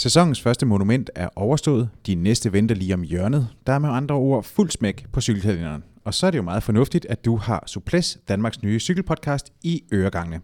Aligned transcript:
Sæsonens 0.00 0.40
første 0.40 0.66
monument 0.66 1.10
er 1.14 1.28
overstået. 1.36 1.88
De 2.06 2.14
næste 2.14 2.52
venter 2.52 2.74
lige 2.74 2.94
om 2.94 3.02
hjørnet. 3.02 3.48
Der 3.66 3.72
er 3.72 3.78
med 3.78 3.88
andre 3.88 4.14
ord 4.14 4.44
fuld 4.44 4.70
smæk 4.70 5.06
på 5.12 5.20
cykelkalenderen. 5.20 5.84
Og 6.04 6.14
så 6.14 6.26
er 6.26 6.30
det 6.30 6.38
jo 6.38 6.42
meget 6.42 6.62
fornuftigt, 6.62 7.06
at 7.08 7.24
du 7.24 7.36
har 7.36 7.64
Suples, 7.66 8.18
Danmarks 8.28 8.62
nye 8.62 8.80
cykelpodcast, 8.80 9.52
i 9.62 9.82
øregangene. 9.92 10.40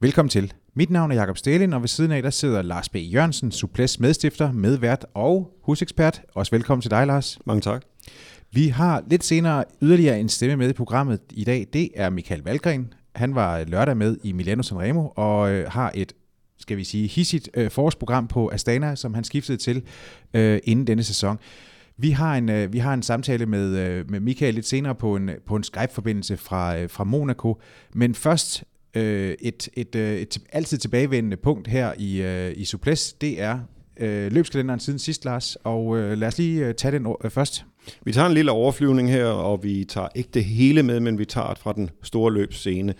Velkommen 0.00 0.30
til. 0.30 0.52
Mit 0.74 0.90
navn 0.90 1.10
er 1.10 1.14
Jakob 1.14 1.38
Stelin, 1.38 1.72
og 1.72 1.80
ved 1.80 1.88
siden 1.88 2.12
af 2.12 2.22
der 2.22 2.30
sidder 2.30 2.62
Lars 2.62 2.88
B. 2.88 2.96
Jørgensen, 2.96 3.52
Suples 3.52 4.00
medstifter, 4.00 4.52
medvært 4.52 5.06
og 5.14 5.50
husekspert. 5.64 6.22
Også 6.34 6.50
velkommen 6.50 6.82
til 6.82 6.90
dig, 6.90 7.06
Lars. 7.06 7.38
Mange 7.46 7.60
tak. 7.60 7.82
Vi 8.52 8.68
har 8.68 9.02
lidt 9.06 9.24
senere 9.24 9.64
yderligere 9.82 10.20
en 10.20 10.28
stemme 10.28 10.56
med 10.56 10.70
i 10.70 10.72
programmet 10.72 11.20
i 11.30 11.44
dag. 11.44 11.66
Det 11.72 11.88
er 11.94 12.10
Michael 12.10 12.42
Valgren. 12.42 12.92
Han 13.14 13.34
var 13.34 13.64
lørdag 13.64 13.96
med 13.96 14.16
i 14.22 14.32
Milano 14.32 14.62
Sanremo 14.62 15.08
og 15.16 15.52
øh, 15.52 15.70
har 15.70 15.92
et 15.94 16.12
skal 16.62 16.76
vi 16.76 16.84
sige, 16.84 17.08
hissigt 17.08 17.50
øh, 17.54 17.70
forårsprogram 17.70 18.28
på 18.28 18.50
Astana, 18.52 18.94
som 18.96 19.14
han 19.14 19.24
skiftede 19.24 19.58
til 19.58 19.82
øh, 20.34 20.60
inden 20.64 20.86
denne 20.86 21.02
sæson. 21.02 21.38
Vi 21.96 22.10
har 22.10 22.36
en, 22.36 22.48
øh, 22.48 22.72
vi 22.72 22.78
har 22.78 22.94
en 22.94 23.02
samtale 23.02 23.46
med, 23.46 23.76
øh, 23.76 24.10
med 24.10 24.20
Michael 24.20 24.54
lidt 24.54 24.66
senere 24.66 24.94
på 24.94 25.16
en, 25.16 25.30
på 25.46 25.56
en 25.56 25.62
Skype-forbindelse 25.62 26.36
fra, 26.36 26.78
øh, 26.78 26.90
fra 26.90 27.04
Monaco, 27.04 27.60
men 27.94 28.14
først 28.14 28.64
øh, 28.94 29.34
et, 29.40 29.68
et, 29.74 29.94
øh, 29.94 30.16
et 30.16 30.38
altid 30.52 30.78
tilbagevendende 30.78 31.36
punkt 31.36 31.68
her 31.68 31.92
i, 31.98 32.22
øh, 32.22 32.52
i 32.56 32.64
Suples, 32.64 33.12
det 33.12 33.42
er 33.42 33.58
øh, 33.96 34.32
løbskalenderen 34.32 34.80
siden 34.80 34.98
sidst, 34.98 35.24
Lars, 35.24 35.56
og 35.56 35.98
øh, 35.98 36.18
lad 36.18 36.28
os 36.28 36.38
lige 36.38 36.66
øh, 36.66 36.74
tage 36.74 36.92
den 36.92 37.14
øh, 37.24 37.30
først. 37.30 37.64
Vi 38.04 38.12
tager 38.12 38.26
en 38.26 38.34
lille 38.34 38.50
overflyvning 38.50 39.10
her, 39.10 39.26
og 39.26 39.64
vi 39.64 39.84
tager 39.84 40.08
ikke 40.14 40.30
det 40.34 40.44
hele 40.44 40.82
med, 40.82 41.00
men 41.00 41.18
vi 41.18 41.24
tager 41.24 41.48
det 41.48 41.58
fra 41.58 41.72
den 41.72 41.90
store 42.02 42.32
løbsscene. 42.32 42.94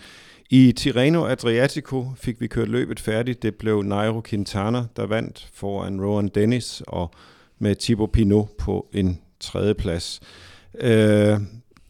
I 0.55 0.73
Tirreno 0.73 1.27
Adriatico 1.27 2.07
fik 2.17 2.41
vi 2.41 2.47
kørt 2.47 2.69
løbet 2.69 3.01
færdigt. 3.01 3.43
Det 3.43 3.55
blev 3.55 3.83
Nairo 3.83 4.21
Quintana, 4.21 4.85
der 4.97 5.07
vandt 5.07 5.49
foran 5.55 6.01
Rowan 6.01 6.29
Dennis 6.29 6.83
og 6.87 7.11
med 7.59 7.77
Thibaut 7.77 8.11
Pinot 8.13 8.49
på 8.59 8.89
en 8.93 9.21
tredjeplads. 9.41 10.21
Øh, 10.81 11.37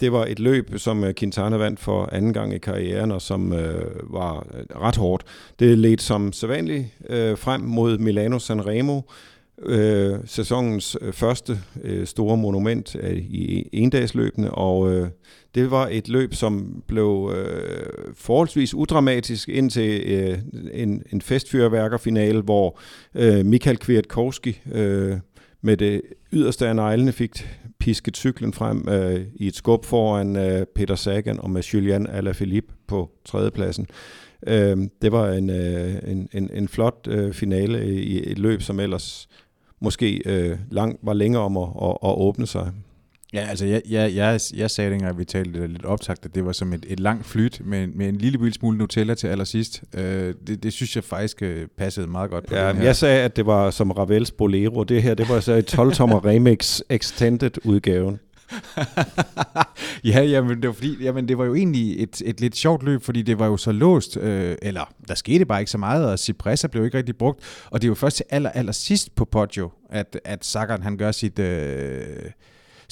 det 0.00 0.12
var 0.12 0.26
et 0.26 0.38
løb, 0.38 0.70
som 0.76 1.04
øh, 1.04 1.14
Quintana 1.14 1.56
vandt 1.56 1.80
for 1.80 2.08
anden 2.12 2.32
gang 2.32 2.54
i 2.54 2.58
karrieren, 2.58 3.12
og 3.12 3.22
som 3.22 3.52
øh, 3.52 4.12
var 4.12 4.46
øh, 4.54 4.80
ret 4.80 4.96
hårdt. 4.96 5.24
Det 5.58 5.78
ledte 5.78 6.04
som 6.04 6.32
sædvanligt 6.32 6.86
øh, 7.08 7.38
frem 7.38 7.60
mod 7.60 7.98
Milano 7.98 8.38
Sanremo, 8.38 9.00
øh, 9.62 10.18
sæsonens 10.24 10.96
øh, 11.00 11.12
første 11.12 11.58
øh, 11.82 12.06
store 12.06 12.36
monument 12.36 12.96
øh, 13.00 13.16
i 13.16 13.68
endagsløbene, 13.72 14.50
og 14.50 14.92
øh, 14.92 15.08
det 15.54 15.70
var 15.70 15.88
et 15.90 16.08
løb, 16.08 16.34
som 16.34 16.82
blev 16.86 17.32
øh, 17.36 17.91
forholdsvis 18.14 18.74
udramatisk 18.74 19.48
indtil 19.48 20.02
øh, 20.06 20.38
en, 20.72 21.02
en 21.12 21.22
festfyrværkerfinale, 21.22 22.40
hvor 22.40 22.78
øh, 23.14 23.46
Michael 23.46 23.78
Kwiatkowski 23.78 24.60
øh, 24.72 25.16
med 25.62 25.76
det 25.76 26.02
yderste 26.32 26.68
af 26.68 26.76
neglene 26.76 27.12
fik 27.12 27.46
pisket 27.78 28.16
cyklen 28.16 28.52
frem 28.52 28.88
øh, 28.88 29.20
i 29.34 29.46
et 29.46 29.56
skub 29.56 29.84
foran 29.84 30.36
øh, 30.36 30.66
Peter 30.74 30.94
Sagan 30.94 31.40
og 31.40 31.50
med 31.50 31.62
Julian 31.62 32.06
Alaphilippe 32.06 32.74
på 32.86 33.10
tredjepladsen. 33.24 33.86
Øh, 34.46 34.76
det 35.02 35.12
var 35.12 35.32
en, 35.32 35.50
øh, 35.50 35.94
en, 36.06 36.28
en, 36.32 36.50
en 36.54 36.68
flot 36.68 37.06
øh, 37.08 37.32
finale 37.32 37.86
i 37.86 38.30
et 38.30 38.38
løb, 38.38 38.62
som 38.62 38.80
ellers 38.80 39.28
måske 39.80 40.22
øh, 40.26 40.58
lang, 40.70 40.98
var 41.02 41.12
længere 41.12 41.42
om 41.42 41.56
at, 41.56 41.68
at, 41.82 41.96
at 42.04 42.14
åbne 42.16 42.46
sig. 42.46 42.72
Ja, 43.32 43.46
altså 43.46 43.66
jeg, 43.66 43.82
jeg, 43.88 44.14
jeg, 44.14 44.40
jeg 44.54 44.70
sagde 44.70 44.90
dengang, 44.90 45.18
vi 45.18 45.24
talte 45.24 45.66
lidt 45.66 45.84
optagt, 45.84 46.24
at 46.24 46.34
det 46.34 46.46
var 46.46 46.52
som 46.52 46.72
et, 46.72 46.86
et 46.88 47.00
langt 47.00 47.26
flyt 47.26 47.60
med, 47.64 47.86
med 47.86 48.08
en 48.08 48.16
lille 48.16 48.52
smule 48.52 48.78
Nutella 48.78 49.14
til 49.14 49.26
allersidst. 49.26 49.82
Øh, 49.94 50.34
det, 50.46 50.62
det 50.62 50.72
synes 50.72 50.96
jeg 50.96 51.04
faktisk 51.04 51.42
øh, 51.42 51.66
passede 51.78 52.06
meget 52.06 52.30
godt 52.30 52.46
på 52.46 52.54
ja, 52.54 52.68
den 52.68 52.76
her. 52.76 52.84
Jeg 52.84 52.96
sagde, 52.96 53.22
at 53.22 53.36
det 53.36 53.46
var 53.46 53.70
som 53.70 53.90
Ravels 53.90 54.30
Bolero. 54.30 54.84
Det 54.84 55.02
her, 55.02 55.14
det 55.14 55.28
var 55.28 55.40
så 55.40 55.52
et 55.52 55.74
12-tommer 55.74 56.24
remix 56.28 56.80
extended 56.90 57.50
udgaven. 57.64 58.20
ja, 60.04 60.22
jamen 60.22 60.62
det 60.62 60.66
var 60.66 60.74
fordi, 60.74 60.96
jamen 61.04 61.28
det 61.28 61.38
var 61.38 61.44
jo 61.44 61.54
egentlig 61.54 62.02
et, 62.02 62.22
et 62.24 62.40
lidt 62.40 62.56
sjovt 62.56 62.82
løb, 62.82 63.02
fordi 63.02 63.22
det 63.22 63.38
var 63.38 63.46
jo 63.46 63.56
så 63.56 63.72
låst, 63.72 64.16
øh, 64.16 64.56
eller 64.62 64.92
der 65.08 65.14
skete 65.14 65.44
bare 65.44 65.60
ikke 65.60 65.70
så 65.70 65.78
meget, 65.78 66.06
og 66.06 66.18
Cipressa 66.18 66.68
blev 66.68 66.84
ikke 66.84 66.98
rigtig 66.98 67.16
brugt, 67.16 67.40
og 67.70 67.82
det 67.82 67.86
er 67.86 67.90
jo 67.90 67.94
først 67.94 68.16
til 68.16 68.26
aller, 68.30 68.50
aller 68.50 68.72
sidst 68.72 69.14
på 69.14 69.24
Poggio, 69.24 69.70
at, 69.90 70.20
at 70.24 70.44
Sagan 70.44 70.82
han 70.82 70.96
gør 70.96 71.12
sit, 71.12 71.38
øh, 71.38 72.06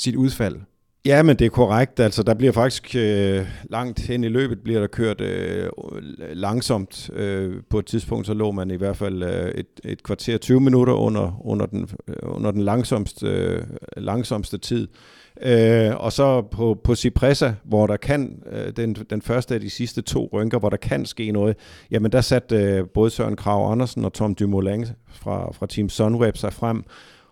sit 0.01 0.17
udfald. 0.17 0.57
Ja, 1.05 1.23
men 1.23 1.37
det 1.37 1.45
er 1.45 1.51
korrekt. 1.51 2.01
Altså, 2.01 2.23
der 2.23 2.35
bliver 2.35 2.53
faktisk 2.53 2.97
øh, 2.97 3.47
langt 3.71 4.01
hen 4.01 4.25
i 4.25 4.29
løbet, 4.29 4.63
bliver 4.63 4.81
der 4.81 4.87
kørt 4.87 5.21
øh, 5.21 5.71
langsomt. 6.33 7.11
Øh, 7.13 7.63
på 7.71 7.79
et 7.79 7.87
tidspunkt, 7.87 8.27
så 8.27 8.35
lå 8.35 8.51
man 8.51 8.71
i 8.71 8.77
hvert 8.77 8.97
fald 8.97 9.23
øh, 9.23 9.51
et, 9.51 9.67
et 9.85 10.03
kvarter 10.03 10.39
20 10.39 10.61
minutter 10.61 10.93
under, 10.93 11.41
under 11.45 11.67
den, 11.67 11.89
øh, 12.09 12.15
under 12.23 12.51
den 12.51 12.63
langsomste, 12.63 13.27
øh, 13.27 13.63
langsomste 13.97 14.59
tid. 14.59 14.89
Øh, 15.43 15.97
og 15.97 16.13
så 16.13 16.43
på, 16.43 16.81
på 16.85 16.95
Cipressa, 16.95 17.53
hvor 17.65 17.87
der 17.87 17.97
kan, 17.97 18.43
øh, 18.53 18.73
den, 18.77 18.95
den 18.95 19.23
første 19.23 19.55
af 19.55 19.61
de 19.61 19.71
sidste 19.71 20.03
to 20.03 20.31
rynker, 20.33 20.59
hvor 20.59 20.71
der 20.71 20.77
kan 20.77 21.07
ske 21.07 21.33
noget, 21.33 21.57
jamen 21.91 22.13
der 22.13 22.21
satte 22.21 22.57
øh, 22.57 22.85
både 22.95 23.11
Søren 23.11 23.37
Krav 23.37 23.73
Andersen 23.73 24.05
og 24.05 24.13
Tom 24.13 24.35
Dumoulin 24.35 24.87
fra, 25.09 25.53
fra 25.53 25.67
Team 25.67 25.89
Sunweb 25.89 26.37
sig 26.37 26.53
frem, 26.53 26.85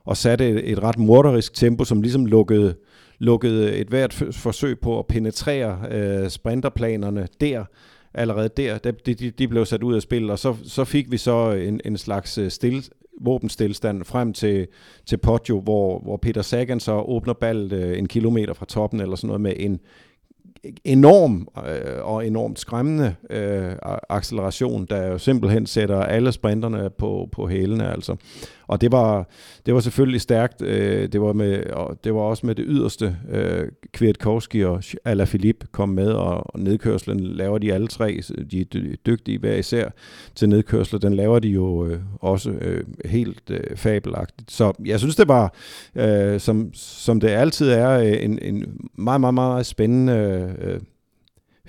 og 0.09 0.17
satte 0.17 0.49
et, 0.49 0.71
et 0.73 0.83
ret 0.83 0.99
morderisk 0.99 1.55
tempo, 1.55 1.85
som 1.85 2.03
ligesom 2.03 2.27
lukkede, 2.27 2.75
lukkede 3.19 3.77
et 3.77 3.89
hvert 3.89 4.13
forsøg 4.33 4.81
på 4.81 4.99
at 4.99 5.07
penetrere 5.07 5.79
øh, 5.91 6.29
sprinterplanerne 6.29 7.29
der, 7.41 7.65
allerede 8.15 8.49
der, 8.57 8.79
de, 8.79 9.15
de, 9.15 9.31
de 9.31 9.49
blev 9.49 9.67
sat 9.67 9.83
ud 9.83 9.95
af 9.95 10.03
spil, 10.03 10.31
og 10.31 10.39
så, 10.39 10.57
så 10.65 10.85
fik 10.85 11.11
vi 11.11 11.17
så 11.17 11.51
en, 11.53 11.81
en 11.85 11.97
slags 11.97 12.39
øh, 12.39 12.51
stille, 12.51 12.83
våbenstilstand 13.21 14.05
frem 14.05 14.33
til, 14.33 14.67
til 15.07 15.17
Poggio, 15.17 15.61
hvor, 15.61 15.99
hvor 15.99 16.17
Peter 16.17 16.43
Sagan 16.43 16.81
så 16.81 16.93
åbner 16.93 17.33
ballet 17.33 17.73
øh, 17.73 17.99
en 17.99 18.09
kilometer 18.09 18.55
fra 18.55 18.67
toppen, 18.67 19.01
eller 19.01 19.17
sådan 19.17 19.27
noget 19.27 19.41
med 19.41 19.53
en 19.57 19.81
enorm 20.85 21.49
øh, 21.69 22.05
og 22.05 22.27
enormt 22.27 22.59
skræmmende 22.59 23.15
øh, 23.31 23.73
acceleration, 24.09 24.87
der 24.91 25.07
jo 25.07 25.19
simpelthen 25.19 25.67
sætter 25.67 26.03
alle 26.03 26.33
sprinterne 26.33 26.91
på, 26.91 27.29
på 27.33 27.49
hælene. 27.49 27.93
Altså. 27.93 28.17
Og 28.69 28.81
det 28.81 28.93
var, 28.93 29.29
det 29.67 29.75
var 29.75 29.81
selvfølgelig 29.81 30.21
stærkt. 30.21 30.63
Øh, 30.63 31.09
det, 31.13 31.21
var 31.21 31.33
med, 31.33 31.65
og 31.65 31.99
det 32.05 32.15
var 32.15 32.21
også 32.21 32.47
med 32.47 32.55
det 32.55 32.65
yderste. 32.69 33.17
Øh, 33.31 33.69
Kwiatkowski 33.93 34.65
og 34.65 34.83
Alaphilippe 35.05 35.67
kom 35.73 35.89
med, 35.89 36.13
og 36.13 36.61
nedkørslen 36.61 37.21
laver 37.21 37.59
de 37.59 37.73
alle 37.73 37.87
tre. 37.87 38.21
De 38.51 38.61
er 38.61 38.97
dygtige 39.07 39.39
hver 39.39 39.55
især 39.55 39.91
til 40.35 40.49
nedkørsler. 40.49 40.99
Den 40.99 41.15
laver 41.15 41.39
de 41.39 41.49
jo 41.49 41.87
øh, 41.87 41.99
også 42.21 42.51
øh, 42.51 42.85
helt 43.05 43.51
øh, 43.51 43.77
fabelagtigt. 43.77 44.53
Så 44.53 44.73
jeg 44.85 44.99
synes, 44.99 45.17
det 45.17 45.29
var, 45.29 45.55
øh, 45.95 46.41
som, 46.41 46.71
som 46.75 47.21
det 47.21 47.29
altid 47.29 47.71
er, 47.71 47.91
øh, 47.91 48.25
en, 48.25 48.39
en 48.43 48.65
meget, 48.95 49.21
meget, 49.21 49.35
meget 49.35 49.67
spændende 49.67 50.55
øh, 50.61 50.81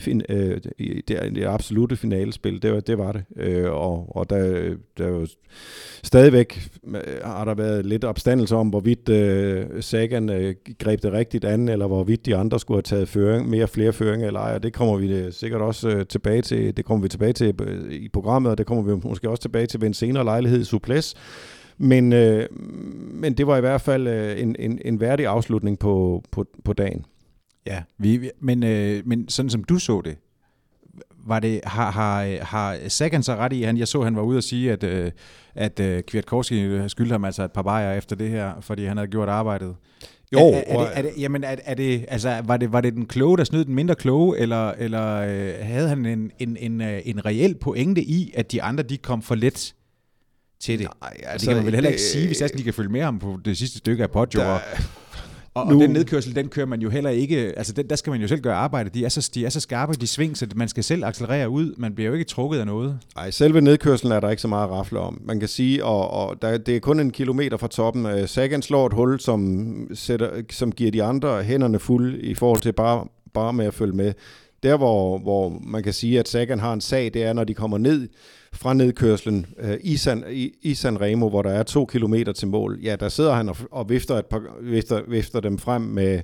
fin, 0.02 0.22
øh, 0.30 0.62
det, 0.80 1.04
det 1.08 1.46
absolute 1.46 1.96
finalespil, 1.96 2.62
det 2.62 2.74
var 2.74 2.80
det. 2.80 2.98
Var 2.98 3.12
det. 3.12 3.24
Øh, 3.36 3.72
og 3.72 4.16
og 4.16 4.30
der, 4.30 4.76
der 4.98 5.08
jo 5.08 5.28
stadigvæk 6.04 6.70
har 7.24 7.46
der 7.46 7.54
været 7.54 7.86
lidt 7.86 8.04
opstandelse 8.04 8.56
om, 8.56 8.70
hvorvidt 8.70 9.10
øh, 9.10 9.66
Sagan 9.80 10.30
øh, 10.30 10.56
greb 10.80 11.04
det 11.04 11.12
rigtigt 11.12 11.46
an, 11.46 11.70
eller 11.70 11.88
hvorvidt 11.88 12.26
de 12.26 12.36
andre 12.36 12.60
skulle 12.60 12.76
have 12.76 12.82
taget 12.82 13.08
føring, 13.08 13.50
mere 13.50 13.68
flere 13.68 13.94
føringer 13.94 14.28
eller 14.28 14.40
ej, 14.40 14.56
og 14.56 14.64
det 14.64 14.74
kommer 14.74 14.98
vi 14.98 15.14
øh, 15.14 15.34
sikkert 15.34 15.62
også 15.62 15.90
øh, 15.90 16.06
tilbage 16.06 16.42
til. 16.42 16.78
Det 16.78 16.86
kommer 16.86 17.02
vi 17.02 17.10
tilbage 17.10 17.34
til 17.34 17.56
øh, 17.62 17.92
i 17.92 18.10
programmet, 18.10 18.52
og 18.52 18.58
det 18.58 18.66
kommer 18.66 18.96
vi 18.96 19.02
måske 19.04 19.30
også 19.30 19.42
tilbage 19.42 19.68
til 19.68 19.81
ved 19.81 19.88
en 19.88 19.94
senere 19.94 20.24
lejlighed 20.24 20.62
i 20.62 20.64
Suples. 20.64 21.16
Men, 21.78 22.14
øh, 22.14 22.46
men 23.14 23.34
det 23.34 23.48
var 23.48 23.58
i 23.58 23.62
hvert 23.62 23.81
fald 23.81 24.08
øh, 24.08 24.42
en, 24.42 24.56
en, 24.60 24.80
en 24.86 25.00
værdig 25.00 25.26
afslutning 25.26 25.80
på, 25.80 26.24
på, 26.31 26.46
på 26.66 26.74
dagen. 26.74 27.06
Ja, 27.66 27.84
vi, 27.97 28.31
men, 28.40 28.64
øh, 28.64 29.01
men 29.06 29.30
sådan 29.30 29.50
som 29.50 29.63
du 29.63 29.80
så 29.80 30.01
det, 30.06 30.18
var 31.25 31.39
det, 31.39 31.62
har, 31.63 31.92
har, 31.92 32.44
har 32.44 32.78
Sagan 32.88 33.24
så 33.24 33.36
ret 33.36 33.54
i, 33.54 33.62
han, 33.62 33.78
jeg 33.78 33.88
så, 33.88 34.01
han 34.01 34.16
var 34.16 34.22
ude 34.22 34.38
og 34.38 34.44
sige, 34.44 34.72
at, 34.72 34.83
øh, 34.83 35.12
at 35.56 35.80
uh, 35.80 36.00
Kwiatkowski 36.07 36.89
skyldte 36.89 37.12
ham 37.12 37.25
altså 37.25 37.44
et 37.44 37.51
par 37.51 37.62
bajer 37.62 37.98
efter 37.98 38.16
det 38.16 38.30
her, 38.30 38.54
fordi 38.62 38.86
han 38.86 38.98
havde 38.98 39.10
gjort 39.10 39.30
arbejdet. 39.30 39.75
Jo, 40.33 40.39
er, 40.39 40.63
er, 40.68 40.78
er, 40.78 40.86
det, 40.86 40.98
er 40.98 41.01
det, 41.01 41.12
jamen, 41.18 41.44
er, 41.44 41.56
er 41.66 41.74
det, 41.74 42.06
altså, 42.07 42.42
var, 42.45 42.57
det, 42.57 42.72
var 42.72 42.81
det 42.81 42.94
den 42.94 43.06
kloge, 43.06 43.38
der 43.38 43.44
snød 43.44 43.66
den 43.66 43.75
mindre 43.75 43.95
kloge, 43.95 44.38
eller, 44.38 44.72
eller 44.72 45.16
øh, 45.16 45.54
havde 45.62 45.89
han 45.89 46.06
en, 46.06 46.31
en, 46.39 46.57
en, 46.57 46.81
øh, 46.81 47.01
en 47.06 47.25
reel 47.25 47.56
pointe 47.56 48.01
i, 48.01 48.33
at 48.36 48.51
de 48.51 48.63
andre 48.63 48.83
de 48.83 48.98
kom 48.98 49.22
for 49.22 49.36
let 49.36 49.75
til 50.60 50.80
det? 50.80 50.88
Nej, 51.01 51.18
altså, 51.24 51.45
det 51.45 51.48
kan 51.48 51.57
man 51.57 51.66
vel 51.66 51.74
heller 51.74 51.89
ikke 51.89 52.01
sige, 52.01 52.28
hvis 52.28 52.38
de 52.57 52.63
kan 52.63 52.74
følge 52.74 52.89
med 52.89 53.01
ham 53.01 53.19
på 53.19 53.39
det 53.45 53.57
sidste 53.57 53.78
stykke 53.78 54.04
af 54.04 54.12
Poggio. 54.12 54.42
Der, 54.42 54.48
og, 54.48 54.62
nu, 55.65 55.75
og 55.75 55.81
den 55.81 55.89
nedkørsel, 55.89 56.35
den 56.35 56.47
kører 56.47 56.65
man 56.65 56.81
jo 56.81 56.89
heller 56.89 57.09
ikke, 57.09 57.38
altså 57.38 57.73
den, 57.73 57.89
der 57.89 57.95
skal 57.95 58.11
man 58.11 58.21
jo 58.21 58.27
selv 58.27 58.41
gøre 58.41 58.56
arbejde. 58.56 58.89
De 58.89 59.06
er, 59.06 59.09
så, 59.09 59.31
de 59.33 59.45
er 59.45 59.50
så 59.50 59.59
skarpe, 59.59 59.94
de 59.94 60.07
sving, 60.07 60.38
så 60.38 60.47
man 60.56 60.67
skal 60.67 60.83
selv 60.83 61.06
accelerere 61.06 61.50
ud. 61.50 61.73
Man 61.77 61.95
bliver 61.95 62.07
jo 62.07 62.13
ikke 62.13 62.25
trukket 62.25 62.59
af 62.59 62.65
noget. 62.65 63.00
Nej, 63.15 63.31
selve 63.31 63.61
nedkørselen 63.61 64.11
er 64.11 64.19
der 64.19 64.29
ikke 64.29 64.41
så 64.41 64.47
meget 64.47 64.63
at 64.63 64.71
rafle 64.71 65.00
om. 65.00 65.21
Man 65.25 65.39
kan 65.39 65.50
sige, 65.50 65.85
og, 65.85 66.11
og 66.11 66.41
der, 66.41 66.57
det 66.57 66.75
er 66.75 66.79
kun 66.79 67.00
en 67.00 67.11
kilometer 67.11 67.57
fra 67.57 67.67
toppen. 67.67 68.06
Uh, 68.06 68.25
Sagan 68.25 68.61
slår 68.61 68.88
et 68.88 68.94
hul, 68.94 69.19
som, 69.19 69.88
sætter, 69.94 70.29
som 70.50 70.71
giver 70.71 70.91
de 70.91 71.03
andre 71.03 71.44
hænderne 71.44 71.79
fuld 71.79 72.19
i 72.23 72.33
forhold 72.33 72.61
til 72.61 72.73
bare, 72.73 73.06
bare 73.33 73.53
med 73.53 73.65
at 73.65 73.73
følge 73.73 73.94
med. 73.94 74.13
Der, 74.63 74.77
hvor, 74.77 75.17
hvor 75.17 75.59
man 75.63 75.83
kan 75.83 75.94
sige, 75.94 76.19
at 76.19 76.27
Sagan 76.27 76.59
har 76.59 76.73
en 76.73 76.81
sag, 76.81 77.11
det 77.13 77.23
er, 77.23 77.33
når 77.33 77.44
de 77.44 77.53
kommer 77.53 77.77
ned 77.77 78.07
fra 78.54 78.74
nedkørslen 78.74 79.46
øh, 79.60 79.78
i, 79.81 79.98
San, 79.98 80.24
i, 80.31 80.51
i 80.62 80.74
San 80.74 81.01
Remo, 81.01 81.30
hvor 81.30 81.42
der 81.42 81.50
er 81.50 81.63
to 81.63 81.86
kilometer 81.86 82.31
til 82.31 82.48
mål, 82.48 82.80
ja, 82.84 82.96
der 82.96 83.10
sidder 83.10 83.34
han 83.34 83.50
og, 83.50 83.57
og 83.72 83.90
vifter, 83.90 84.16
et 84.16 84.25
par, 84.25 84.42
vifter, 84.62 85.01
vifter 85.07 85.40
dem 85.40 85.57
frem 85.57 85.81
med, 85.81 86.19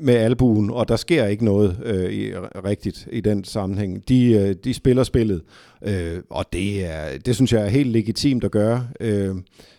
med 0.00 0.14
albuen, 0.14 0.70
og 0.70 0.88
der 0.88 0.96
sker 0.96 1.26
ikke 1.26 1.44
noget 1.44 1.80
øh, 1.84 2.12
i, 2.12 2.34
rigtigt 2.64 3.08
i 3.12 3.20
den 3.20 3.44
sammenhæng. 3.44 4.08
De, 4.08 4.30
øh, 4.32 4.54
de 4.64 4.74
spiller 4.74 5.02
spillet, 5.02 5.42
øh, 5.82 6.18
og 6.30 6.44
det, 6.52 6.84
er, 6.84 7.18
det 7.18 7.34
synes 7.34 7.52
jeg 7.52 7.64
er 7.64 7.68
helt 7.68 7.90
legitimt 7.90 8.44
at 8.44 8.50
gøre. 8.50 8.88
Øh, 9.00 9.34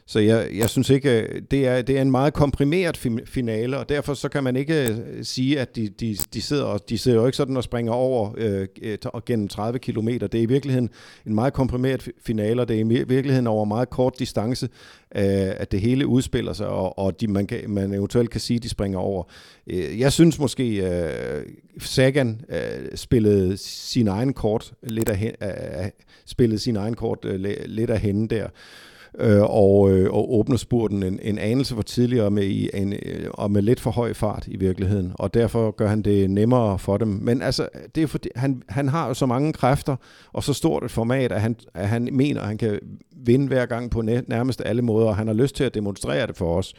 så 0.09 0.19
jeg, 0.19 0.49
jeg 0.53 0.69
synes 0.69 0.89
ikke, 0.89 1.21
øh, 1.21 1.41
det 1.51 1.67
er, 1.67 1.81
det 1.81 1.97
er 1.97 2.01
en 2.01 2.11
meget 2.11 2.33
komprimeret 2.33 2.97
finale, 3.25 3.77
og 3.77 3.89
derfor 3.89 4.13
så 4.13 4.29
kan 4.29 4.43
man 4.43 4.55
ikke 4.55 4.87
øh, 4.89 5.23
sige, 5.23 5.59
at 5.59 5.75
de, 5.75 5.89
de, 5.89 6.17
de, 6.33 6.41
sidder, 6.41 6.77
de 6.77 6.97
sidder 6.97 7.19
jo 7.19 7.25
ikke 7.25 7.37
sådan 7.37 7.57
og 7.57 7.63
springer 7.63 7.91
over 7.91 8.33
øh, 8.37 8.67
gennem 9.25 9.47
30 9.47 9.79
km. 9.79 10.07
Det 10.07 10.35
er 10.35 10.39
i 10.39 10.45
virkeligheden 10.45 10.89
en 11.25 11.35
meget 11.35 11.53
komprimeret 11.53 12.09
finale, 12.21 12.61
og 12.61 12.67
det 12.67 12.75
er 12.75 12.79
i 12.79 13.03
virkeligheden 13.03 13.47
over 13.47 13.65
meget 13.65 13.89
kort 13.89 14.19
distance, 14.19 14.69
øh, 15.15 15.23
at 15.57 15.71
det 15.71 15.81
hele 15.81 16.07
udspiller 16.07 16.53
sig, 16.53 16.67
og, 16.67 16.99
og 16.99 17.21
de, 17.21 17.27
man, 17.27 17.47
kan, 17.47 17.69
man 17.69 17.93
eventuelt 17.93 18.29
kan 18.29 18.41
sige, 18.41 18.57
at 18.57 18.63
de 18.63 18.69
springer 18.69 18.99
over. 18.99 19.23
Øh, 19.67 19.99
jeg 19.99 20.13
synes 20.13 20.39
måske, 20.39 20.75
øh, 20.75 21.45
Sagan 21.79 22.41
øh, 22.49 22.97
spillede 22.97 23.57
sin 23.57 24.07
egen 24.07 24.33
kort 24.33 24.73
lidt 24.83 25.09
af, 25.09 25.35
øh, 25.41 25.89
spillede 26.25 26.59
sin 26.59 26.75
egen 26.75 26.93
kort 26.93 27.25
øh, 27.25 27.45
lidt 27.65 27.89
af 27.89 27.99
hende 27.99 28.35
der 28.35 28.47
øh, 29.19 29.41
og, 29.41 29.91
øh, 29.91 30.13
og 30.13 30.33
åbner 30.33 30.57
spurten 30.57 31.03
en, 31.03 31.19
en 31.21 31.37
anelse 31.37 31.75
for 31.75 31.81
tidligere 31.81 32.31
med 32.31 32.43
i 32.43 32.69
en, 32.73 32.93
øh, 32.93 33.29
og 33.33 33.51
med 33.51 33.61
lidt 33.61 33.79
for 33.79 33.91
høj 33.91 34.13
fart 34.13 34.47
i 34.47 34.57
virkeligheden, 34.57 35.11
og 35.15 35.33
derfor 35.33 35.71
gør 35.71 35.87
han 35.87 36.01
det 36.01 36.29
nemmere 36.29 36.79
for 36.79 36.97
dem. 36.97 37.07
Men 37.07 37.41
altså, 37.41 37.67
det 37.95 38.03
er 38.03 38.07
fordi, 38.07 38.29
han, 38.35 38.61
han 38.69 38.87
har 38.87 39.07
jo 39.07 39.13
så 39.13 39.25
mange 39.25 39.53
kræfter, 39.53 39.95
og 40.33 40.43
så 40.43 40.53
stort 40.53 40.83
et 40.83 40.91
format, 40.91 41.31
at 41.31 41.41
han, 41.41 41.55
at 41.73 41.87
han 41.87 42.09
mener, 42.11 42.41
at 42.41 42.47
han 42.47 42.57
kan 42.57 42.79
vinde 43.25 43.47
hver 43.47 43.65
gang 43.65 43.91
på 43.91 44.01
nærmest 44.01 44.61
alle 44.65 44.81
måder, 44.81 45.07
og 45.07 45.15
han 45.15 45.27
har 45.27 45.33
lyst 45.33 45.55
til 45.55 45.63
at 45.63 45.73
demonstrere 45.73 46.27
det 46.27 46.37
for 46.37 46.57
os. 46.57 46.73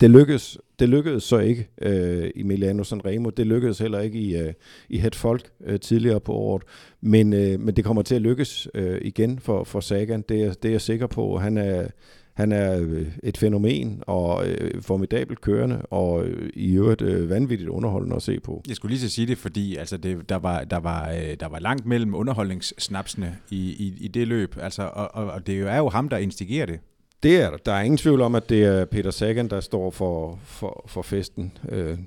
Det 0.00 0.10
lykkedes, 0.10 0.58
det 0.78 0.88
lykkedes 0.88 1.22
så 1.24 1.38
ikke 1.38 1.68
øh, 1.82 2.30
i 2.34 2.42
Milano 2.42 2.84
Sanremo. 2.84 3.30
Det 3.30 3.46
lykkedes 3.46 3.78
heller 3.78 4.00
ikke 4.00 4.18
i, 4.18 4.36
øh, 4.36 4.52
i 4.88 4.98
Het 4.98 5.14
Folk 5.14 5.50
øh, 5.64 5.80
tidligere 5.80 6.20
på 6.20 6.32
året. 6.32 6.62
Men, 7.00 7.32
øh, 7.32 7.60
men 7.60 7.76
det 7.76 7.84
kommer 7.84 8.02
til 8.02 8.14
at 8.14 8.22
lykkes 8.22 8.68
øh, 8.74 8.98
igen 9.02 9.38
for, 9.38 9.64
for 9.64 9.80
Sagan. 9.80 10.24
Det 10.28 10.42
er, 10.42 10.52
det 10.52 10.68
er 10.68 10.72
jeg 10.72 10.80
sikker 10.80 11.06
på. 11.06 11.38
Han 11.38 11.58
er, 11.58 11.86
han 12.34 12.52
er 12.52 12.80
øh, 12.80 13.06
et 13.22 13.36
fænomen 13.36 14.02
og 14.06 14.48
øh, 14.48 14.82
formidabelt 14.82 15.40
kørende 15.40 15.82
og 15.82 16.26
øh, 16.26 16.50
i 16.54 16.74
øvrigt 16.74 17.02
øh, 17.02 17.30
vanvittigt 17.30 17.70
underholdende 17.70 18.16
at 18.16 18.22
se 18.22 18.40
på. 18.40 18.62
Jeg 18.68 18.76
skulle 18.76 18.92
lige 18.92 19.08
så 19.08 19.14
sige 19.14 19.26
det, 19.26 19.38
fordi 19.38 19.76
altså 19.76 19.96
det, 19.96 20.28
der, 20.28 20.36
var, 20.36 20.64
der, 20.64 20.78
var, 20.78 21.10
øh, 21.10 21.36
der 21.40 21.48
var 21.48 21.58
langt 21.58 21.86
mellem 21.86 22.14
underholdningssnapsene 22.14 23.36
i, 23.50 23.56
i, 23.56 23.94
i 24.00 24.08
det 24.08 24.28
løb. 24.28 24.56
Altså, 24.60 24.82
og, 24.82 25.14
og, 25.14 25.24
og 25.24 25.46
det 25.46 25.58
er 25.58 25.78
jo 25.78 25.88
ham, 25.88 26.08
der 26.08 26.16
instigerer 26.16 26.66
det. 26.66 26.80
Det 27.26 27.40
er 27.40 27.50
der. 27.50 27.56
Der 27.56 27.72
er 27.72 27.82
ingen 27.82 27.98
tvivl 27.98 28.20
om, 28.20 28.34
at 28.34 28.48
det 28.48 28.64
er 28.64 28.84
Peter 28.84 29.10
Sagan, 29.10 29.48
der 29.48 29.60
står 29.60 29.90
for, 29.90 30.38
for, 30.44 30.84
for 30.88 31.02
festen 31.02 31.58
øh, 31.68 31.98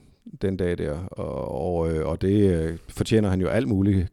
den 0.42 0.57
dag 0.57 0.77
der. 0.77 0.98
Og, 1.12 1.75
og, 1.75 1.92
øh, 1.92 2.07
og 2.07 2.21
det 2.21 2.51
øh, 2.51 2.77
fortjener 2.89 3.30
han 3.30 3.42
jo 3.42 3.48
alt 3.48 3.68
muligt 3.68 4.07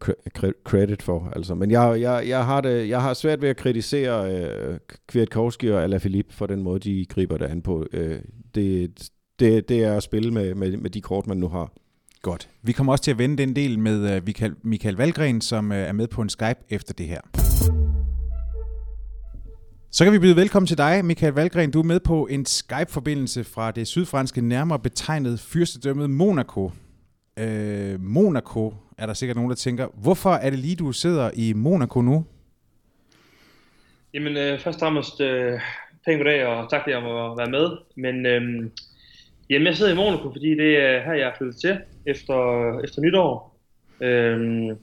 credit 0.65 1.03
for. 1.03 1.33
Altså. 1.37 1.55
Men 1.55 1.71
jeg, 1.71 2.01
jeg, 2.01 2.29
jeg, 2.29 2.45
har 2.45 2.61
det, 2.61 2.89
jeg 2.89 3.03
har 3.03 3.15
svært 3.15 3.43
ved 3.43 3.49
at 3.49 3.57
kritisere 3.57 4.35
øh, 4.35 4.79
Kvirtkovski 5.07 5.71
og 5.71 5.83
Alaphilippe 5.83 6.35
for 6.35 6.47
den 6.47 6.63
måde, 6.63 6.81
de 6.81 7.07
griber 7.09 7.39
det 7.39 7.45
an 7.45 7.63
på. 7.63 7.87
Øh, 7.93 8.19
det, 8.55 8.99
det, 9.39 9.69
det 9.69 9.85
er 9.85 9.97
at 9.97 10.03
spille 10.03 10.31
med, 10.31 10.55
med, 10.55 10.77
med 10.77 10.91
de 10.91 11.01
kort, 11.01 11.27
man 11.27 11.37
nu 11.37 11.49
har. 11.49 11.73
Godt. 12.23 12.49
Vi 12.63 12.73
kommer 12.73 12.93
også 12.93 13.05
til 13.05 13.11
at 13.11 13.19
vende 13.19 13.37
den 13.37 13.57
del 13.57 13.79
med 13.79 14.17
øh, 14.17 14.23
Michael, 14.27 14.55
Michael 14.63 14.97
Valgren, 14.97 15.41
som 15.41 15.73
øh, 15.73 15.79
er 15.79 15.93
med 15.93 16.07
på 16.07 16.23
en 16.23 16.29
Skype 16.29 16.59
efter 16.69 16.95
det 16.95 17.07
her. 17.07 17.21
Så 19.91 20.05
kan 20.05 20.13
vi 20.13 20.19
byde 20.19 20.37
velkommen 20.37 20.67
til 20.67 20.79
dig, 20.79 21.05
Michael 21.05 21.33
Valgren. 21.33 21.71
Du 21.71 21.79
er 21.79 21.85
med 21.85 22.01
på 22.01 22.27
en 22.27 22.47
Skype-forbindelse 22.47 23.45
fra 23.45 23.71
det 23.71 23.87
sydfranske 23.87 24.41
nærmere 24.41 24.79
betegnet 24.79 25.41
fyrstedømmet 25.41 26.11
Monaco. 26.11 26.71
Øh, 27.39 28.01
Monaco 28.01 28.75
er 28.99 29.07
der 29.07 29.15
sikkert 29.15 29.37
nogen, 29.37 29.51
der 29.51 29.57
tænker, 29.57 29.89
hvorfor 30.03 30.31
er 30.31 30.51
det 30.51 30.59
lige, 30.59 30.77
du 30.77 30.93
sidder 30.93 31.31
i 31.35 31.53
Monaco 31.53 32.01
nu? 32.01 32.25
Jamen, 34.15 34.37
øh, 34.37 34.61
først 34.61 34.77
og 34.77 34.81
fremmest 34.81 35.21
øh, 35.21 35.61
pænt 36.07 36.19
goddag, 36.19 36.47
og 36.47 36.71
tak 36.71 36.83
for 36.85 37.33
at 37.33 37.39
være 37.39 37.51
med. 37.51 37.71
Men 37.97 38.27
øh, 38.27 38.71
jamen, 39.51 39.67
jeg 39.67 39.77
sidder 39.77 39.93
i 39.93 39.97
Monaco, 39.97 40.33
fordi 40.33 40.51
det 40.51 40.77
er 40.77 41.03
her, 41.05 41.13
jeg 41.13 41.29
er 41.29 41.37
flyttet 41.39 41.61
til 41.61 41.79
efter, 42.07 42.39
efter 42.85 43.03
nytår. 43.03 43.59
Øh, 44.01 44.77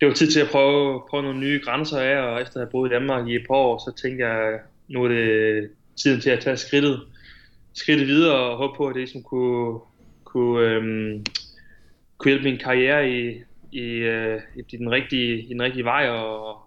det 0.00 0.08
var 0.08 0.14
tid 0.14 0.30
til 0.30 0.40
at 0.40 0.48
prøve, 0.50 1.02
prøve 1.10 1.22
nogle 1.22 1.40
nye 1.40 1.60
grænser 1.64 1.98
af, 1.98 2.18
og 2.18 2.42
efter 2.42 2.56
at 2.56 2.66
have 2.66 2.70
boet 2.70 2.90
i 2.90 2.92
Danmark 2.92 3.28
i 3.28 3.34
et 3.34 3.46
par 3.48 3.54
år, 3.54 3.78
så 3.78 4.02
tænkte 4.02 4.26
jeg, 4.26 4.60
nu 4.88 5.04
er 5.04 5.08
det 5.08 5.70
tiden 5.96 6.20
til 6.20 6.30
at 6.30 6.40
tage 6.40 6.56
skridtet, 6.56 7.00
skridtet 7.74 8.06
videre 8.06 8.36
og 8.36 8.56
håbe 8.56 8.76
på, 8.76 8.86
at 8.86 8.94
det 8.94 9.00
ligesom 9.00 9.22
kunne, 9.22 9.80
kunne, 10.24 10.60
øhm, 10.60 11.24
kunne 12.18 12.30
hjælpe 12.30 12.44
min 12.44 12.58
karriere 12.58 13.10
i, 13.10 13.42
i, 13.72 13.84
øh, 13.84 14.40
i, 14.56 14.76
den, 14.76 14.90
rigtige, 14.90 15.42
i 15.42 15.48
den 15.48 15.62
rigtige 15.62 15.84
vej, 15.84 16.08
og, 16.08 16.60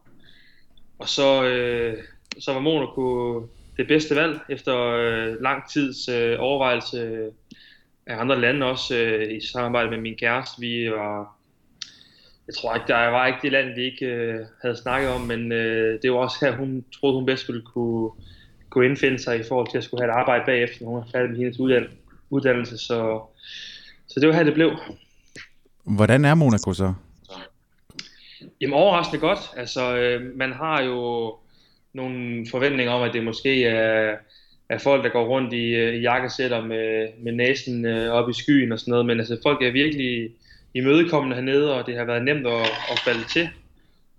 og 0.99 1.09
så, 1.09 1.43
øh, 1.43 1.97
så 2.39 2.53
var 2.53 2.59
Monaco 2.59 3.39
det 3.77 3.87
bedste 3.87 4.15
valg 4.15 4.39
efter 4.49 4.77
øh, 4.77 5.41
lang 5.41 5.69
tids 5.69 6.09
øh, 6.09 6.35
overvejelse 6.39 7.29
af 8.05 8.19
andre 8.19 8.41
lande, 8.41 8.65
også 8.65 8.97
øh, 8.97 9.35
i 9.35 9.47
samarbejde 9.47 9.89
med 9.89 9.97
min 9.97 10.17
kæreste. 10.17 10.61
Vi 10.61 10.91
var 10.91 11.38
jeg 12.49 12.55
tror 12.55 12.75
ikke, 12.75 12.87
der 12.87 13.07
var 13.07 13.27
ikke 13.27 13.39
det 13.41 13.51
land, 13.51 13.75
vi 13.75 13.83
ikke 13.83 14.05
øh, 14.05 14.45
havde 14.61 14.77
snakket 14.77 15.09
om, 15.09 15.21
men 15.21 15.51
øh, 15.51 16.01
det 16.01 16.11
var 16.11 16.17
også 16.17 16.37
her, 16.41 16.51
hun 16.55 16.85
troede, 16.99 17.15
hun 17.15 17.25
bedst 17.25 17.47
ville 17.47 17.61
kunne, 17.61 18.09
kunne 18.69 18.85
indfinde 18.85 19.19
sig 19.19 19.39
i 19.39 19.43
forhold 19.47 19.71
til 19.71 19.77
at 19.77 19.83
skulle 19.83 20.03
have 20.03 20.11
et 20.11 20.19
arbejde 20.19 20.43
bagefter, 20.45 20.85
når 20.85 20.91
hun 20.91 21.01
har 21.01 21.09
færdig 21.11 21.29
med 21.29 21.37
hendes 21.37 21.59
uddannelse, 22.29 22.77
så, 22.77 23.21
så 24.07 24.19
det 24.19 24.27
var 24.27 24.35
her, 24.35 24.43
det 24.43 24.53
blev. 24.53 24.71
Hvordan 25.83 26.25
er 26.25 26.35
Monaco 26.35 26.73
så? 26.73 26.93
Jamen 28.61 28.73
overraskende 28.73 29.19
godt. 29.19 29.39
Altså, 29.57 29.97
øh, 29.97 30.37
man 30.37 30.53
har 30.53 30.83
jo 30.83 31.35
nogle 31.93 32.47
forventninger 32.51 32.93
om, 32.93 33.01
at 33.01 33.13
det 33.13 33.23
måske 33.23 33.65
er, 33.65 34.15
er 34.69 34.77
folk, 34.77 35.03
der 35.03 35.09
går 35.09 35.25
rundt 35.25 35.53
i, 35.53 35.65
øh, 35.75 35.93
i 35.95 35.99
jakkesætter 35.99 36.61
med, 36.61 37.07
med 37.19 37.31
næsen 37.31 37.85
øh, 37.85 38.11
op 38.11 38.29
i 38.29 38.33
skyen 38.33 38.71
og 38.71 38.79
sådan 38.79 38.91
noget, 38.91 39.05
men 39.05 39.19
altså 39.19 39.37
folk 39.43 39.61
er 39.61 39.71
virkelig 39.71 40.31
imødekommende 40.73 41.35
hernede, 41.35 41.75
og 41.75 41.87
det 41.87 41.97
har 41.97 42.05
været 42.05 42.25
nemt 42.25 42.47
at, 42.47 42.61
at 42.91 42.99
falde 43.05 43.23
til. 43.23 43.49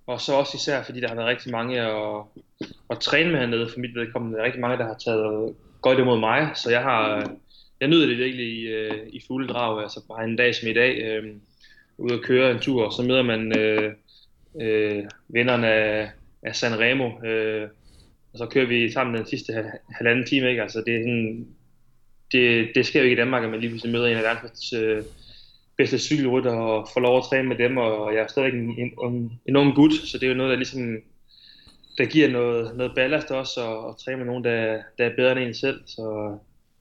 Og 0.07 0.21
så 0.21 0.35
også 0.35 0.57
især, 0.57 0.83
fordi 0.83 1.01
der 1.01 1.09
har 1.09 1.15
været 1.15 1.29
rigtig 1.29 1.53
mange 1.53 1.81
at, 1.81 2.23
at 2.91 2.99
træne 2.99 3.31
med 3.31 3.41
hernede, 3.41 3.69
for 3.73 3.81
mit 3.81 3.95
vedkommende. 3.95 4.37
Der 4.37 4.43
er 4.43 4.47
rigtig 4.47 4.61
mange, 4.61 4.79
der 4.79 4.87
har 4.87 4.97
taget 5.05 5.55
godt 5.81 5.99
imod 5.99 6.21
mig, 6.21 6.51
så 6.55 6.71
jeg 6.71 6.83
har 6.83 7.31
jeg 7.81 7.89
nyder 7.89 8.07
det 8.07 8.19
virkelig 8.19 8.47
i, 8.47 8.61
øh, 8.67 9.07
i 9.13 9.23
fulde 9.27 9.49
drag. 9.49 9.83
Altså 9.83 10.01
bare 10.09 10.25
en 10.25 10.37
dag 10.37 10.55
som 10.55 10.69
i 10.69 10.73
dag, 10.73 10.99
øh, 10.99 11.35
ude 11.99 12.15
at 12.15 12.23
køre 12.23 12.51
en 12.51 12.59
tur, 12.59 12.85
og 12.85 12.93
så 12.93 13.03
møder 13.03 13.23
man 13.23 13.59
øh, 13.59 13.93
øh, 14.61 15.05
vennerne 15.29 15.67
af, 15.73 16.11
af 16.43 16.57
San 16.57 16.81
Remo, 16.81 17.27
øh, 17.27 17.69
og 18.33 18.39
så 18.39 18.47
kører 18.47 18.67
vi 18.67 18.91
sammen 18.91 19.17
den 19.17 19.27
sidste 19.27 19.53
halvanden 19.91 20.27
time. 20.27 20.51
Ikke? 20.51 20.63
Altså 20.63 20.83
det, 20.87 20.95
er 20.95 21.01
sådan, 21.01 21.47
det, 22.33 22.71
det 22.75 22.87
sker 22.87 23.01
jo 23.01 23.05
ikke 23.05 23.15
i 23.15 23.21
Danmark, 23.21 23.45
at 23.45 23.51
man 23.51 23.61
lige 23.61 23.71
pludselig 23.71 23.93
møder 23.93 24.07
en 24.07 24.17
af 24.17 24.23
verdens 24.23 24.73
øh, 24.73 25.03
bedste 25.81 25.99
cykelrytter 25.99 26.53
og 26.53 26.89
få 26.95 27.01
lov 27.01 27.17
at 27.19 27.25
træne 27.29 27.49
med 27.49 27.59
dem, 27.65 27.77
og 27.77 28.15
jeg 28.15 28.23
er 28.23 28.27
stadig 28.29 28.53
en, 28.53 28.71
en, 28.83 28.91
en, 29.07 29.33
en 29.49 29.57
ung 29.57 29.75
gut, 29.75 29.93
så 29.93 30.19
det 30.19 30.25
er 30.27 30.33
jo 30.33 30.41
noget, 30.41 30.51
der 30.51 30.57
ligesom 30.57 30.83
der 31.99 32.07
giver 32.07 32.29
noget, 32.29 32.77
noget 32.77 32.93
ballast 32.95 33.31
også, 33.31 33.61
og, 33.61 33.87
og 33.87 33.99
træne 34.05 34.17
med 34.17 34.27
nogen, 34.27 34.45
der, 34.45 34.79
der 34.99 35.05
er 35.05 35.17
bedre 35.17 35.33
end 35.33 35.41
en 35.41 35.55
selv, 35.55 35.81
så 35.87 36.37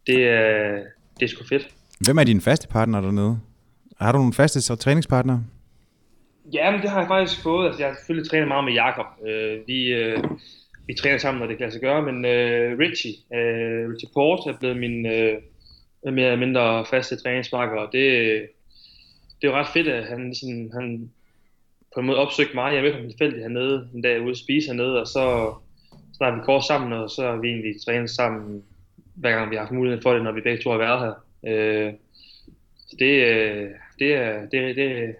det 0.07 0.27
er, 0.27 0.83
det 1.19 1.25
er 1.25 1.27
sgu 1.27 1.43
fedt. 1.43 1.67
Hvem 2.05 2.17
er 2.17 2.23
din 2.23 2.41
faste 2.41 2.67
partner 2.67 3.01
dernede? 3.01 3.39
Har 3.97 4.11
du 4.11 4.17
nogle 4.17 4.33
faste 4.33 4.61
så, 4.61 4.75
træningspartnere? 4.75 5.43
Ja, 6.53 6.71
men 6.71 6.81
det 6.81 6.89
har 6.89 6.99
jeg 6.99 7.07
faktisk 7.07 7.43
fået. 7.43 7.65
Altså, 7.65 7.81
jeg 7.81 7.89
har 7.89 7.95
selvfølgelig 7.95 8.29
trænet 8.29 8.47
meget 8.47 8.65
med 8.65 8.73
Jakob. 8.73 9.05
Uh, 9.21 9.67
vi, 9.67 9.79
uh, 9.99 10.23
vi 10.87 10.93
træner 10.93 11.17
sammen, 11.17 11.39
når 11.39 11.47
det 11.47 11.57
kan 11.57 11.63
lade 11.63 11.71
sig 11.71 11.81
gøre, 11.81 12.01
men 12.01 12.15
uh, 12.15 12.79
Richie, 12.83 13.13
uh, 13.37 13.91
Richie 13.91 14.09
Port 14.13 14.39
er 14.47 14.57
blevet 14.59 14.77
min 14.77 15.05
uh, 15.05 16.13
mere 16.13 16.25
eller 16.25 16.45
mindre 16.45 16.85
faste 16.85 17.15
træningsmarker, 17.15 17.77
og 17.81 17.89
det, 17.91 18.41
det 19.41 19.47
er 19.47 19.51
jo 19.51 19.57
ret 19.57 19.73
fedt, 19.73 19.87
at 19.87 20.05
han, 20.05 20.35
sådan, 20.35 20.71
han 20.73 21.11
på 21.93 21.99
en 21.99 22.05
måde 22.05 22.17
opsøgte 22.17 22.55
mig. 22.55 22.73
Jeg 22.73 22.83
mødte 22.83 22.97
ham 22.97 23.09
tilfældigt 23.09 23.41
hernede 23.41 23.89
en 23.95 24.01
dag 24.01 24.21
ude 24.21 24.31
at 24.31 24.37
spise 24.37 24.67
hernede, 24.67 25.01
og 25.01 25.07
så 25.07 25.53
snakker 26.17 26.39
vi 26.39 26.45
kort 26.45 26.65
sammen, 26.65 26.93
og 26.93 27.09
så 27.09 27.21
har 27.21 27.37
vi 27.37 27.47
egentlig 27.47 27.81
trænet 27.85 28.09
sammen, 28.09 28.63
hver 29.15 29.31
gang 29.31 29.49
vi 29.49 29.55
har 29.55 29.63
haft 29.63 29.71
mulighed 29.71 30.01
for 30.01 30.13
det, 30.13 30.23
når 30.23 30.31
vi 30.31 30.41
begge 30.41 30.63
to 30.63 30.69
har 30.71 30.77
været 30.77 30.99
her. 30.99 31.13
Øh, 31.47 31.93
det, 32.99 33.09
det, 33.99 34.13
er, 34.13 34.39
det, 34.51 34.75
det, 34.75 34.91
er, 34.91 35.13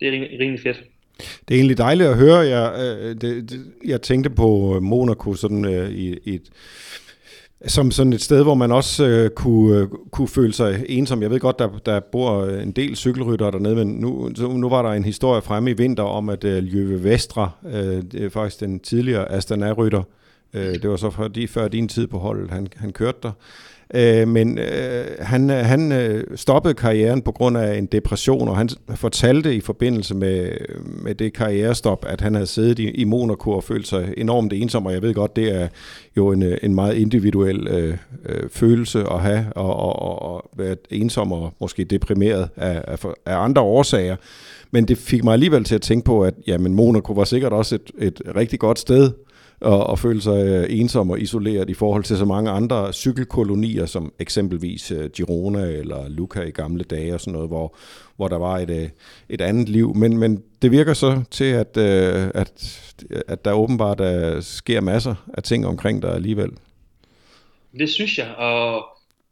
det 0.00 0.08
er 0.08 0.38
rimelig 0.40 0.60
fedt. 0.60 0.84
Det 1.18 1.54
er 1.54 1.58
egentlig 1.58 1.78
dejligt 1.78 2.08
at 2.08 2.16
høre. 2.16 2.38
Jeg, 2.38 2.72
øh, 2.78 3.08
det, 3.20 3.50
det, 3.50 3.72
jeg 3.84 4.02
tænkte 4.02 4.30
på 4.30 4.76
øh, 4.76 4.82
Monaco 4.82 5.34
sådan, 5.34 5.64
øh, 5.64 5.90
i, 5.90 6.18
i 6.24 6.34
et 6.34 6.50
som 7.66 7.90
sådan 7.90 8.12
et 8.12 8.22
sted, 8.22 8.42
hvor 8.42 8.54
man 8.54 8.72
også 8.72 9.06
øh, 9.06 9.30
kunne, 9.30 9.78
øh, 9.78 9.88
kunne 10.10 10.28
føle 10.28 10.52
sig 10.52 10.84
ensom. 10.88 11.22
Jeg 11.22 11.30
ved 11.30 11.40
godt, 11.40 11.58
der, 11.58 11.68
der 11.86 12.00
bor 12.00 12.40
øh, 12.40 12.62
en 12.62 12.70
del 12.70 12.96
cykelryttere 12.96 13.50
dernede, 13.50 13.74
men 13.74 13.88
nu, 13.88 14.30
nu 14.48 14.68
var 14.68 14.82
der 14.82 14.90
en 14.90 15.04
historie 15.04 15.42
fremme 15.42 15.70
i 15.70 15.74
vinter 15.74 16.02
om, 16.02 16.28
at 16.28 16.44
øh, 16.44 16.62
Ljøve 16.62 17.04
Vestre, 17.04 17.50
øh, 17.66 18.02
det 18.12 18.24
er 18.24 18.28
faktisk 18.28 18.60
den 18.60 18.80
tidligere 18.80 19.32
Astana-rytter, 19.32 20.02
øh, 20.54 20.74
det 20.74 20.90
var 20.90 20.96
så 20.96 21.10
fordi, 21.10 21.46
før 21.46 21.68
din 21.68 21.88
tid 21.88 22.06
på 22.06 22.18
holdet, 22.18 22.50
han, 22.50 22.68
han 22.76 22.92
kørte 22.92 23.18
der, 23.22 23.32
Øh, 23.94 24.28
men 24.28 24.58
øh, 24.58 25.04
han, 25.20 25.50
øh, 25.50 25.56
han 25.56 25.92
øh, 25.92 26.24
stoppede 26.36 26.74
karrieren 26.74 27.22
på 27.22 27.32
grund 27.32 27.58
af 27.58 27.78
en 27.78 27.86
depression, 27.86 28.48
og 28.48 28.56
han 28.56 28.68
fortalte 28.94 29.54
i 29.54 29.60
forbindelse 29.60 30.14
med, 30.14 30.50
med 30.84 31.14
det 31.14 31.32
karrierestop, 31.32 32.04
at 32.08 32.20
han 32.20 32.34
havde 32.34 32.46
siddet 32.46 32.78
i, 32.78 32.90
i 32.90 33.04
Monaco 33.04 33.50
og 33.50 33.64
følt 33.64 33.88
sig 33.88 34.14
enormt 34.16 34.52
ensom, 34.52 34.86
og 34.86 34.92
jeg 34.92 35.02
ved 35.02 35.14
godt, 35.14 35.36
det 35.36 35.54
er 35.54 35.68
jo 36.16 36.32
en, 36.32 36.42
øh, 36.42 36.58
en 36.62 36.74
meget 36.74 36.94
individuel 36.94 37.68
øh, 37.68 37.96
øh, 38.26 38.48
følelse 38.50 39.00
at 39.10 39.20
have, 39.20 39.46
og, 39.56 39.76
og, 39.76 40.22
og 40.22 40.50
være 40.56 40.76
ensom 40.90 41.32
og 41.32 41.52
måske 41.60 41.84
deprimeret 41.84 42.48
af, 42.56 42.84
af, 42.86 43.04
af 43.26 43.36
andre 43.36 43.62
årsager. 43.62 44.16
Men 44.70 44.88
det 44.88 44.98
fik 44.98 45.24
mig 45.24 45.32
alligevel 45.32 45.64
til 45.64 45.74
at 45.74 45.82
tænke 45.82 46.04
på, 46.04 46.24
at 46.24 46.34
jamen, 46.46 46.74
Monaco 46.74 47.12
var 47.12 47.24
sikkert 47.24 47.52
også 47.52 47.74
et, 47.74 47.90
et 47.98 48.22
rigtig 48.36 48.58
godt 48.58 48.78
sted 48.78 49.10
og, 49.60 49.86
og 49.86 49.98
føle 49.98 50.20
sig 50.20 50.46
øh, 50.46 50.66
ensom 50.80 51.10
og 51.10 51.20
isoleret 51.20 51.70
i 51.70 51.74
forhold 51.74 52.04
til 52.04 52.16
så 52.16 52.24
mange 52.24 52.50
andre 52.50 52.92
cykelkolonier, 52.92 53.86
som 53.86 54.12
eksempelvis 54.18 54.90
øh, 54.90 55.10
Girona 55.10 55.62
eller 55.62 56.08
Luca 56.08 56.40
i 56.40 56.50
gamle 56.50 56.84
dage 56.84 57.14
og 57.14 57.20
sådan 57.20 57.32
noget, 57.32 57.48
hvor, 57.48 57.76
hvor 58.16 58.28
der 58.28 58.38
var 58.38 58.58
et, 58.58 58.70
øh, 58.70 58.88
et 59.28 59.40
andet 59.40 59.68
liv. 59.68 59.94
Men, 59.94 60.18
men 60.18 60.42
det 60.62 60.70
virker 60.70 60.94
så 60.94 61.22
til, 61.30 61.44
at, 61.44 61.76
at, 61.76 62.52
at 63.28 63.44
der 63.44 63.52
åbenbart 63.52 64.00
er, 64.00 64.40
sker 64.40 64.80
masser 64.80 65.14
af 65.34 65.42
ting 65.42 65.66
omkring 65.66 66.02
dig 66.02 66.14
alligevel. 66.14 66.50
Det 67.78 67.88
synes 67.88 68.18
jeg, 68.18 68.34
og, 68.36 68.84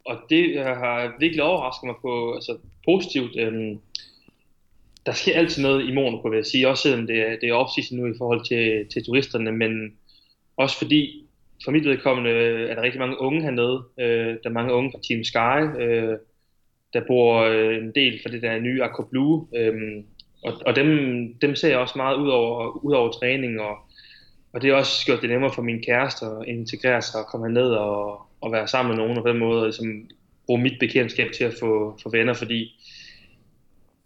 og 0.07 0.17
det 0.31 0.59
har 0.59 1.17
virkelig 1.21 1.43
overrasket 1.43 1.87
mig 1.87 1.95
på 2.03 2.35
altså 2.35 2.57
positivt. 2.85 3.37
Øhm, 3.39 3.79
der 5.07 5.13
sker 5.13 5.35
altid 5.37 5.63
noget 5.63 5.89
i 5.89 5.95
morgen, 5.95 6.23
kunne 6.23 6.37
jeg 6.37 6.47
sige, 6.47 6.69
også 6.69 6.83
selvom 6.83 7.07
det 7.07 7.19
er, 7.19 7.37
det 7.41 7.49
er 7.49 7.55
off 7.55 7.71
nu 7.93 8.07
i 8.07 8.19
forhold 8.19 8.45
til, 8.45 8.87
til 8.93 9.05
turisterne, 9.05 9.53
men 9.53 9.93
også 10.59 10.79
fordi, 10.79 11.25
for 11.65 11.71
mit 11.71 11.85
vedkommende, 11.85 12.31
øh, 12.31 12.71
er 12.71 12.75
der 12.75 12.83
rigtig 12.83 13.01
mange 13.01 13.21
unge 13.21 13.43
hernede. 13.43 13.83
Øh, 14.01 14.27
der 14.27 14.49
er 14.49 14.59
mange 14.59 14.75
unge 14.75 14.91
fra 14.93 15.01
Team 15.09 15.25
Sky, 15.25 15.83
øh, 15.83 16.19
der 16.93 17.07
bor 17.07 17.41
øh, 17.41 17.77
en 17.77 17.93
del 17.95 18.19
for 18.23 18.29
det 18.29 18.43
der 18.43 18.59
nye 18.59 18.83
Aqua 18.83 19.05
Blue. 19.11 19.47
Øh, 19.57 20.03
og, 20.43 20.53
og 20.67 20.77
dem, 20.77 20.89
dem 21.41 21.55
ser 21.55 21.69
jeg 21.69 21.79
også 21.79 21.95
meget 21.97 22.17
ud 22.17 22.29
over, 22.29 22.85
ud 22.85 22.93
over 22.93 23.13
træning, 23.13 23.61
og, 23.61 23.77
og 24.53 24.63
det 24.63 24.71
har 24.71 24.77
også 24.79 25.07
gjort 25.07 25.23
det 25.23 25.31
nemmere 25.31 25.53
for 25.55 25.63
min 25.63 25.83
kæreste 25.83 26.27
at 26.27 26.47
integrere 26.47 27.03
sig 27.03 27.21
og 27.21 27.27
komme 27.27 27.47
herned 27.47 27.71
og, 27.71 28.23
og 28.41 28.53
være 28.53 28.69
sammen 28.69 28.97
med 28.97 29.05
nogen, 29.05 29.19
og 29.19 29.25
på 29.25 29.29
den 29.29 29.39
måde 29.39 29.65
ligesom, 29.65 30.09
bruge 30.47 30.63
mit 30.63 30.79
bekendtskab 30.81 31.33
til 31.33 31.45
at 31.45 31.55
få, 31.61 31.99
få 32.03 32.11
venner, 32.11 32.35
fordi 32.35 32.75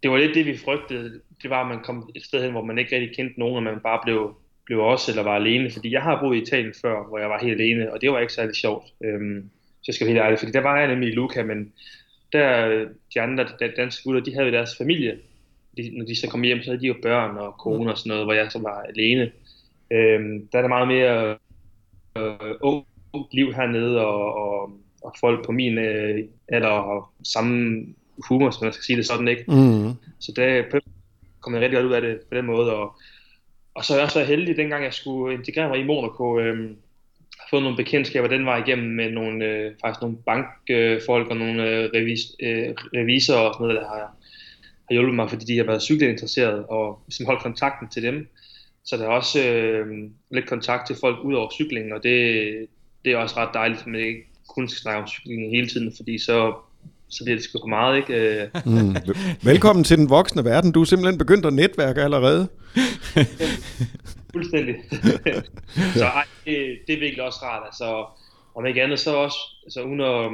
det 0.03 0.11
var 0.11 0.17
lidt 0.17 0.35
det, 0.35 0.45
vi 0.45 0.57
frygtede. 0.57 1.21
Det 1.41 1.49
var, 1.49 1.61
at 1.61 1.67
man 1.67 1.83
kom 1.83 2.09
et 2.15 2.23
sted 2.23 2.43
hen, 2.43 2.51
hvor 2.51 2.63
man 2.63 2.77
ikke 2.77 2.95
rigtig 2.95 3.15
kendte 3.15 3.39
nogen, 3.39 3.55
og 3.55 3.63
man 3.63 3.79
bare 3.83 3.99
blev 4.03 4.35
blev 4.65 4.79
også 4.79 5.11
eller 5.11 5.23
var 5.23 5.35
alene, 5.35 5.71
fordi 5.71 5.91
jeg 5.91 6.01
har 6.01 6.19
boet 6.19 6.37
i 6.37 6.41
Italien 6.41 6.73
før, 6.81 7.07
hvor 7.07 7.17
jeg 7.17 7.29
var 7.29 7.39
helt 7.39 7.61
alene, 7.61 7.93
og 7.93 8.01
det 8.01 8.11
var 8.11 8.19
ikke 8.19 8.33
særlig 8.33 8.55
sjovt. 8.55 8.85
Øhm, 9.03 9.49
så 9.81 9.85
jeg 9.87 9.95
skal 9.95 10.07
være 10.07 10.13
helt 10.13 10.25
ærlig, 10.25 10.39
fordi 10.39 10.51
der 10.51 10.59
var 10.59 10.79
jeg 10.79 10.87
nemlig 10.87 11.09
i 11.09 11.15
Luca, 11.15 11.43
men 11.43 11.73
der, 12.33 12.67
de 13.13 13.21
andre 13.21 13.45
danske 13.77 14.03
gutter, 14.03 14.21
de 14.21 14.33
havde 14.33 14.51
deres 14.51 14.77
familie. 14.77 15.17
De, 15.77 15.97
når 15.97 16.05
de 16.05 16.19
så 16.19 16.29
kom 16.29 16.41
hjem, 16.41 16.61
så 16.61 16.69
havde 16.69 16.81
de 16.81 16.87
jo 16.87 16.95
børn 17.01 17.37
og 17.37 17.57
kone 17.57 17.91
og 17.91 17.97
sådan 17.97 18.09
noget, 18.09 18.25
hvor 18.25 18.33
jeg 18.33 18.51
så 18.51 18.59
var 18.59 18.81
alene. 18.81 19.31
Øhm, 19.91 20.47
der 20.51 20.57
er 20.57 20.61
der 20.61 20.67
meget 20.67 20.87
mere 20.87 21.37
øh, 22.17 22.55
ung 22.61 22.85
liv 23.31 23.53
hernede, 23.53 24.05
og, 24.05 24.35
og, 24.35 24.71
og 25.03 25.15
folk 25.19 25.45
på 25.45 25.51
min 25.51 25.77
øh, 25.77 26.25
alder 26.47 26.67
og 26.67 27.07
samme 27.23 27.85
humor, 28.29 28.49
som 28.49 28.65
man 28.65 28.73
skal 28.73 28.83
sige 28.83 28.97
det 28.97 29.05
sådan, 29.05 29.27
ikke? 29.27 29.43
Mm. 29.47 29.91
Så 30.19 30.33
der 30.35 30.63
kom 31.39 31.53
jeg 31.53 31.61
rigtig 31.61 31.77
godt 31.77 31.85
ud 31.85 31.93
af 31.93 32.01
det 32.01 32.19
på 32.29 32.35
den 32.35 32.45
måde, 32.45 32.75
og 32.75 32.95
og 33.75 33.85
så 33.85 33.95
er 33.95 33.99
jeg 33.99 34.11
så 34.11 34.23
heldig, 34.23 34.57
dengang 34.57 34.83
jeg 34.83 34.93
skulle 34.93 35.33
integrere 35.33 35.69
mig 35.69 35.79
i 35.79 35.83
Monaco, 35.83 36.39
øh, 36.39 36.69
har 37.39 37.47
fået 37.49 37.63
nogle 37.63 37.77
bekendtskaber 37.77 38.27
den 38.27 38.45
vej 38.45 38.57
igennem 38.57 38.89
med 38.95 39.11
nogle, 39.11 39.45
øh, 39.45 39.71
faktisk 39.81 40.01
nogle 40.01 40.17
bankfolk 40.17 41.27
og 41.29 41.37
nogle 41.37 41.69
øh, 41.69 41.89
revis, 41.93 42.19
øh, 42.39 42.69
revisorer 42.95 43.39
og 43.39 43.53
sådan 43.53 43.67
noget, 43.67 43.81
der 43.81 43.87
har, 43.87 44.15
har 44.87 44.93
hjulpet 44.93 45.15
mig, 45.15 45.29
fordi 45.29 45.45
de 45.45 45.57
har 45.57 45.65
været 45.65 45.83
cykelinteresserede 45.83 46.65
og 46.65 47.03
ligesom 47.07 47.25
holdt 47.25 47.43
kontakten 47.43 47.89
til 47.89 48.03
dem. 48.03 48.27
Så 48.85 48.97
der 48.97 49.03
er 49.03 49.09
også 49.09 49.49
øh, 49.49 49.87
lidt 50.31 50.49
kontakt 50.49 50.87
til 50.87 50.95
folk 51.01 51.17
ud 51.23 51.33
over 51.33 51.49
cyklingen, 51.51 51.93
og 51.93 52.03
det, 52.03 52.67
det 53.05 53.11
er 53.11 53.17
også 53.17 53.37
ret 53.37 53.53
dejligt, 53.53 53.81
at 53.81 53.87
man 53.87 54.01
ikke 54.01 54.27
kun 54.47 54.67
skal 54.67 54.81
snakke 54.81 55.01
om 55.01 55.07
cyklingen 55.07 55.55
hele 55.55 55.67
tiden, 55.67 55.93
fordi 55.95 56.17
så 56.17 56.53
så 57.17 57.23
bliver 57.23 57.37
det 57.37 57.43
sgu 57.43 57.59
for 57.59 57.67
meget, 57.67 57.97
ikke? 57.97 58.49
Mm. 58.65 58.95
Velkommen 59.51 59.83
til 59.83 59.97
den 59.97 60.09
voksne 60.09 60.45
verden. 60.45 60.71
Du 60.71 60.81
er 60.81 60.85
simpelthen 60.85 61.17
begyndt 61.17 61.45
at 61.45 61.53
netværke 61.53 62.01
allerede. 62.01 62.47
Fuldstændig. 64.33 64.75
så 65.99 66.05
ej, 66.05 66.25
det, 66.45 66.55
det 66.87 66.93
er 66.93 66.99
virkelig 66.99 67.23
også 67.23 67.39
rart. 67.43 67.63
Altså, 67.65 68.05
om 68.55 68.65
ikke 68.65 68.83
andet, 68.83 68.99
så 68.99 69.15
også, 69.15 69.37
altså 69.63 69.81
uden 69.81 70.01
at, 70.01 70.31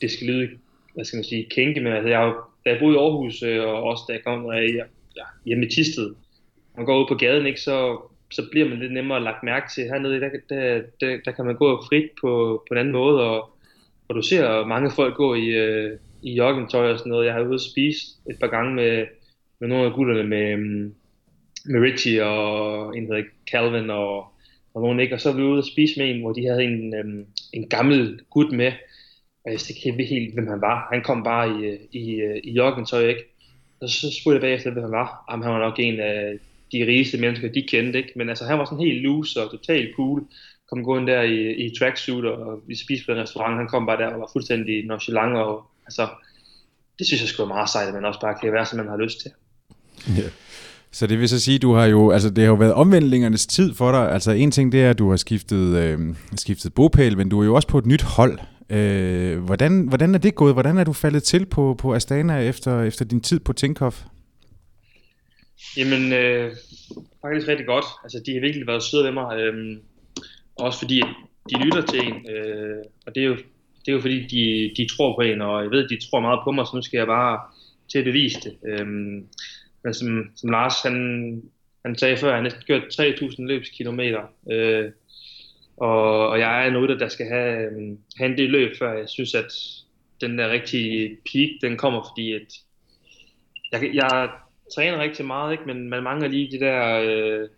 det 0.00 0.10
skal 0.10 0.26
lyde, 0.26 0.48
hvad 0.94 1.04
skal 1.04 1.16
man 1.16 1.24
sige, 1.24 1.46
kænke, 1.50 1.80
men 1.80 1.92
altså, 1.92 2.08
jeg, 2.08 2.32
da 2.64 2.70
jeg 2.70 2.78
boede 2.80 2.94
i 2.94 2.98
Aarhus, 2.98 3.42
øh, 3.42 3.64
og 3.64 3.82
også 3.82 4.02
da 4.08 4.12
jeg 4.12 4.24
kom 4.24 4.52
jeg, 4.52 4.74
ja, 5.16 5.24
hjemme 5.46 5.66
i 5.66 5.70
Tisted, 5.70 6.14
man 6.76 6.86
går 6.86 7.02
ud 7.02 7.06
på 7.08 7.14
gaden, 7.14 7.46
ikke, 7.46 7.60
så, 7.60 8.00
så 8.30 8.42
bliver 8.50 8.68
man 8.68 8.78
lidt 8.78 8.92
nemmere 8.92 9.22
lagt 9.22 9.42
mærke 9.42 9.66
til. 9.74 9.84
Hernede, 9.84 10.20
der, 10.20 10.30
der, 10.48 10.82
der, 11.00 11.18
der 11.24 11.32
kan 11.32 11.44
man 11.44 11.56
gå 11.56 11.82
frit 11.88 12.10
på, 12.20 12.62
på 12.68 12.74
en 12.74 12.78
anden 12.78 12.92
måde, 12.92 13.20
og 13.20 13.50
og 14.08 14.14
du 14.14 14.22
ser 14.22 14.66
mange 14.66 14.90
folk 14.90 15.14
gå 15.14 15.34
i, 15.34 15.46
øh, 15.46 15.98
i 16.22 16.34
joggingtøj 16.34 16.90
og 16.92 16.98
sådan 16.98 17.10
noget. 17.10 17.26
Jeg 17.26 17.32
har 17.32 17.40
været 17.40 17.48
ude 17.48 17.54
at 17.54 17.70
spise 17.72 18.06
et 18.30 18.36
par 18.40 18.46
gange 18.46 18.74
med, 18.74 19.06
med 19.60 19.68
nogle 19.68 19.86
af 19.86 19.92
gutterne 19.92 20.28
med, 20.28 20.56
mm, 20.56 20.94
med 21.64 21.80
Richie 21.80 22.24
og 22.24 22.96
en 22.96 23.06
hedder 23.06 23.22
Calvin 23.50 23.90
og, 23.90 24.18
og 24.74 24.82
nogen 24.82 25.00
ikke. 25.00 25.14
Og 25.14 25.20
så 25.20 25.30
var 25.30 25.36
vi 25.36 25.42
ude 25.42 25.58
at 25.58 25.64
spise 25.64 26.00
med 26.00 26.10
en, 26.10 26.20
hvor 26.20 26.32
de 26.32 26.46
havde 26.46 26.64
en, 26.64 26.94
øh, 26.94 27.24
en 27.52 27.68
gammel 27.68 28.20
gut 28.30 28.52
med. 28.52 28.72
Og 29.44 29.50
jeg 29.50 29.52
vidste 29.52 29.72
ikke 29.72 30.04
helt, 30.04 30.34
hvem 30.34 30.46
han 30.46 30.60
var. 30.60 30.88
Han 30.92 31.02
kom 31.02 31.22
bare 31.22 31.60
i, 31.60 31.64
øh, 31.64 31.78
i, 31.92 32.14
øh, 32.20 32.40
i 32.44 32.52
joggingtøj, 32.52 33.08
ikke? 33.08 33.24
Og 33.80 33.88
så 33.88 34.16
spurgte 34.20 34.34
jeg 34.34 34.40
bagefter, 34.40 34.70
hvem 34.70 34.82
han 34.82 34.92
var. 34.92 35.24
Jamen, 35.30 35.44
han 35.44 35.52
var 35.52 35.60
nok 35.60 35.78
en 35.78 36.00
af 36.00 36.38
de 36.72 36.86
rigeste 36.86 37.18
mennesker, 37.18 37.48
de 37.48 37.62
kendte, 37.62 37.98
ikke? 37.98 38.12
Men 38.16 38.28
altså, 38.28 38.44
han 38.44 38.58
var 38.58 38.64
sådan 38.64 38.84
helt 38.84 39.02
loose 39.02 39.42
og 39.42 39.50
totalt 39.50 39.96
cool 39.96 40.26
kom 40.70 40.84
gående 40.84 41.12
der 41.12 41.22
i, 41.22 41.66
i 41.66 41.74
tracksuit, 41.78 42.24
og 42.24 42.62
vi 42.66 42.76
spiste 42.76 43.06
på 43.06 43.12
en 43.12 43.18
restaurant, 43.18 43.56
han 43.56 43.68
kom 43.68 43.86
bare 43.86 43.96
der 43.96 44.06
og 44.06 44.20
var 44.20 44.30
fuldstændig 44.32 44.86
nonchalant, 44.86 45.36
og 45.36 45.66
altså, 45.86 46.08
det 46.98 47.06
synes 47.06 47.20
jeg 47.20 47.28
skulle 47.28 47.48
være 47.48 47.56
meget 47.56 47.70
sejt, 47.70 47.88
at 47.88 47.94
man 47.94 48.04
også 48.04 48.20
bare 48.20 48.34
kan 48.42 48.52
være, 48.52 48.66
som 48.66 48.78
man 48.78 48.88
har 48.88 48.96
lyst 48.96 49.20
til. 49.20 49.30
Yeah. 50.18 50.30
Så 50.90 51.06
det 51.06 51.18
vil 51.18 51.28
så 51.28 51.40
sige, 51.40 51.58
du 51.58 51.72
har 51.72 51.86
jo, 51.86 52.10
altså 52.10 52.30
det 52.30 52.38
har 52.38 52.50
jo 52.50 52.54
været 52.54 52.74
omvendlingernes 52.74 53.46
tid 53.46 53.74
for 53.74 53.92
dig. 53.92 54.12
Altså 54.12 54.30
en 54.30 54.50
ting 54.50 54.72
det 54.72 54.82
er, 54.82 54.90
at 54.90 54.98
du 54.98 55.10
har 55.10 55.16
skiftet, 55.16 55.76
øh, 55.76 55.98
skiftet 56.36 56.74
bopæl, 56.74 57.16
men 57.16 57.28
du 57.28 57.40
er 57.40 57.44
jo 57.44 57.54
også 57.54 57.68
på 57.68 57.78
et 57.78 57.86
nyt 57.86 58.02
hold. 58.02 58.38
Øh, 58.70 59.38
hvordan, 59.38 59.88
hvordan 59.88 60.14
er 60.14 60.18
det 60.18 60.34
gået? 60.34 60.52
Hvordan 60.52 60.78
er 60.78 60.84
du 60.84 60.92
faldet 60.92 61.22
til 61.22 61.46
på, 61.46 61.76
på 61.78 61.94
Astana 61.94 62.38
efter, 62.38 62.82
efter 62.82 63.04
din 63.04 63.20
tid 63.20 63.40
på 63.40 63.52
Tinkoff? 63.52 64.02
Jamen, 65.76 66.12
øh, 66.12 66.52
faktisk 67.22 67.48
rigtig 67.48 67.66
godt. 67.66 67.84
Altså, 68.04 68.22
de 68.26 68.32
har 68.32 68.40
virkelig 68.40 68.66
været 68.66 68.82
søde 68.82 69.04
ved 69.04 69.12
mig. 69.12 69.36
Øh, 69.36 69.76
også 70.58 70.78
fordi 70.78 71.02
de 71.50 71.64
lytter 71.64 71.82
til 71.82 72.00
en, 72.08 72.30
øh, 72.30 72.84
og 73.06 73.14
det 73.14 73.22
er 73.22 73.26
jo, 73.26 73.36
det 73.80 73.88
er 73.88 73.92
jo 73.92 74.00
fordi, 74.00 74.26
de, 74.26 74.72
de 74.76 74.88
tror 74.96 75.14
på 75.14 75.20
en, 75.20 75.40
og 75.40 75.62
jeg 75.62 75.70
ved, 75.70 75.88
de 75.88 76.10
tror 76.10 76.20
meget 76.20 76.40
på 76.44 76.50
mig, 76.50 76.66
så 76.66 76.76
nu 76.76 76.82
skal 76.82 76.98
jeg 76.98 77.06
bare 77.06 77.40
til 77.88 77.98
at 77.98 78.04
bevise 78.04 78.40
det. 78.40 78.56
Øh, 78.66 78.86
men 79.84 79.94
som, 79.94 80.30
som 80.36 80.50
Lars, 80.50 80.82
han, 80.82 81.42
han 81.84 81.98
sagde 81.98 82.16
før, 82.16 82.28
han 82.28 82.36
har 82.36 82.42
næsten 82.42 82.62
gjort 82.66 82.82
3.000 82.82 83.34
løbskilometer, 83.38 84.22
øh, 84.50 84.90
og, 85.76 86.28
og 86.28 86.38
jeg 86.38 86.66
er 86.66 86.68
en 86.68 86.98
der 86.98 87.08
skal 87.08 87.26
have, 87.26 87.70
øhm, 87.70 87.98
have 88.16 88.30
en 88.30 88.38
del 88.38 88.50
løb, 88.50 88.76
før 88.78 88.92
jeg 88.92 89.08
synes, 89.08 89.34
at 89.34 89.52
den 90.20 90.38
der 90.38 90.50
rigtige 90.50 91.16
peak, 91.32 91.48
den 91.62 91.76
kommer, 91.76 92.02
fordi 92.10 92.32
at 92.32 92.54
jeg, 93.72 93.94
jeg 93.94 94.30
træner 94.74 94.98
rigtig 94.98 95.26
meget, 95.26 95.52
ikke? 95.52 95.64
men 95.66 95.88
man 95.88 96.02
mangler 96.02 96.28
lige 96.28 96.50
det 96.50 96.60
der... 96.60 97.00
Øh, 97.04 97.48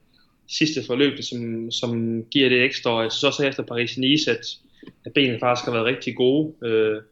sidste 0.50 0.87
forløb, 0.87 1.23
som, 1.23 1.71
som 1.71 2.23
giver 2.30 2.49
det 2.49 2.64
ekstra. 2.64 2.90
Og 2.90 3.02
jeg 3.02 3.12
synes 3.12 3.25
også 3.25 3.47
efter 3.47 3.62
Paris-Nice, 3.62 4.30
at, 4.30 4.47
at 5.04 5.12
benene 5.12 5.40
faktisk 5.40 5.64
har 5.64 5.73
været 5.73 5.87
rigtig 5.87 6.16
gode. 6.16 6.54
Øh, 6.64 7.02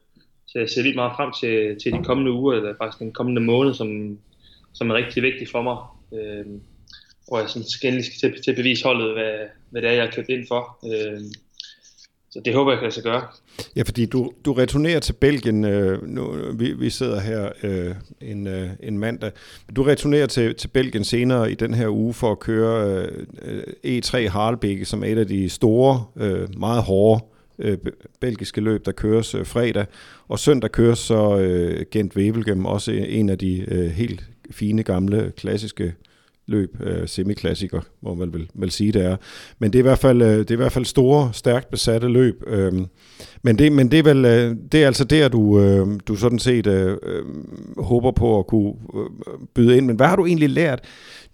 så 0.46 0.58
jeg 0.58 0.68
ser 0.70 0.82
lidt 0.82 0.94
meget 0.96 1.12
frem 1.16 1.32
til, 1.40 1.80
til 1.82 1.92
de 1.92 2.04
kommende 2.04 2.32
uger, 2.32 2.54
eller 2.54 2.74
faktisk 2.78 2.98
den 2.98 3.12
kommende 3.12 3.40
måned, 3.40 3.74
som, 3.74 4.18
som 4.74 4.90
er 4.90 4.94
rigtig 4.94 5.22
vigtig 5.22 5.48
for 5.48 5.62
mig. 5.62 5.76
Øh, 6.18 6.46
hvor 7.28 7.38
jeg 7.38 7.48
sådan 7.48 7.68
skal, 7.68 8.04
skal 8.04 8.18
til, 8.20 8.42
til 8.42 8.50
at 8.50 8.56
bevise 8.56 8.84
holdet, 8.84 9.12
hvad, 9.12 9.38
hvad 9.70 9.82
det 9.82 9.90
er, 9.90 9.94
jeg 9.94 10.04
har 10.04 10.10
købt 10.10 10.28
ind 10.28 10.46
for. 10.48 10.78
Øh, 10.92 11.20
så 12.30 12.40
det 12.44 12.54
håber 12.54 12.70
jeg 12.70 12.78
kan 12.78 12.84
lade 12.84 12.94
sig 12.94 13.02
gøre. 13.02 13.26
Ja, 13.76 13.82
fordi 13.82 14.06
du, 14.06 14.32
du 14.44 14.52
returnerer 14.52 15.00
til 15.00 15.12
Belgien, 15.12 15.64
øh, 15.64 16.08
nu, 16.08 16.34
vi, 16.54 16.72
vi 16.72 16.90
sidder 16.90 17.20
her 17.20 17.48
øh, 17.62 17.94
en, 18.20 18.46
øh, 18.46 18.70
en 18.80 18.98
mandag, 18.98 19.30
du 19.76 19.82
returnerer 19.82 20.26
til, 20.26 20.54
til 20.54 20.68
Belgien 20.68 21.04
senere 21.04 21.52
i 21.52 21.54
den 21.54 21.74
her 21.74 21.88
uge 21.88 22.14
for 22.14 22.32
at 22.32 22.38
køre 22.38 23.02
øh, 23.42 23.62
øh 23.84 23.98
E3 23.98 24.28
Harlebæk, 24.28 24.84
som 24.84 25.02
er 25.02 25.06
et 25.06 25.18
af 25.18 25.26
de 25.26 25.48
store, 25.48 26.04
øh, 26.16 26.58
meget 26.58 26.82
hårde 26.82 27.24
øh, 27.58 27.78
belgiske 28.20 28.60
løb, 28.60 28.86
der 28.86 28.92
køres 28.92 29.34
øh, 29.34 29.46
fredag. 29.46 29.86
Og 30.28 30.38
søndag 30.38 30.72
køres 30.72 30.98
så 30.98 31.38
øh, 31.38 31.86
Gent 31.90 32.16
Wevelgem, 32.16 32.66
også 32.66 32.92
en 32.92 33.28
af 33.28 33.38
de 33.38 33.64
øh, 33.68 33.90
helt 33.90 34.24
fine, 34.50 34.82
gamle, 34.82 35.32
klassiske 35.36 35.94
løb, 36.48 36.76
øh, 36.82 37.08
semiklassiker, 37.08 37.80
må 38.02 38.14
man 38.14 38.32
vel, 38.32 38.48
vel 38.54 38.70
sige 38.70 38.92
det 38.92 39.04
er. 39.04 39.16
Men 39.58 39.72
det 39.72 39.78
er 39.78 39.82
i 39.82 39.88
hvert 39.88 39.98
fald, 39.98 40.22
øh, 40.22 40.38
det 40.38 40.50
er 40.50 40.54
i 40.54 40.56
hvert 40.56 40.72
fald 40.72 40.84
store, 40.84 41.30
stærkt 41.32 41.70
besatte 41.70 42.08
løb. 42.08 42.42
Øh, 42.46 42.72
men 43.42 43.58
det, 43.58 43.72
men 43.72 43.90
det 43.90 43.98
er 43.98 44.02
vel, 44.02 44.24
øh, 44.24 44.56
det 44.72 44.82
er 44.82 44.86
altså 44.86 45.04
der, 45.04 45.28
du, 45.28 45.60
øh, 45.60 45.86
du 46.08 46.16
sådan 46.16 46.38
set 46.38 46.66
øh, 46.66 46.96
øh, 47.02 47.24
håber 47.78 48.10
på 48.10 48.38
at 48.38 48.46
kunne 48.46 48.72
øh, 48.94 49.38
byde 49.54 49.76
ind. 49.76 49.86
Men 49.86 49.96
hvad 49.96 50.06
har 50.06 50.16
du 50.16 50.26
egentlig 50.26 50.50
lært 50.50 50.84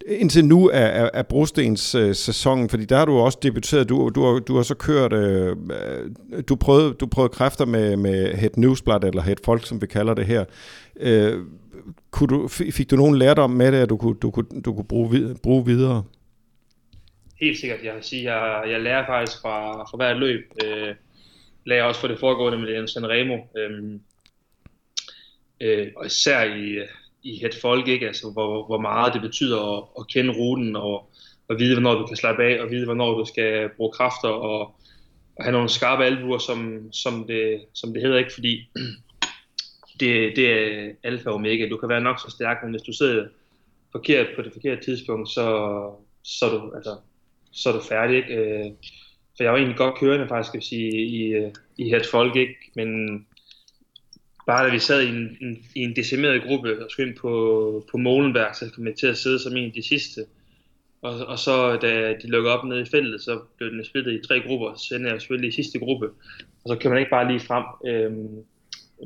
indtil 0.09 0.44
nu 0.44 0.71
af, 0.71 1.02
af, 1.02 1.11
af 1.14 1.26
Brostens 1.26 1.94
øh, 1.94 2.14
sæson? 2.14 2.68
Fordi 2.68 2.85
der 2.85 2.97
har 2.97 3.04
du 3.04 3.12
også 3.12 3.38
debuteret, 3.42 3.88
du, 3.88 4.11
du, 4.14 4.25
har, 4.25 4.38
du 4.38 4.56
har 4.56 4.62
så 4.62 4.75
kørt, 4.75 5.12
øh, 5.12 5.50
øh 5.50 6.42
du, 6.49 6.56
prøvede, 6.56 6.92
du 6.92 7.06
prøvede 7.06 7.33
kræfter 7.33 7.64
med, 7.64 7.97
med 7.97 8.35
Het 8.35 8.56
Newsblad, 8.56 9.04
eller 9.04 9.23
Het 9.23 9.40
Folk, 9.44 9.66
som 9.66 9.83
vi 9.83 9.87
kalder 9.87 10.14
det 10.14 10.26
her. 10.26 10.44
Øh, 11.00 11.38
kunne 12.11 12.28
du, 12.28 12.49
fik 12.49 12.90
du 12.90 12.97
nogen 12.97 13.19
lærdom 13.19 13.50
med 13.50 13.73
det, 13.73 13.78
at 13.78 13.88
du 13.88 13.97
kunne, 13.97 14.19
du 14.23 14.31
kunne, 14.31 14.62
du 14.64 14.75
kunne 14.75 14.88
bruge, 14.88 15.37
bruge 15.43 15.66
videre? 15.66 16.04
Helt 17.40 17.59
sikkert. 17.59 17.85
Jeg, 17.85 17.95
vil 17.95 18.02
sige, 18.02 18.35
jeg, 18.35 18.71
jeg 18.71 18.81
lærer 18.81 19.07
faktisk 19.07 19.40
fra, 19.43 19.83
fra 19.83 19.97
hvert 19.97 20.16
løb. 20.16 20.40
Øh, 20.64 20.95
lærer 21.66 21.85
også 21.85 22.00
for 22.00 22.09
det 22.09 22.19
foregående 22.19 22.59
med 22.59 22.88
Sanremo. 22.88 23.38
Øh, 23.57 24.00
øh, 25.61 25.88
og 25.97 26.07
især 26.07 26.45
i, 26.45 26.78
i 27.23 27.38
het 27.43 27.54
folk, 27.54 27.88
ikke? 27.88 28.07
Altså, 28.07 28.31
hvor, 28.33 28.66
hvor 28.66 28.81
meget 28.81 29.12
det 29.14 29.23
betyder 29.23 29.76
at, 29.76 29.85
at 29.99 30.09
kende 30.09 30.33
ruten 30.33 30.76
og, 30.76 31.11
og 31.49 31.59
vide, 31.59 31.75
hvornår 31.75 31.95
du 31.95 32.07
kan 32.07 32.16
slappe 32.16 32.45
af, 32.45 32.61
og 32.61 32.71
vide, 32.71 32.85
hvornår 32.85 33.19
du 33.19 33.25
skal 33.25 33.69
bruge 33.76 33.93
kræfter, 33.93 34.28
og, 34.28 34.61
og 35.37 35.45
have 35.45 35.52
nogle 35.52 35.69
skarpe 35.69 36.04
albuer, 36.04 36.38
som, 36.38 36.93
som, 36.93 37.26
det, 37.26 37.64
som 37.75 37.93
det 37.93 38.02
hedder 38.02 38.19
ikke, 38.19 38.35
fordi 38.35 38.71
det, 40.01 40.37
det 40.37 40.51
er 40.51 40.93
alfa 41.03 41.29
og 41.29 41.35
omega. 41.35 41.69
Du 41.69 41.77
kan 41.77 41.89
være 41.89 42.01
nok 42.01 42.21
så 42.21 42.31
stærk, 42.31 42.59
men 42.63 42.71
hvis 42.71 42.83
du 42.83 42.93
sidder 42.93 43.27
forkert 43.93 44.27
på 44.37 44.43
det 44.43 44.53
forkerte 44.53 44.85
tidspunkt, 44.85 45.29
så, 45.29 45.47
så, 46.23 46.47
er, 46.47 46.51
du, 46.51 46.73
altså, 46.77 46.97
så 47.53 47.69
er 47.69 47.73
du 47.73 47.81
færdig. 47.81 48.17
Ikke? 48.17 48.35
Øh, 48.35 48.71
for 49.37 49.43
jeg 49.43 49.53
var 49.53 49.59
egentlig 49.59 49.79
godt 49.79 49.99
kørende 49.99 50.29
faktisk, 50.29 50.49
skal 50.49 50.63
sige, 50.63 51.07
i, 51.07 51.23
øh, 51.27 51.53
i 51.77 51.95
et 51.95 52.07
folk, 52.07 52.37
ikke? 52.37 52.55
men 52.75 53.19
bare 54.47 54.67
da 54.67 54.73
vi 54.73 54.79
sad 54.79 55.03
i 55.03 55.09
en, 55.09 55.37
en, 55.41 55.65
i 55.75 55.81
en 55.81 55.97
decimeret 55.97 56.43
gruppe 56.43 56.85
og 56.85 56.91
skulle 56.91 57.09
ind 57.09 57.19
på, 57.19 57.85
på 57.91 57.97
Molenberg, 57.97 58.57
så 58.57 58.71
kom 58.75 58.87
jeg 58.87 58.95
til 58.95 59.07
at 59.07 59.19
sidde 59.19 59.39
som 59.39 59.57
en 59.57 59.65
af 59.65 59.73
de 59.73 59.89
sidste. 59.89 60.21
Og, 61.03 61.27
og 61.27 61.39
så 61.39 61.77
da 61.77 62.15
de 62.23 62.27
lukkede 62.27 62.59
op 62.59 62.65
nede 62.65 62.83
i 62.83 62.91
feltet, 62.91 63.23
så 63.23 63.41
blev 63.57 63.71
den 63.71 63.85
splittet 63.85 64.13
i 64.13 64.27
tre 64.27 64.41
grupper, 64.41 64.75
så 64.75 64.95
endte 64.95 65.11
jeg 65.11 65.21
selvfølgelig 65.21 65.49
i 65.49 65.63
sidste 65.63 65.79
gruppe. 65.79 66.07
Og 66.65 66.69
så 66.69 66.77
kan 66.77 66.91
man 66.91 66.99
ikke 66.99 67.11
bare 67.11 67.29
lige 67.29 67.41
frem. 67.41 67.65
Øhm, 67.87 68.45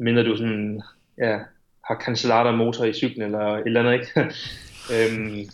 mindre 0.00 0.24
du 0.24 0.36
sådan, 0.36 0.82
ja, 1.18 1.38
har 1.84 2.00
cancellata 2.00 2.50
motor 2.50 2.84
i 2.84 2.92
cyklen 2.92 3.22
eller 3.22 3.56
et 3.56 3.66
eller 3.66 3.80
andet, 3.80 3.92
ikke? 3.92 4.20
øhm, 4.94 5.50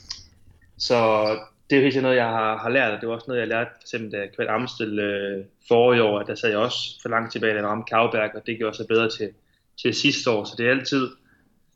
så 0.78 1.28
det 1.70 1.76
er 1.76 1.80
jo 1.80 1.84
helt 1.84 2.02
noget, 2.02 2.16
jeg 2.16 2.28
har, 2.28 2.58
har 2.58 2.68
lært, 2.68 2.92
og 2.92 3.00
det 3.00 3.08
var 3.08 3.14
også 3.14 3.24
noget, 3.28 3.40
jeg 3.40 3.48
lærte, 3.48 3.70
for 3.74 3.80
eksempel 3.82 4.12
da 4.12 4.26
Kvært 4.36 4.48
Amstel 4.48 4.98
øh, 4.98 5.44
forrige 5.68 6.02
år, 6.02 6.18
at 6.18 6.26
der 6.26 6.34
sad 6.34 6.50
jeg 6.50 6.58
også 6.58 7.02
for 7.02 7.08
langt 7.08 7.32
tilbage, 7.32 7.54
da 7.54 7.58
jeg 7.58 7.66
ramte 7.68 7.90
Kavberg, 7.90 8.30
og 8.34 8.46
det 8.46 8.58
gjorde 8.58 8.76
sig 8.76 8.86
bedre 8.88 9.10
til, 9.10 9.30
til 9.82 9.94
sidste 9.94 10.30
år, 10.30 10.44
så 10.44 10.54
det 10.58 10.66
er 10.66 10.70
altid, 10.70 11.08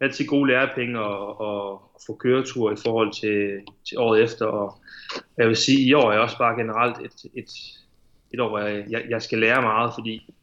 altid 0.00 0.26
gode 0.26 0.50
lærepenge 0.50 0.98
at, 0.98 1.28
at, 1.48 1.78
få 2.06 2.14
køretur 2.14 2.72
i 2.72 2.76
forhold 2.84 3.12
til, 3.12 3.60
til 3.88 3.98
året 3.98 4.22
efter, 4.22 4.46
og 4.46 4.78
jeg 5.38 5.48
vil 5.48 5.56
sige, 5.56 5.80
i 5.80 5.92
år 5.92 6.12
er 6.12 6.18
også 6.18 6.38
bare 6.38 6.58
generelt 6.58 6.96
et, 6.98 7.30
et, 7.34 7.50
et 8.34 8.40
år, 8.40 8.48
hvor 8.48 8.58
jeg, 8.58 8.84
jeg, 8.90 9.04
jeg 9.08 9.22
skal 9.22 9.38
lære 9.38 9.62
meget, 9.62 9.92
fordi 9.94 10.34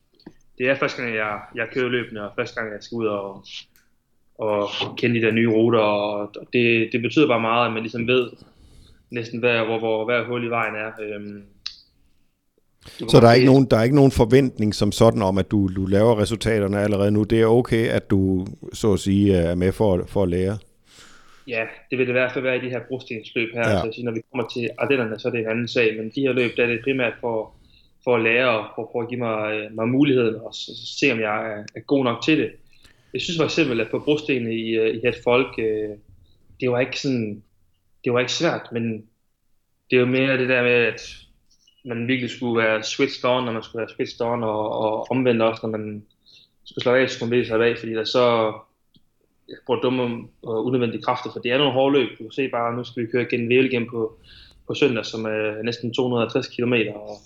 det 0.57 0.69
er 0.69 0.75
første 0.75 1.01
gang, 1.01 1.15
jeg, 1.15 1.39
jeg 1.55 1.67
kører 1.73 1.89
løbende, 1.89 2.29
og 2.29 2.31
første 2.35 2.55
gang, 2.55 2.73
jeg 2.73 2.83
skal 2.83 2.95
ud 2.95 3.05
og, 3.05 3.45
og 4.35 4.69
kende 4.97 5.19
de 5.19 5.25
der 5.25 5.31
nye 5.31 5.49
ruter, 5.49 5.79
og 5.79 6.35
det, 6.53 6.89
det 6.91 7.01
betyder 7.01 7.27
bare 7.27 7.41
meget, 7.41 7.65
at 7.65 7.73
man 7.73 7.81
ligesom 7.81 8.07
ved 8.07 8.29
næsten, 9.09 9.39
hvad, 9.39 9.57
hvor, 9.65 9.79
hvor 9.79 10.05
hver 10.05 10.25
hul 10.25 10.45
i 10.45 10.49
vejen 10.49 10.75
er. 10.75 10.91
Øhm, 11.01 11.43
så 13.09 13.19
der 13.19 13.27
er, 13.27 13.33
ikke 13.33 13.45
nogen, 13.45 13.65
der 13.65 13.77
er 13.77 13.83
ikke 13.83 13.95
nogen 13.95 14.11
forventning 14.11 14.75
som 14.75 14.91
sådan 14.91 15.21
om, 15.21 15.37
at 15.37 15.51
du, 15.51 15.69
du 15.75 15.85
laver 15.85 16.19
resultaterne 16.19 16.79
allerede 16.79 17.11
nu. 17.11 17.23
Det 17.23 17.41
er 17.41 17.45
okay, 17.45 17.87
at 17.87 18.09
du 18.09 18.47
så 18.73 18.93
at 18.93 18.99
sige 18.99 19.35
er 19.35 19.55
med 19.55 19.71
for, 19.71 20.03
for 20.07 20.23
at 20.23 20.29
lære? 20.29 20.57
Ja, 21.47 21.63
det 21.89 21.97
vil 21.97 22.07
det 22.07 22.11
i 22.11 22.19
hvert 22.19 22.31
fald 22.31 22.43
være 22.43 22.57
i 22.57 22.61
de 22.61 22.69
her 22.69 22.79
brostensløb 22.87 23.49
her. 23.53 23.69
Ja. 23.69 23.81
Altså, 23.85 24.01
når 24.03 24.11
vi 24.11 24.21
kommer 24.31 24.47
til 24.47 24.69
Ardennerne, 24.77 25.19
så 25.19 25.27
er 25.27 25.31
det 25.31 25.39
en 25.39 25.49
anden 25.49 25.67
sag. 25.67 25.97
Men 25.97 26.11
de 26.15 26.21
her 26.21 26.33
løb, 26.33 26.51
der 26.57 26.63
er 26.63 26.67
det 26.67 26.79
primært 26.83 27.13
for, 27.21 27.54
for 28.05 28.15
at 28.15 28.23
lære 28.23 28.49
og 28.59 28.65
for, 28.75 28.89
for 28.91 29.01
at 29.01 29.09
give 29.09 29.19
mig, 29.19 29.53
øh, 29.53 29.75
mig 29.75 29.87
muligheden 29.87 30.35
og 30.35 30.53
så, 30.53 30.65
så 30.65 30.99
se, 30.99 31.11
om 31.11 31.19
jeg 31.19 31.51
er, 31.51 31.63
er 31.75 31.79
god 31.79 32.03
nok 32.03 32.23
til 32.23 32.37
det. 32.37 32.51
Jeg 33.13 33.21
synes 33.21 33.37
for 33.37 33.45
eksempel, 33.45 33.81
at 33.81 33.91
på 33.91 33.99
brostenene 33.99 34.55
i, 34.55 34.69
øh, 34.69 34.95
i 34.95 35.07
et 35.07 35.15
folk, 35.23 35.59
øh, 35.59 35.89
det 36.59 36.71
var 36.71 36.79
ikke 36.79 36.99
sådan, 36.99 37.43
det 38.03 38.13
var 38.13 38.19
ikke 38.19 38.33
svært, 38.33 38.69
men 38.71 39.05
det 39.91 39.99
var 39.99 40.05
mere 40.05 40.37
det 40.37 40.49
der 40.49 40.63
med, 40.63 40.71
at 40.71 41.01
man 41.85 42.07
virkelig 42.07 42.29
skulle 42.29 42.63
være 42.63 42.83
switched 42.83 43.29
on, 43.29 43.45
når 43.45 43.51
man 43.51 43.63
skulle 43.63 43.79
være 43.79 43.95
switched 43.95 44.27
on, 44.27 44.43
og, 44.43 44.71
og 44.71 45.11
omvendt 45.11 45.41
også, 45.41 45.59
når 45.63 45.77
man 45.77 46.05
skulle 46.63 46.83
slå 46.83 46.93
af, 46.95 47.09
så 47.09 47.15
skulle 47.15 47.35
man 47.35 47.45
sig 47.45 47.65
af, 47.65 47.77
fordi 47.77 47.93
der 47.93 48.03
så 48.03 48.53
jeg 49.49 49.57
bruger 49.65 49.81
dumme 49.81 50.27
og 50.43 50.65
unødvendige 50.65 51.01
kræfter, 51.01 51.31
for 51.31 51.39
det 51.39 51.51
er 51.51 51.57
nogle 51.57 51.73
hårde 51.73 51.99
løb. 51.99 52.09
Du 52.09 52.23
kan 52.23 52.31
se 52.31 52.47
bare, 52.47 52.75
nu 52.75 52.83
skal 52.83 53.03
vi 53.03 53.11
køre 53.11 53.21
igen 53.21 53.49
Væl 53.49 53.65
igen 53.65 53.89
på, 53.89 54.17
på 54.67 54.73
søndag, 54.73 55.05
som 55.05 55.25
er 55.25 55.63
næsten 55.63 55.93
250 55.93 56.47
km, 56.47 56.73
og 56.95 57.17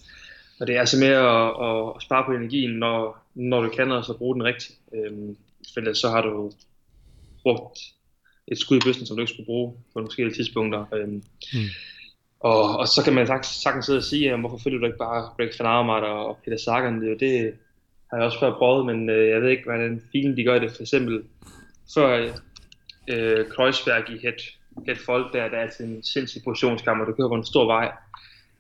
og 0.59 0.67
det 0.67 0.75
er 0.75 0.79
altså 0.79 0.97
med 0.97 1.07
at, 1.07 1.47
at, 1.67 2.01
spare 2.03 2.25
på 2.25 2.31
energien, 2.31 2.71
når, 2.71 3.25
når 3.35 3.61
du 3.61 3.69
kan, 3.69 3.91
og 3.91 4.05
så 4.05 4.17
bruge 4.17 4.35
den 4.35 4.43
rigtigt. 4.43 4.79
Øhm, 4.93 5.37
for 5.73 5.93
så 5.93 6.09
har 6.09 6.21
du 6.21 6.51
brugt 7.43 7.79
et 8.47 8.57
skud 8.57 8.77
i 8.77 8.85
bøsten, 8.85 9.05
som 9.05 9.17
du 9.17 9.21
ikke 9.21 9.33
skulle 9.33 9.45
bruge 9.45 9.71
på 9.71 9.99
nogle 9.99 10.07
forskellige 10.07 10.35
tidspunkter. 10.35 10.85
Øhm, 10.93 11.23
mm. 11.53 11.59
og, 12.39 12.77
og 12.77 12.87
så 12.87 13.03
kan 13.03 13.13
man 13.13 13.27
sagtens, 13.27 13.47
sagtens 13.47 13.85
sidde 13.85 13.97
og 13.97 14.03
sige, 14.03 14.37
hvorfor 14.37 14.57
følger 14.63 14.79
du 14.79 14.85
ikke 14.85 14.97
bare 14.97 15.29
Greg 15.37 15.51
Van 15.59 15.67
Avermaet 15.67 16.03
og 16.03 16.37
Peter 16.45 16.57
Sagan? 16.57 17.01
Det, 17.01 17.19
det 17.19 17.53
har 18.09 18.17
jeg 18.17 18.25
også 18.25 18.39
før 18.39 18.57
prøvet, 18.57 18.85
men 18.85 19.09
øh, 19.09 19.29
jeg 19.29 19.41
ved 19.41 19.49
ikke, 19.49 19.63
hvordan 19.63 20.01
filen 20.11 20.37
de 20.37 20.43
gør 20.43 20.59
det. 20.59 20.71
For 20.71 20.81
eksempel 20.81 21.23
før 21.93 22.33
øh, 23.07 23.45
Kreuzberg 23.49 24.09
i 24.09 24.27
het, 24.27 24.57
het 24.87 24.97
folk, 25.05 25.33
der, 25.33 25.49
der 25.49 25.57
er 25.57 25.69
til 25.69 25.85
en 25.85 26.03
sindssyg 26.03 26.41
positionskammer, 26.43 27.05
du 27.05 27.13
kører 27.13 27.27
på 27.27 27.35
en 27.35 27.45
stor 27.45 27.65
vej, 27.65 27.91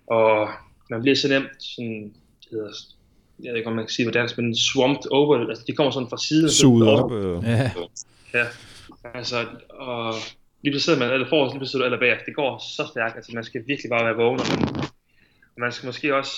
og 0.07 0.49
man 0.89 1.01
bliver 1.01 1.15
så 1.15 1.27
nemt 1.27 1.63
sådan, 1.63 2.13
det 2.41 2.49
hedder, 2.51 2.71
jeg 3.43 3.51
ved 3.51 3.57
ikke, 3.57 3.69
om 3.69 3.75
man 3.75 3.85
kan 3.85 3.91
sige 3.91 4.05
på 4.05 4.11
dansk, 4.11 4.37
men 4.37 4.55
swamped 4.55 5.11
over, 5.11 5.49
altså 5.49 5.63
de 5.67 5.73
kommer 5.73 5.91
sådan 5.91 6.09
fra 6.09 6.17
siden. 6.17 6.49
Suget 6.49 6.89
op. 6.89 7.11
Øh. 7.11 7.43
Ja. 7.43 7.71
ja. 8.33 8.45
Altså, 9.13 9.45
og 9.69 10.13
lige 10.61 10.71
pludselig 10.71 10.81
sidder 10.81 10.99
man, 10.99 11.13
eller 11.13 11.29
forrest, 11.29 11.53
lige 11.53 11.59
pludselig 11.59 11.85
eller 11.85 11.99
bag, 11.99 12.17
det 12.25 12.35
går 12.35 12.59
så 12.77 12.87
stærkt, 12.91 13.15
altså 13.15 13.31
man 13.33 13.43
skal 13.43 13.63
virkelig 13.67 13.89
bare 13.89 14.05
være 14.05 14.15
vågen, 14.15 14.39
og 14.39 14.45
man, 14.49 14.83
og 15.53 15.59
man 15.59 15.71
skal 15.71 15.87
måske 15.87 16.15
også 16.15 16.33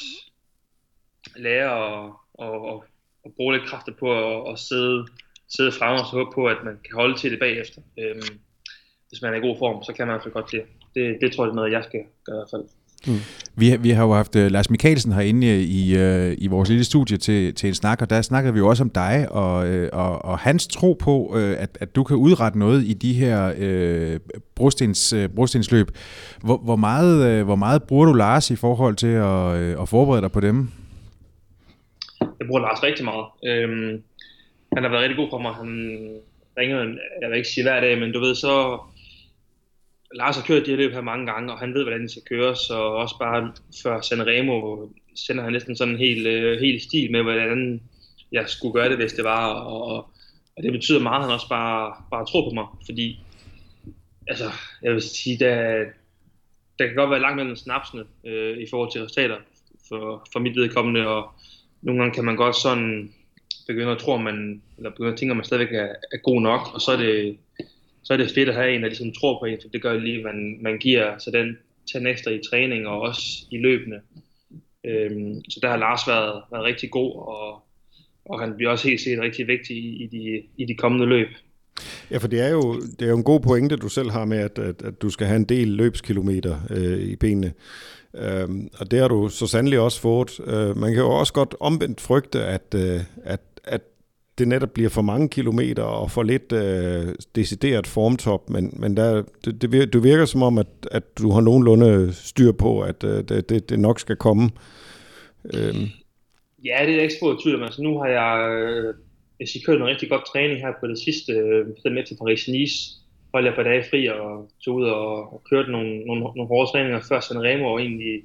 lære 1.36 1.72
at, 1.88 2.10
at, 2.42 2.56
at, 2.72 2.80
at 3.26 3.32
bruge 3.36 3.54
lidt 3.54 3.70
kræfter 3.70 3.94
på 4.00 4.08
at, 4.30 4.54
at 4.54 4.60
sidde, 4.60 5.08
sidde 5.56 5.72
frem 5.72 5.94
og 6.00 6.06
så 6.06 6.12
håbe 6.12 6.32
på, 6.36 6.46
at 6.48 6.58
man 6.64 6.80
kan 6.86 6.96
holde 6.96 7.18
til 7.18 7.32
det 7.32 7.40
bagefter. 7.40 7.82
Øhm, 8.00 8.40
hvis 9.10 9.22
man 9.22 9.34
er 9.34 9.38
i 9.38 9.48
god 9.48 9.58
form, 9.58 9.84
så 9.84 9.94
kan 9.94 10.08
man 10.08 10.14
i 10.14 10.16
hvert 10.16 10.24
fald 10.24 10.34
godt 10.34 10.52
det. 10.52 10.64
Det, 10.96 11.18
det 11.22 11.32
tror 11.32 11.44
jeg 11.46 11.52
er 11.52 11.56
noget, 11.56 11.72
jeg 11.72 11.84
skal 11.84 12.00
gøre 12.26 12.36
i 12.36 12.40
hvert 12.40 12.52
fald. 12.54 12.66
Mm. 13.08 13.20
Vi, 13.56 13.78
vi 13.80 13.90
har 13.90 14.04
jo 14.04 14.14
haft 14.14 14.36
uh, 14.36 14.46
Lars 14.46 14.70
Mikkelsen 14.70 15.12
herinde 15.12 15.64
i, 15.64 15.96
uh, 15.96 16.34
i 16.38 16.48
vores 16.48 16.70
lille 16.70 16.84
studie 16.84 17.18
til, 17.18 17.54
til 17.56 17.68
en 17.68 17.74
snak, 17.74 18.02
og 18.02 18.10
der 18.10 18.22
snakkede 18.22 18.54
vi 18.54 18.60
jo 18.60 18.68
også 18.68 18.84
om 18.84 18.90
dig 18.90 19.28
og, 19.30 19.70
uh, 19.70 19.88
og, 19.94 20.26
og 20.26 20.40
hans 20.40 20.68
tro 20.68 20.94
på, 20.94 21.32
uh, 21.34 21.52
at, 21.58 21.78
at 21.82 21.96
du 21.96 22.04
kan 22.04 22.18
udrette 22.18 22.60
noget 22.60 22.84
i 22.84 22.94
de 22.94 23.14
her 23.14 23.52
uh, 23.52 24.20
brostens, 24.56 25.14
uh, 25.14 25.26
brostensløb. 25.36 25.88
Hvor, 26.44 26.58
hvor, 26.58 26.76
meget, 26.76 27.40
uh, 27.40 27.46
hvor 27.46 27.56
meget 27.56 27.84
bruger 27.84 28.06
du 28.06 28.14
Lars 28.14 28.52
i 28.52 28.56
forhold 28.56 28.96
til 28.96 29.08
at, 29.08 29.76
uh, 29.76 29.82
at 29.82 29.90
forberede 29.90 30.22
dig 30.22 30.32
på 30.32 30.40
dem? 30.40 30.70
Jeg 32.22 32.48
bruger 32.48 32.62
Lars 32.62 32.84
rigtig 32.84 33.06
meget. 33.06 33.26
Øhm, 33.46 34.02
han 34.74 34.84
har 34.84 34.90
været 34.90 35.02
rigtig 35.02 35.18
god 35.18 35.30
for 35.30 35.38
mig. 35.38 35.54
Han 35.54 35.70
ringer, 36.58 36.78
jeg 37.22 37.30
vil 37.30 37.38
ikke 37.38 37.50
sige 37.50 37.64
hver 37.64 37.80
dag, 37.80 38.00
men 38.00 38.12
du 38.12 38.20
ved, 38.20 38.36
så 38.36 38.80
Lars 40.14 40.36
har 40.36 40.44
kørt 40.44 40.66
de 40.66 40.72
her 40.72 40.78
løb 40.78 40.94
her 40.94 41.02
mange 41.02 41.26
gange, 41.32 41.54
og 41.54 41.60
han 41.60 41.74
ved, 41.74 41.84
hvordan 41.84 42.02
det 42.02 42.12
skal 42.12 42.24
køres, 42.30 42.70
og 42.70 42.96
også 42.96 43.16
bare 43.20 43.54
før 43.84 44.02
Sanremo 44.02 44.88
sender 45.16 45.44
han 45.44 45.54
næsten 45.54 45.76
sådan 45.76 45.94
en 45.94 46.00
helt, 46.00 46.28
uh, 46.28 46.60
helt 46.60 46.84
stil 46.84 47.12
med, 47.12 47.24
hvordan 47.24 47.82
jeg 48.32 48.50
skulle 48.50 48.74
gøre 48.74 48.90
det, 48.90 48.98
hvis 48.98 49.14
det 49.14 49.24
var, 49.24 49.54
og, 49.54 49.98
og 50.58 50.64
det 50.64 50.72
betyder 50.72 51.00
meget, 51.00 51.20
at 51.20 51.26
han 51.26 51.34
også 51.34 51.50
bare, 51.50 51.94
bare 52.12 52.26
tror 52.26 52.50
på 52.50 52.54
mig, 52.54 52.66
fordi 52.86 53.20
altså, 54.28 54.52
jeg 54.82 54.94
vil 54.94 55.02
sige, 55.02 55.40
der, 55.40 55.86
der 56.80 56.88
kan 56.88 56.96
godt 56.96 57.10
være 57.10 57.22
langt 57.22 57.36
mellem 57.36 57.56
snapsene 57.56 58.04
øh, 58.26 58.58
i 58.58 58.66
forhold 58.70 58.92
til 58.92 59.02
resultater 59.02 59.38
for, 59.90 60.28
for 60.34 60.40
mit 60.40 60.56
vedkommende, 60.56 61.08
og 61.08 61.32
nogle 61.82 62.02
gange 62.02 62.16
kan 62.16 62.26
man 62.26 62.36
godt 62.36 62.56
sådan 62.56 63.14
begynde 63.68 63.92
at 63.92 63.98
tro, 63.98 64.16
at 64.16 64.22
man, 64.22 64.62
eller 64.78 64.90
begynde 64.90 65.12
at 65.12 65.18
tænke, 65.18 65.32
at 65.32 65.38
man 65.38 65.46
stadigvæk 65.46 65.74
er, 65.74 65.88
er 66.14 66.18
god 66.24 66.42
nok, 66.42 66.74
og 66.74 66.82
så 66.82 66.92
er 66.92 66.98
det 66.98 67.38
så 68.04 68.14
er 68.14 68.18
det 68.18 68.32
fedt 68.32 68.50
at 68.50 68.56
have 68.56 68.76
en, 68.76 68.82
der 68.82 68.88
ligesom 68.88 69.14
tror 69.14 69.40
på 69.40 69.46
en, 69.46 69.58
for 69.62 69.70
det 69.70 69.82
gør 69.82 69.94
lige, 69.94 70.18
at 70.18 70.24
man, 70.24 70.58
man 70.62 70.78
giver 70.78 71.18
så 71.18 71.32
den, 71.32 71.58
den 71.94 72.08
ekstra 72.08 72.32
i 72.32 72.42
træning 72.50 72.88
og 72.88 73.02
også 73.02 73.22
i 73.52 73.58
løbende. 73.58 74.00
Øhm, 74.86 75.42
så 75.50 75.60
der 75.62 75.70
har 75.70 75.78
Lars 75.78 76.08
været, 76.08 76.42
været 76.52 76.64
rigtig 76.64 76.92
god, 76.92 77.16
og, 77.16 77.64
og 78.26 78.40
han 78.40 78.54
bliver 78.56 78.72
også 78.72 78.88
helt 78.88 79.02
set 79.02 79.20
rigtig 79.22 79.48
vigtig 79.48 79.78
i, 79.78 80.04
i, 80.04 80.08
de, 80.08 80.44
i 80.58 80.66
de 80.66 80.76
kommende 80.76 81.06
løb. 81.06 81.28
Ja, 82.12 82.18
for 82.18 82.28
det 82.28 82.42
er 82.42 82.50
jo, 82.50 82.82
det 83.00 83.02
er 83.02 83.10
jo 83.10 83.18
en 83.18 83.24
god 83.24 83.40
pointe, 83.40 83.76
du 83.76 83.90
selv 83.90 84.10
har 84.10 84.26
med, 84.26 84.38
at, 84.38 84.60
at, 84.60 84.82
at 84.82 85.02
du 85.02 85.10
skal 85.10 85.28
have 85.28 85.38
en 85.38 85.46
del 85.46 85.68
løbskilometer 85.68 86.60
øh, 86.70 87.00
i 87.00 87.16
benene. 87.16 87.54
Øhm, 88.16 88.70
og 88.80 88.92
det 88.92 89.00
har 89.00 89.08
du 89.08 89.30
så 89.30 89.48
sandelig 89.48 89.80
også 89.80 90.02
fået. 90.02 90.40
Øh, 90.48 90.78
man 90.78 90.94
kan 90.94 91.02
jo 91.02 91.10
også 91.10 91.34
godt 91.34 91.56
omvendt 91.60 92.02
frygte, 92.02 92.44
at, 92.44 92.76
øh, 92.76 93.00
at, 93.24 93.42
at 93.64 93.82
det 94.38 94.48
netop 94.48 94.70
bliver 94.74 94.90
for 94.90 95.02
mange 95.02 95.30
kilometer 95.30 95.84
og 95.84 96.12
for 96.12 96.24
lidt 96.24 96.52
øh, 96.52 97.16
decideret 97.36 97.88
formtop, 97.88 98.50
men, 98.50 98.74
men 98.78 98.98
der, 98.98 99.24
det, 99.46 99.62
det, 99.62 99.72
virker, 99.72 99.92
det 99.92 100.04
virker 100.04 100.26
som 100.26 100.44
om, 100.44 100.58
at, 100.58 100.68
at 100.92 101.18
du 101.18 101.32
har 101.32 101.42
nogenlunde 101.42 102.14
styr 102.14 102.52
på, 102.52 102.82
at 102.82 103.04
øh, 103.04 103.24
det, 103.30 103.50
det, 103.50 103.70
det 103.70 103.80
nok 103.80 104.00
skal 104.00 104.16
komme. 104.16 104.50
Øhm. 105.54 105.88
Ja, 106.66 106.86
det 106.86 106.96
er 106.96 107.02
ikke 107.02 107.16
spurgt 107.20 107.42
tvivl 107.42 107.56
om. 107.56 107.64
Altså, 107.64 107.82
nu 107.82 107.98
har 108.00 108.08
jeg, 108.08 108.52
øh, 108.52 108.94
hvis 109.38 109.56
I 109.56 109.60
kørt 109.66 109.78
en 109.78 109.88
rigtig 109.88 110.10
god 110.10 110.22
træning 110.34 110.60
her 110.60 110.74
på 110.80 110.88
det 110.88 111.00
sidste, 111.00 111.34
øh, 111.34 111.94
med 111.94 112.06
til 112.06 112.18
Paris-Nice, 112.22 113.02
holdt 113.34 113.46
jeg 113.46 113.56
på 113.56 113.64
dage 113.64 113.84
fri 113.90 114.08
og 114.08 114.50
tog 114.66 114.76
ud 114.76 114.86
og, 114.86 115.34
og 115.34 115.42
kørte 115.50 115.72
nogle, 115.72 116.06
nogle, 116.06 116.22
nogle 116.22 116.48
hårde 116.48 116.72
træninger 116.72 117.00
før 117.10 117.20
Sanremo 117.20 117.74
og 117.74 117.82
egentlig 117.82 118.22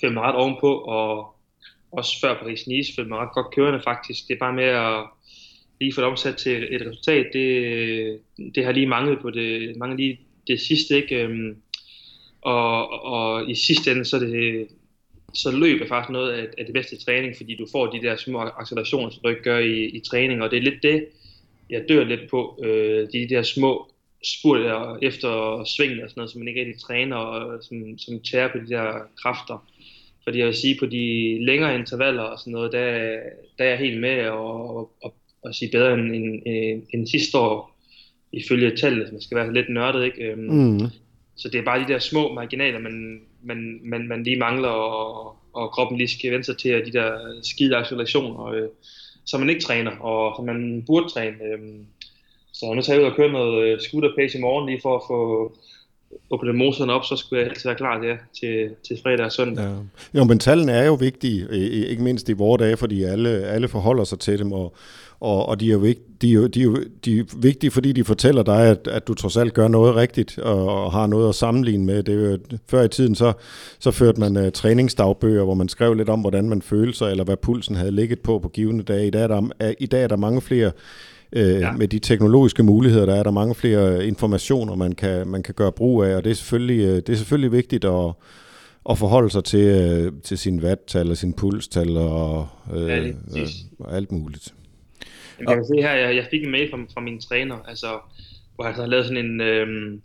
følte 0.00 0.14
mig 0.14 0.22
ret 0.22 0.34
ovenpå, 0.34 0.70
og 0.98 1.34
også 1.92 2.20
før 2.20 2.34
Paris-Nice 2.34 2.94
følte 2.96 3.10
mig 3.10 3.18
ret 3.18 3.34
godt 3.34 3.54
kørende 3.54 3.80
faktisk. 3.84 4.28
Det 4.28 4.34
er 4.34 4.44
bare 4.46 4.52
med 4.52 4.70
at 4.86 4.96
lige 5.80 5.94
få 5.94 6.00
det 6.00 6.08
omsat 6.10 6.36
til 6.36 6.74
et 6.74 6.86
resultat, 6.86 7.26
det, 7.32 8.20
det 8.54 8.64
har 8.64 8.72
lige 8.72 8.86
manglet 8.86 9.18
på 9.20 9.30
det, 9.30 9.76
manglet 9.76 10.00
lige 10.00 10.20
det 10.46 10.60
sidste, 10.60 10.96
ikke? 10.96 11.22
Øhm, 11.22 11.56
og, 12.40 13.04
og 13.04 13.50
i 13.50 13.54
sidste 13.54 13.90
ende, 13.90 14.04
så, 14.04 14.18
det, 14.18 14.68
så 15.34 15.50
løb 15.50 15.80
er 15.80 15.86
faktisk 15.86 16.10
noget 16.10 16.32
af, 16.32 16.46
af 16.58 16.64
det 16.64 16.74
bedste 16.74 17.04
træning, 17.04 17.36
fordi 17.36 17.56
du 17.56 17.66
får 17.72 17.86
de 17.86 18.02
der 18.02 18.16
små 18.16 18.38
accelerationer, 18.38 19.10
som 19.10 19.22
du 19.22 19.28
ikke 19.28 19.42
gør 19.42 19.58
i, 19.58 19.84
i 19.84 20.00
træning, 20.00 20.42
og 20.42 20.50
det 20.50 20.56
er 20.56 20.62
lidt 20.62 20.82
det, 20.82 21.06
jeg 21.70 21.84
dør 21.88 22.04
lidt 22.04 22.30
på, 22.30 22.60
øh, 22.64 23.08
de 23.12 23.28
der 23.28 23.42
små 23.42 23.90
spurter 24.24 24.98
efter 25.02 25.64
svingen 25.64 26.00
og 26.00 26.10
sådan 26.10 26.20
noget, 26.20 26.30
som 26.30 26.40
man 26.40 26.48
ikke 26.48 26.60
rigtig 26.60 26.80
træner, 26.80 27.16
og 27.16 27.62
som, 27.62 27.98
som 27.98 28.20
tærer 28.20 28.52
på 28.52 28.58
de 28.58 28.68
der 28.68 28.92
kræfter. 29.22 29.68
Fordi 30.24 30.38
jeg 30.38 30.46
vil 30.46 30.54
sige, 30.54 30.76
på 30.78 30.86
de 30.86 31.38
længere 31.44 31.74
intervaller 31.74 32.22
og 32.22 32.38
sådan 32.38 32.52
noget, 32.52 32.72
der, 32.72 32.90
der 33.58 33.64
er 33.64 33.68
jeg 33.68 33.78
helt 33.78 34.00
med 34.00 34.28
og, 34.28 34.76
og, 34.76 34.90
og, 35.02 35.14
og 35.44 35.54
sige 35.54 35.70
bedre 35.70 35.94
end, 35.94 36.14
end, 36.14 36.42
end, 36.46 36.82
end 36.94 37.06
sidste 37.06 37.38
år, 37.38 37.76
ifølge 38.32 38.76
tallet, 38.76 39.12
man 39.12 39.22
skal 39.22 39.36
være 39.36 39.52
lidt 39.52 39.68
nørdet, 39.68 40.04
ikke? 40.04 40.22
Øhm, 40.22 40.42
mm. 40.42 40.80
Så 41.36 41.48
det 41.48 41.58
er 41.58 41.64
bare 41.64 41.84
de 41.84 41.92
der 41.92 41.98
små 41.98 42.34
marginaler, 42.34 42.78
man, 42.78 43.20
man, 43.42 43.80
man, 43.82 44.08
man 44.08 44.22
lige 44.22 44.38
mangler, 44.38 44.68
og, 44.68 45.36
og 45.52 45.70
kroppen 45.70 45.98
lige 45.98 46.08
skal 46.08 46.32
vende 46.32 46.44
sig 46.44 46.58
til, 46.58 46.68
at 46.68 46.86
de 46.86 46.92
der 46.92 47.40
skide 47.42 47.76
accelerationer, 47.76 48.46
øh, 48.46 48.68
som 49.26 49.40
man 49.40 49.50
ikke 49.50 49.62
træner, 49.62 49.90
og 49.90 50.36
som 50.36 50.44
man 50.44 50.84
burde 50.86 51.08
træne. 51.08 51.36
Øh, 51.44 51.58
så 52.52 52.74
nu 52.74 52.82
tager 52.82 52.98
jeg 52.98 53.06
ud 53.06 53.10
og 53.10 53.16
kører 53.16 53.32
noget 53.32 53.64
øh, 53.64 53.80
scooter 53.80 54.10
pace 54.16 54.38
i 54.38 54.40
morgen 54.40 54.68
lige 54.68 54.80
for 54.82 54.96
at 54.96 55.02
få 55.08 55.18
åbne 56.30 56.52
motoren 56.52 56.90
op, 56.90 57.04
så 57.04 57.16
skulle 57.16 57.42
jeg 57.42 57.50
altid 57.50 57.68
være 57.68 57.76
klar 57.76 58.00
der 58.00 58.16
til, 58.40 58.70
til 58.86 58.98
fredag 59.02 59.26
og 59.26 59.32
søndag. 59.32 59.64
Ja. 59.64 60.18
Jo, 60.18 60.24
men 60.24 60.38
tallene 60.38 60.72
er 60.72 60.86
jo 60.86 60.94
vigtige, 60.94 61.56
ikke 61.88 62.02
mindst 62.02 62.28
i 62.28 62.32
vores 62.32 62.58
dage, 62.58 62.76
fordi 62.76 63.02
alle, 63.02 63.30
alle 63.30 63.68
forholder 63.68 64.04
sig 64.04 64.18
til 64.18 64.38
dem, 64.38 64.52
og, 64.52 64.74
og, 65.20 65.48
og 65.48 65.60
de, 65.60 65.68
er 65.68 65.72
jo 65.72 65.84
ikke, 65.84 66.00
de, 66.22 66.28
er 66.30 66.34
jo, 66.34 66.46
de, 66.46 66.60
er 66.60 66.64
jo, 66.64 66.76
de 67.04 67.18
er 67.18 67.24
vigtige, 67.36 67.70
fordi 67.70 67.92
de 67.92 68.04
fortæller 68.04 68.42
dig, 68.42 68.66
at, 68.66 68.88
at 68.88 69.08
du 69.08 69.14
trods 69.14 69.36
alt 69.36 69.54
gør 69.54 69.68
noget 69.68 69.94
rigtigt, 69.96 70.38
og, 70.38 70.84
og 70.84 70.92
har 70.92 71.06
noget 71.06 71.28
at 71.28 71.34
sammenligne 71.34 71.84
med. 71.84 72.02
Det 72.02 72.14
er 72.14 72.30
jo, 72.30 72.38
før 72.70 72.82
i 72.82 72.88
tiden, 72.88 73.14
så, 73.14 73.32
så 73.78 73.90
førte 73.90 74.20
man 74.20 74.36
uh, 74.36 74.52
træningsdagbøger, 74.52 75.44
hvor 75.44 75.54
man 75.54 75.68
skrev 75.68 75.94
lidt 75.94 76.08
om, 76.08 76.20
hvordan 76.20 76.48
man 76.48 76.62
følte 76.62 76.98
sig, 76.98 77.10
eller 77.10 77.24
hvad 77.24 77.36
pulsen 77.36 77.76
havde 77.76 77.92
ligget 77.92 78.20
på 78.20 78.38
på 78.38 78.48
givende 78.48 78.84
dage. 78.84 79.06
I 79.06 79.10
dag 79.10 79.22
er 79.22 79.26
der, 79.26 79.72
i 79.78 79.86
dag 79.86 80.02
er 80.02 80.08
der 80.08 80.16
mange 80.16 80.40
flere 80.40 80.70
Øh, 81.34 81.60
ja. 81.60 81.72
Med 81.72 81.88
de 81.88 81.98
teknologiske 81.98 82.62
muligheder, 82.62 83.06
der 83.06 83.14
er 83.14 83.22
der 83.22 83.30
mange 83.30 83.54
flere 83.54 84.06
informationer, 84.06 84.74
man 84.74 84.92
kan, 84.92 85.28
man 85.28 85.42
kan 85.42 85.54
gøre 85.54 85.72
brug 85.72 86.04
af, 86.04 86.16
og 86.16 86.24
det 86.24 86.30
er 86.30 86.34
selvfølgelig, 86.34 86.80
øh, 86.80 86.96
det 86.96 87.08
er 87.08 87.16
selvfølgelig 87.16 87.52
vigtigt 87.52 87.84
at, 87.84 88.12
at 88.90 88.98
forholde 88.98 89.30
sig 89.30 89.44
til, 89.44 89.60
øh, 89.60 90.12
til 90.22 90.38
sin 90.38 90.62
vattal 90.62 91.10
og 91.10 91.16
sin 91.16 91.32
pulstal 91.32 91.96
og, 91.96 92.48
øh, 92.74 92.88
ja, 92.88 92.98
øh, 92.98 93.12
og 93.78 93.96
alt 93.96 94.12
muligt. 94.12 94.54
Jamen, 95.38 95.48
jeg 95.48 95.56
kan 95.56 95.66
se 95.66 95.82
her, 95.82 95.94
jeg, 95.94 96.16
jeg 96.16 96.26
fik 96.30 96.44
en 96.44 96.50
mail 96.50 96.70
fra, 96.70 96.78
fra 96.94 97.00
min 97.00 97.20
træner, 97.20 97.56
altså, 97.68 97.98
hvor 98.54 98.64
han 98.64 98.74
har 98.74 98.86
lavet 98.86 99.06
sådan 99.06 99.24
en 99.24 99.40
øhm, 99.40 100.02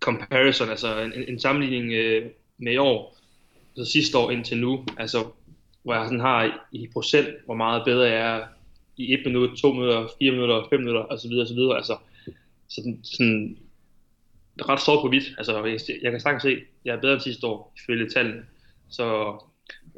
comparison, 0.00 0.68
altså 0.70 1.00
en, 1.00 1.12
en 1.28 1.38
sammenligning 1.38 1.92
øh, 1.92 2.22
med 2.58 2.72
i 2.72 2.76
år, 2.76 3.18
altså 3.76 3.92
sidste 3.92 4.18
år 4.18 4.30
indtil 4.30 4.58
nu, 4.58 4.84
altså 4.98 5.24
hvor 5.82 5.94
jeg 5.94 6.04
sådan 6.04 6.20
har 6.20 6.68
i 6.72 6.88
procent, 6.92 7.28
hvor 7.44 7.54
meget 7.54 7.82
bedre 7.84 8.10
jeg 8.10 8.36
er 8.36 8.40
i 8.96 9.14
et 9.14 9.20
minut, 9.26 9.58
to 9.58 9.72
minutter, 9.72 10.08
fire 10.18 10.32
minutter, 10.32 10.66
fem 10.70 10.80
minutter, 10.80 11.00
og 11.00 11.18
så 11.18 11.28
videre, 11.28 11.44
og 11.44 11.48
så 11.48 11.54
videre. 11.54 11.76
Altså, 11.76 11.96
sådan, 12.68 13.00
sådan 13.02 13.58
ret 14.68 14.80
sort 14.80 15.02
på 15.02 15.08
hvidt. 15.08 15.34
Altså, 15.38 15.64
jeg, 15.64 15.78
jeg 16.02 16.10
kan 16.10 16.20
sagtens 16.20 16.42
se, 16.42 16.50
at 16.50 16.62
jeg 16.84 16.96
er 16.96 17.00
bedre 17.00 17.14
end 17.14 17.20
sidste 17.20 17.46
år, 17.46 17.74
ifølge 17.82 18.10
tallene. 18.10 18.42
Så, 18.90 19.36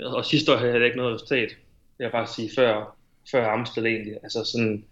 og 0.01 0.25
sidste 0.25 0.53
år 0.53 0.57
havde 0.57 0.75
jeg 0.75 0.85
ikke 0.85 0.97
noget 0.97 1.15
resultat. 1.15 1.49
Jeg 1.99 2.13
bare 2.13 2.27
sige, 2.27 2.51
før, 2.57 2.97
før 3.31 3.49
Amstel 3.49 3.87
egentlig. 3.87 4.15
Altså 4.23 4.45
sådan, 4.45 4.85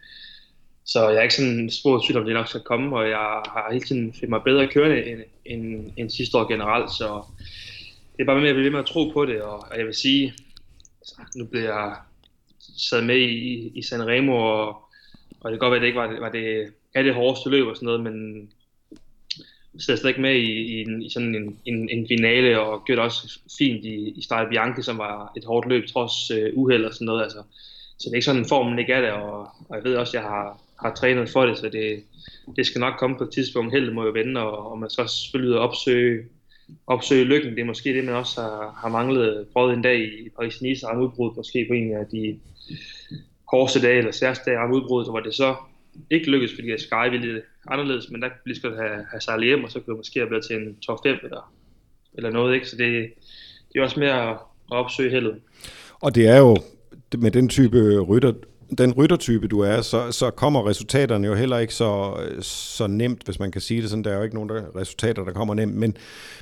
så 0.85 1.09
jeg 1.09 1.19
er 1.19 1.23
ikke 1.23 1.35
sådan 1.35 1.71
spurgt 1.71 2.05
tvivl 2.05 2.21
om 2.21 2.25
det 2.25 2.35
nok 2.35 2.49
skal 2.49 2.61
komme, 2.61 2.97
og 2.97 3.09
jeg 3.09 3.19
har 3.19 3.69
hele 3.73 3.85
tiden 3.85 4.15
fået 4.19 4.29
mig 4.29 4.43
bedre 4.45 4.69
kørende 4.69 5.05
end, 5.12 5.21
end, 5.45 5.93
end 5.97 6.11
sidste 6.11 6.38
år 6.38 6.49
generelt, 6.49 6.91
så 6.91 7.23
det 8.17 8.23
er 8.23 8.27
bare 8.27 8.41
med 8.41 8.49
at 8.49 8.55
blive 8.55 8.71
med 8.71 8.79
at 8.79 8.87
tro 8.87 9.11
på 9.11 9.27
det, 9.27 9.43
og 9.43 9.67
jeg 9.77 9.87
vil 9.87 9.95
sige, 9.95 10.35
altså, 11.01 11.15
nu 11.37 11.47
bliver 11.47 11.65
jeg 11.65 11.97
sad 12.76 13.02
med 13.02 13.18
i, 13.18 13.72
i 13.74 13.82
Sanremo, 13.82 14.37
og, 14.37 14.68
og 15.40 15.52
det 15.52 15.52
kan 15.52 15.58
godt 15.58 15.70
være, 15.70 15.76
at 15.76 15.80
det 15.80 15.87
ikke 15.87 16.00
var, 16.00 16.20
var 16.20 16.28
det, 16.28 16.72
er 16.94 17.02
det 17.02 17.14
hårdeste 17.14 17.50
løb 17.50 17.66
og 17.66 17.76
sådan 17.76 17.87
noget, 17.87 18.00
men 18.00 18.48
sad 19.78 19.96
slet 19.96 20.11
ikke 20.11 20.20
med 20.20 20.35
i, 20.35 20.52
i, 20.52 20.82
en, 20.82 21.02
i 21.02 21.11
sådan 21.11 21.35
en, 21.35 21.58
en, 21.64 21.88
en 21.88 22.08
finale, 22.08 22.61
og 22.61 22.85
gjorde 22.85 22.96
det 22.96 23.04
også 23.04 23.38
fint 23.58 23.85
i, 23.85 24.11
i 24.11 24.22
Start 24.22 24.48
Bianchi, 24.48 24.82
som 24.82 24.98
var 24.98 25.32
et 25.37 25.44
hårdt 25.44 25.68
løb, 25.68 25.87
trods 25.87 26.30
øh, 26.30 26.50
uheld 26.54 26.85
og 26.85 26.94
sådan 26.94 27.06
noget. 27.06 27.22
Altså. 27.22 27.42
Så 27.98 28.04
det 28.04 28.11
er 28.11 28.14
ikke 28.14 28.24
sådan, 28.24 28.40
en 28.40 28.48
formen 28.48 28.78
ikke 28.78 28.92
er 28.92 29.00
der, 29.00 29.12
og, 29.12 29.48
og 29.68 29.76
jeg 29.76 29.85
ved 29.85 29.96
også, 29.96 30.16
at 30.16 30.22
jeg 30.22 30.30
har, 30.30 30.61
har 30.82 30.94
trænet 30.94 31.28
for 31.28 31.46
det, 31.46 31.58
så 31.58 31.68
det, 31.68 32.02
det 32.56 32.66
skal 32.66 32.80
nok 32.80 32.94
komme 32.98 33.16
på 33.18 33.24
et 33.24 33.32
tidspunkt. 33.32 33.72
Heldet 33.72 33.94
må 33.94 34.04
jo 34.04 34.11
vende, 34.11 34.40
og, 34.40 34.70
og 34.70 34.78
man 34.78 34.90
skal 34.90 35.02
også 35.02 35.22
selvfølgelig 35.22 35.58
opsøge, 35.58 36.22
opsøge 36.87 37.25
lykken. 37.25 37.51
Det 37.51 37.61
er 37.61 37.64
måske 37.64 37.94
det, 37.94 38.05
man 38.05 38.14
også 38.14 38.40
har, 38.40 38.79
har 38.83 38.88
manglet. 38.88 39.46
Prøvet 39.53 39.75
en 39.75 39.83
dag 39.83 39.98
i 39.98 40.29
Paris-Nice, 40.29 40.87
og 40.87 41.03
udbrud 41.03 41.37
måske 41.37 41.66
på 41.68 41.75
en 41.75 41.96
af 41.96 42.07
de 42.07 42.38
hårdeste 43.48 43.83
dage 43.83 43.98
eller 43.98 44.12
særste 44.12 44.51
dage 44.51 44.59
om 44.59 44.72
udbruddet, 44.72 45.12
hvor 45.12 45.20
det 45.20 45.35
så 45.35 45.55
ikke 46.11 46.31
lykkedes, 46.31 46.55
fordi 46.55 46.79
Sky 46.79 47.11
ville 47.11 47.35
det 47.35 47.42
anderledes, 47.70 48.11
men 48.11 48.22
der 48.22 48.29
kunne 48.29 48.38
lige 48.46 48.57
skal 48.57 48.77
have, 48.77 49.07
have 49.11 49.20
sejlet 49.20 49.46
hjem, 49.46 49.64
og 49.64 49.70
så 49.70 49.81
kunne 49.81 49.92
det 49.92 49.98
måske 49.98 50.20
have 50.20 50.29
blevet 50.29 50.44
til 50.44 50.57
en 50.57 50.77
top 50.77 50.98
5 51.05 51.16
eller, 51.22 51.53
eller 52.14 52.31
noget, 52.31 52.55
ikke? 52.55 52.68
Så 52.68 52.77
det, 52.77 53.12
det 53.72 53.79
er 53.79 53.83
også 53.83 54.01
mere 54.01 54.31
at, 54.31 54.37
at 54.72 54.77
opsøge 54.77 55.11
heldet. 55.11 55.40
Og 56.01 56.14
det 56.14 56.29
er 56.29 56.38
jo 56.38 56.57
med 57.18 57.31
den 57.31 57.48
type 57.48 58.01
rytter, 58.01 58.33
den 58.78 58.92
ryttertype, 58.92 59.48
du 59.48 59.61
er, 59.61 59.80
så, 59.80 60.12
så 60.12 60.30
kommer 60.30 60.68
resultaterne 60.68 61.26
jo 61.26 61.35
heller 61.35 61.58
ikke 61.58 61.74
så, 61.74 62.14
så 62.40 62.87
nemt, 62.87 63.22
hvis 63.24 63.38
man 63.38 63.50
kan 63.50 63.61
sige 63.61 63.82
det 63.82 63.90
sådan. 63.90 64.04
Der 64.04 64.11
er 64.11 64.16
jo 64.16 64.22
ikke 64.22 64.35
nogen 64.35 64.48
der, 64.48 64.62
resultater, 64.76 65.24
der 65.24 65.32
kommer 65.32 65.54
nemt. 65.54 65.74
Men, 65.74 65.96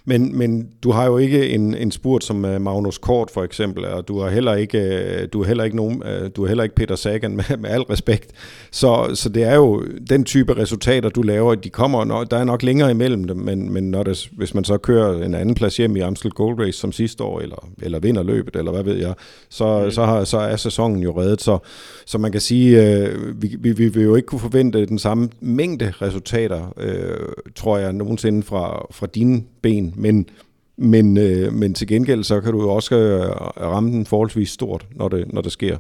men, 0.05 0.39
men 0.39 0.69
du 0.83 0.91
har 0.91 1.07
jo 1.07 1.19
ikke 1.19 1.49
en, 1.49 1.75
en 1.75 1.91
spurt 1.91 2.25
som 2.25 2.45
øh, 2.45 2.61
Magnus 2.61 2.99
Kort 2.99 3.31
for 3.31 3.45
eksempel, 3.45 3.85
og 3.85 4.09
du 4.09 4.21
har 4.21 4.31
heller 4.31 4.55
ikke, 4.55 4.79
øh, 4.79 5.29
du 5.33 5.43
har 5.43 5.47
heller 5.47 5.65
ikke, 5.65 5.77
nogen, 5.77 6.03
øh, 6.07 6.31
du 6.37 6.43
har 6.43 6.49
heller 6.49 6.65
ikke 6.65 6.75
Peter 6.75 6.97
Sagan 6.97 7.37
med, 7.49 7.57
med 7.57 7.71
al 7.71 7.83
respekt. 7.83 8.33
Så, 8.71 9.11
så 9.15 9.29
det 9.29 9.43
er 9.43 9.55
jo 9.55 9.85
den 10.09 10.25
type 10.25 10.57
resultater, 10.57 11.09
du 11.09 11.23
laver, 11.23 11.55
de 11.55 11.71
kommer, 11.71 12.05
når, 12.05 12.25
der 12.25 12.37
er 12.37 12.45
nok 12.45 12.63
længere 12.63 12.91
imellem 12.91 13.25
dem, 13.25 13.37
men, 13.37 13.73
men 13.73 13.91
når 13.91 14.03
det, 14.03 14.29
hvis 14.33 14.55
man 14.55 14.65
så 14.65 14.79
kører 14.79 15.23
en 15.25 15.35
anden 15.35 15.55
plads 15.55 15.77
hjem 15.77 15.97
i 15.97 16.01
Amstel 16.01 16.31
Gold 16.31 16.61
Race 16.61 16.79
som 16.79 16.93
sidste 16.93 17.25
år, 17.25 17.41
eller, 17.41 17.69
eller 17.83 17.99
vinder 17.99 18.23
løbet, 18.23 18.57
eller 18.57 18.73
hvad 18.73 18.83
ved 18.83 18.97
jeg, 18.97 19.15
så, 19.49 19.83
mm. 19.85 19.91
så, 19.91 20.05
har, 20.05 20.25
så 20.25 20.39
er 20.39 20.57
sæsonen 20.57 21.03
jo 21.03 21.21
reddet. 21.21 21.43
Så, 21.43 21.59
så 22.07 22.19
Altså, 22.21 22.27
man 22.27 22.33
kan 22.33 22.41
sige, 22.41 22.83
øh, 22.83 23.43
vi, 23.43 23.57
vi, 23.59 23.73
vi 23.73 23.89
vil 23.89 24.03
jo 24.03 24.17
ikke 24.17 24.27
kunne 24.27 24.41
forvente 24.41 24.87
den 24.87 24.99
samme 24.99 25.31
mængde 25.41 25.93
resultater, 26.03 26.75
øh, 26.77 27.29
tror 27.55 27.79
jeg, 27.79 27.93
nogensinde 27.93 28.43
fra, 28.43 28.87
fra 28.91 29.07
dine 29.07 29.45
ben, 29.63 29.95
men, 29.97 30.29
men, 30.77 31.19
øh, 31.19 31.53
men 31.53 31.75
til 31.75 31.87
gengæld, 31.87 32.25
så 32.25 32.41
kan 32.41 32.53
du 32.53 32.63
jo 32.63 32.69
også 32.69 32.95
øh, 32.95 33.31
ramme 33.61 33.91
den 33.93 34.07
forholdsvis 34.07 34.51
stort, 34.51 34.87
når 34.91 35.09
det, 35.09 35.33
når 35.33 35.41
det 35.41 35.53
sker. 35.53 35.79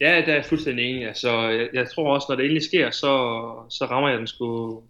Ja, 0.00 0.16
det 0.16 0.28
er 0.28 0.34
jeg 0.34 0.44
fuldstændig 0.44 0.90
enig. 0.90 1.06
Altså, 1.06 1.30
jeg, 1.48 1.68
jeg 1.74 1.86
tror 1.94 2.14
også, 2.14 2.26
når 2.28 2.36
det 2.36 2.44
endelig 2.44 2.62
sker, 2.62 2.90
så, 2.90 3.42
så 3.68 3.84
rammer 3.84 4.08
jeg 4.08 4.18
den 4.18 4.26
sgu, 4.26 4.80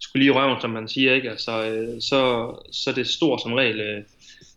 sgu 0.00 0.18
lige 0.18 0.28
i 0.28 0.30
røven, 0.30 0.60
som 0.60 0.70
man 0.70 0.88
siger. 0.88 1.14
Ikke? 1.14 1.30
Altså, 1.30 1.66
øh, 1.66 2.00
så, 2.00 2.52
så 2.72 2.92
det 2.92 3.00
er 3.00 3.04
stort 3.04 3.42
som 3.42 3.52
regel. 3.52 3.80
Øh, 3.80 4.02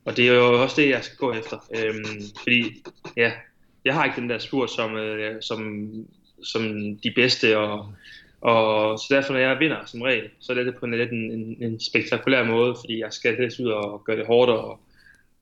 og 0.05 0.17
det 0.17 0.27
er 0.27 0.33
jo 0.33 0.61
også 0.63 0.81
det, 0.81 0.89
jeg 0.89 1.03
skal 1.03 1.17
gå 1.17 1.33
efter. 1.33 1.57
Øhm, 1.77 2.21
fordi, 2.43 2.83
ja, 3.17 3.31
jeg 3.85 3.93
har 3.93 4.05
ikke 4.05 4.21
den 4.21 4.29
der 4.29 4.37
spur 4.37 4.65
som, 4.65 4.95
øh, 4.95 5.41
som, 5.41 5.89
som 6.43 6.63
de 7.03 7.11
bedste, 7.15 7.57
og, 7.57 7.93
og 8.41 8.99
så 8.99 9.05
derfor 9.09 9.33
når 9.33 9.39
jeg 9.39 9.59
vinder 9.59 9.85
som 9.85 10.01
regel, 10.01 10.29
så 10.39 10.51
er 10.51 10.63
det 10.63 10.75
på 10.75 10.85
en 10.85 10.97
lidt 10.97 11.11
en, 11.11 11.31
en, 11.31 11.63
en 11.63 11.79
spektakulær 11.79 12.43
måde, 12.43 12.75
fordi 12.79 12.99
jeg 12.99 13.13
skal 13.13 13.37
helst 13.37 13.59
ud 13.59 13.67
og 13.67 14.03
gøre 14.05 14.17
det 14.17 14.25
hårdt 14.25 14.51
og, 14.51 14.79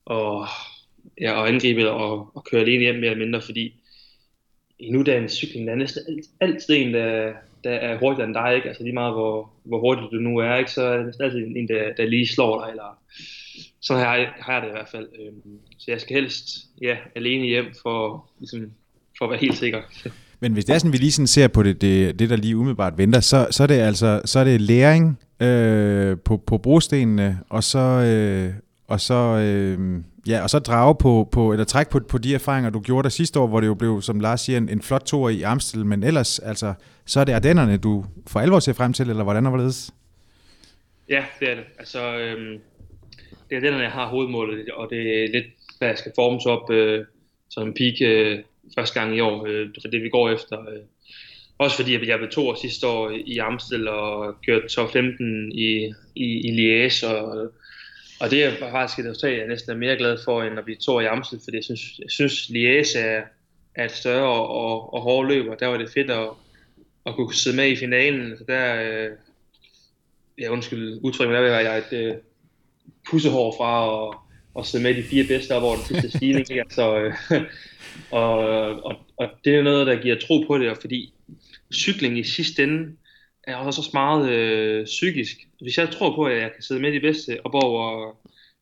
og 0.04 0.46
ja, 1.20 1.32
og 1.32 1.48
angribe 1.48 1.90
og, 1.90 2.30
og 2.34 2.44
køre 2.44 2.60
alene 2.60 2.82
hjem 2.82 2.94
mere 2.94 3.10
eller 3.10 3.24
mindre, 3.24 3.42
fordi 3.42 3.74
i 4.78 4.90
nutidens 4.90 5.32
cykling, 5.32 5.66
der 5.66 5.72
er 5.72 5.76
næsten 5.76 6.02
alt, 6.08 6.26
altid 6.40 6.74
en, 6.74 6.94
der, 6.94 7.32
der 7.64 7.70
er 7.70 7.98
hurtigere 7.98 8.26
end 8.26 8.34
dig, 8.34 8.54
ikke? 8.56 8.68
Altså 8.68 8.82
lige 8.82 8.94
meget, 8.94 9.14
hvor, 9.14 9.50
hvor 9.64 9.80
hurtigt 9.80 10.12
du 10.12 10.16
nu 10.16 10.38
er, 10.38 10.56
ikke? 10.56 10.70
så 10.70 10.82
er 10.82 10.96
det 10.96 11.06
næsten 11.06 11.24
altid 11.24 11.40
en, 11.56 11.68
der, 11.68 11.92
der 11.96 12.06
lige 12.06 12.26
slår 12.26 12.60
dig, 12.60 12.70
eller 12.70 12.98
så 13.80 13.94
har 13.94 14.16
jeg, 14.16 14.28
har 14.40 14.52
jeg 14.52 14.62
det 14.62 14.68
i 14.68 14.72
hvert 14.72 14.88
fald. 14.88 15.08
Øhm, 15.20 15.58
så 15.78 15.90
jeg 15.90 16.00
skal 16.00 16.14
helst 16.14 16.46
ja, 16.82 16.96
alene 17.16 17.46
hjem 17.46 17.64
for, 17.82 18.26
ligesom, 18.38 18.60
for 19.18 19.24
at 19.24 19.30
være 19.30 19.40
helt 19.40 19.56
sikker. 19.56 19.80
Men 20.40 20.52
hvis 20.52 20.64
det 20.64 20.74
er 20.74 20.78
sådan, 20.78 20.92
vi 20.92 20.98
lige 20.98 21.12
sådan 21.12 21.26
ser 21.26 21.48
på 21.48 21.62
det, 21.62 21.80
det, 21.80 22.18
det 22.18 22.30
der 22.30 22.36
lige 22.36 22.56
umiddelbart 22.56 22.98
venter, 22.98 23.20
så, 23.20 23.46
så 23.50 23.62
er 23.62 23.66
det 23.66 23.74
altså 23.74 24.22
så 24.24 24.38
er 24.38 24.44
det 24.44 24.60
læring 24.60 25.18
øh, 25.40 26.16
på, 26.24 26.36
på 26.36 26.58
brostenene, 26.58 27.40
og 27.48 27.64
så, 27.64 27.78
øh, 27.78 28.54
og 28.86 29.00
så, 29.00 29.14
øh, 29.14 30.02
ja, 30.26 30.42
og 30.42 30.50
så 30.50 30.58
drage 30.58 30.94
på, 31.00 31.28
på, 31.32 31.52
eller 31.52 31.64
trække 31.64 31.90
på, 31.92 32.00
på 32.08 32.18
de 32.18 32.34
erfaringer, 32.34 32.70
du 32.70 32.80
gjorde 32.80 33.02
der 33.02 33.08
sidste 33.08 33.40
år, 33.40 33.46
hvor 33.46 33.60
det 33.60 33.66
jo 33.66 33.74
blev, 33.74 34.02
som 34.02 34.20
Lars 34.20 34.40
siger, 34.40 34.56
en, 34.56 34.68
en 34.68 34.82
flot 34.82 35.02
tur 35.06 35.28
i 35.28 35.42
Amstel, 35.42 35.86
men 35.86 36.02
ellers, 36.02 36.38
altså, 36.38 36.74
så 37.06 37.20
er 37.20 37.24
det 37.24 37.32
Ardennerne, 37.32 37.76
du 37.76 38.04
for 38.26 38.40
alvor 38.40 38.58
ser 38.58 38.72
frem 38.72 38.92
til, 38.92 39.10
eller 39.10 39.22
hvordan 39.22 39.46
og 39.46 39.50
hvorledes? 39.50 39.94
Ja, 41.08 41.24
det 41.40 41.50
er 41.50 41.54
det. 41.54 41.64
Altså, 41.78 42.16
øh, 42.16 42.58
det 43.48 43.52
er 43.52 43.56
Ardennerne, 43.56 43.84
jeg 43.84 43.92
har 43.92 44.08
hovedmålet, 44.08 44.70
og 44.70 44.90
det 44.90 45.24
er 45.24 45.28
lidt, 45.28 45.46
hvad 45.78 45.88
jeg 45.88 45.98
skal 45.98 46.12
formes 46.14 46.46
op 46.46 46.70
øh, 46.70 47.04
som 47.50 47.68
en 47.68 47.74
peak 47.74 47.94
øh, 48.02 48.38
første 48.78 49.00
gang 49.00 49.16
i 49.16 49.20
år. 49.20 49.46
Øh, 49.46 49.68
det 49.74 49.92
det, 49.92 50.02
vi 50.02 50.08
går 50.08 50.30
efter. 50.30 50.60
Øh. 50.60 50.82
Også 51.58 51.76
fordi 51.76 52.08
jeg 52.08 52.18
blev 52.18 52.30
to 52.30 52.48
år 52.48 52.54
sidste 52.54 52.86
år 52.86 53.10
i 53.26 53.38
Amstel 53.38 53.88
og 53.88 54.34
kørte 54.46 54.68
top 54.68 54.92
15 54.92 55.52
i, 55.52 55.92
i, 56.14 56.24
i 56.24 56.50
Liège, 56.58 57.06
og 57.06 57.52
og 58.24 58.30
det 58.30 58.44
er 58.44 58.70
faktisk 58.70 58.98
et 58.98 59.04
resultat, 59.04 59.38
jeg 59.38 59.48
næsten 59.48 59.72
er 59.72 59.76
mere 59.76 59.96
glad 59.96 60.18
for, 60.24 60.42
end 60.42 60.58
at 60.58 60.64
blive 60.64 60.76
to 60.76 61.00
i 61.00 61.04
Amstel, 61.04 61.40
fordi 61.44 61.56
jeg 61.56 61.64
synes, 61.64 61.98
jeg 61.98 62.10
synes 62.10 62.50
Liège 62.50 62.98
er, 62.98 63.22
er 63.74 63.84
et 63.84 63.90
større 63.90 64.28
og, 64.28 64.94
og 64.94 65.00
hårdt 65.00 65.28
løb, 65.28 65.50
og 65.50 65.60
der 65.60 65.66
var 65.66 65.76
det 65.76 65.90
fedt 65.90 66.10
at, 66.10 66.28
at 67.06 67.14
kunne 67.14 67.34
sidde 67.34 67.56
med 67.56 67.68
i 67.68 67.76
finalen. 67.76 68.38
Så 68.38 68.44
der, 68.48 68.82
øh, 68.82 69.10
ja 70.38 70.48
undskyld 70.48 71.00
udtryk, 71.02 71.28
men 71.28 71.34
der 71.34 71.40
var 71.40 71.60
jeg 71.60 71.78
et 71.78 71.92
øh, 71.92 72.14
pussehår 73.10 73.54
fra 73.58 74.08
at, 74.08 74.14
at 74.58 74.66
sidde 74.66 74.84
med 74.84 74.94
de 74.94 75.02
fire 75.02 75.24
bedste 75.24 75.52
op 75.52 75.62
over 75.62 75.76
den 75.76 75.84
sidste 75.84 76.10
stigning. 76.10 76.46
Så, 76.46 76.54
altså, 76.54 76.96
øh, 76.98 77.14
og, 78.20 78.38
og, 78.84 78.96
og 79.16 79.28
det 79.44 79.54
er 79.54 79.62
noget, 79.62 79.86
der 79.86 80.02
giver 80.02 80.16
tro 80.18 80.44
på 80.46 80.58
det, 80.58 80.78
fordi 80.80 81.12
cykling 81.74 82.18
i 82.18 82.24
sidste 82.24 82.62
ende 82.62 82.96
er 83.46 83.56
også 83.56 83.82
så 83.82 83.90
meget 83.92 84.30
øh, 84.30 84.84
psykisk. 84.84 85.36
Hvis 85.60 85.78
jeg 85.78 85.90
tror 85.90 86.14
på, 86.14 86.24
at 86.24 86.42
jeg 86.42 86.52
kan 86.52 86.62
sidde 86.62 86.80
med 86.80 86.92
de 86.92 87.00
bedste 87.00 87.46
op 87.46 87.54
over 87.54 88.08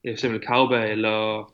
øh, 0.05 0.11
for 0.11 0.13
eksempel 0.13 0.41
Kauba 0.41 0.85
eller, 0.87 1.53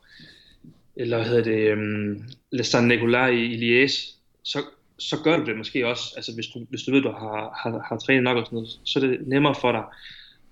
eller 0.96 1.16
hvad 1.16 1.26
hedder 1.26 1.42
det, 1.42 1.72
um, 1.72 2.24
Le 2.52 2.64
San 2.64 2.90
i, 2.90 2.94
i 2.94 3.84
Liège, 3.84 4.14
så, 4.42 4.58
så 4.98 5.16
gør 5.24 5.36
du 5.36 5.44
det 5.44 5.56
måske 5.56 5.86
også. 5.86 6.12
Altså 6.16 6.34
hvis 6.34 6.46
du, 6.46 6.66
hvis 6.70 6.82
du 6.82 6.90
ved, 6.90 7.02
du 7.02 7.10
har, 7.10 7.60
har, 7.62 7.84
har 7.88 7.98
trænet 7.98 8.22
nok 8.22 8.36
og 8.36 8.46
sådan 8.46 8.56
noget, 8.56 8.80
så 8.84 8.98
er 8.98 9.06
det 9.06 9.26
nemmere 9.26 9.54
for 9.60 9.72
dig, 9.72 9.84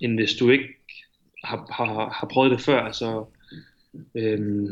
end 0.00 0.14
hvis 0.14 0.34
du 0.34 0.50
ikke 0.50 0.68
har, 1.44 1.66
har, 1.72 2.10
har 2.10 2.28
prøvet 2.32 2.50
det 2.50 2.60
før. 2.60 2.80
Altså, 2.80 3.24
øhm, 4.14 4.68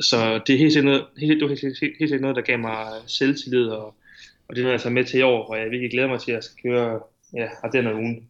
så 0.00 0.40
det 0.46 0.54
er 0.54 0.58
helt 0.58 0.72
sikkert 0.72 0.92
noget, 0.92 1.06
helt, 1.18 1.40
det 1.40 1.48
helt, 1.48 1.60
helt, 1.62 1.78
helt, 1.80 2.10
helt 2.10 2.20
noget, 2.20 2.36
der 2.36 2.42
gav 2.42 2.58
mig 2.58 2.86
selvtillid, 3.06 3.66
og, 3.66 3.94
og 4.48 4.56
det 4.56 4.58
er 4.58 4.62
noget, 4.62 4.72
jeg 4.72 4.80
tager 4.80 4.94
med 4.94 5.04
til 5.04 5.18
i 5.18 5.22
år, 5.22 5.46
og 5.46 5.58
jeg 5.58 5.70
virkelig 5.70 5.90
glæder 5.90 6.08
mig 6.08 6.20
til, 6.20 6.30
at 6.30 6.34
jeg 6.34 6.44
skal 6.44 6.70
køre 6.70 7.00
ja, 7.34 7.46
og 7.62 7.72
den 7.72 7.86
er 7.86 7.94
ugen. 7.94 8.22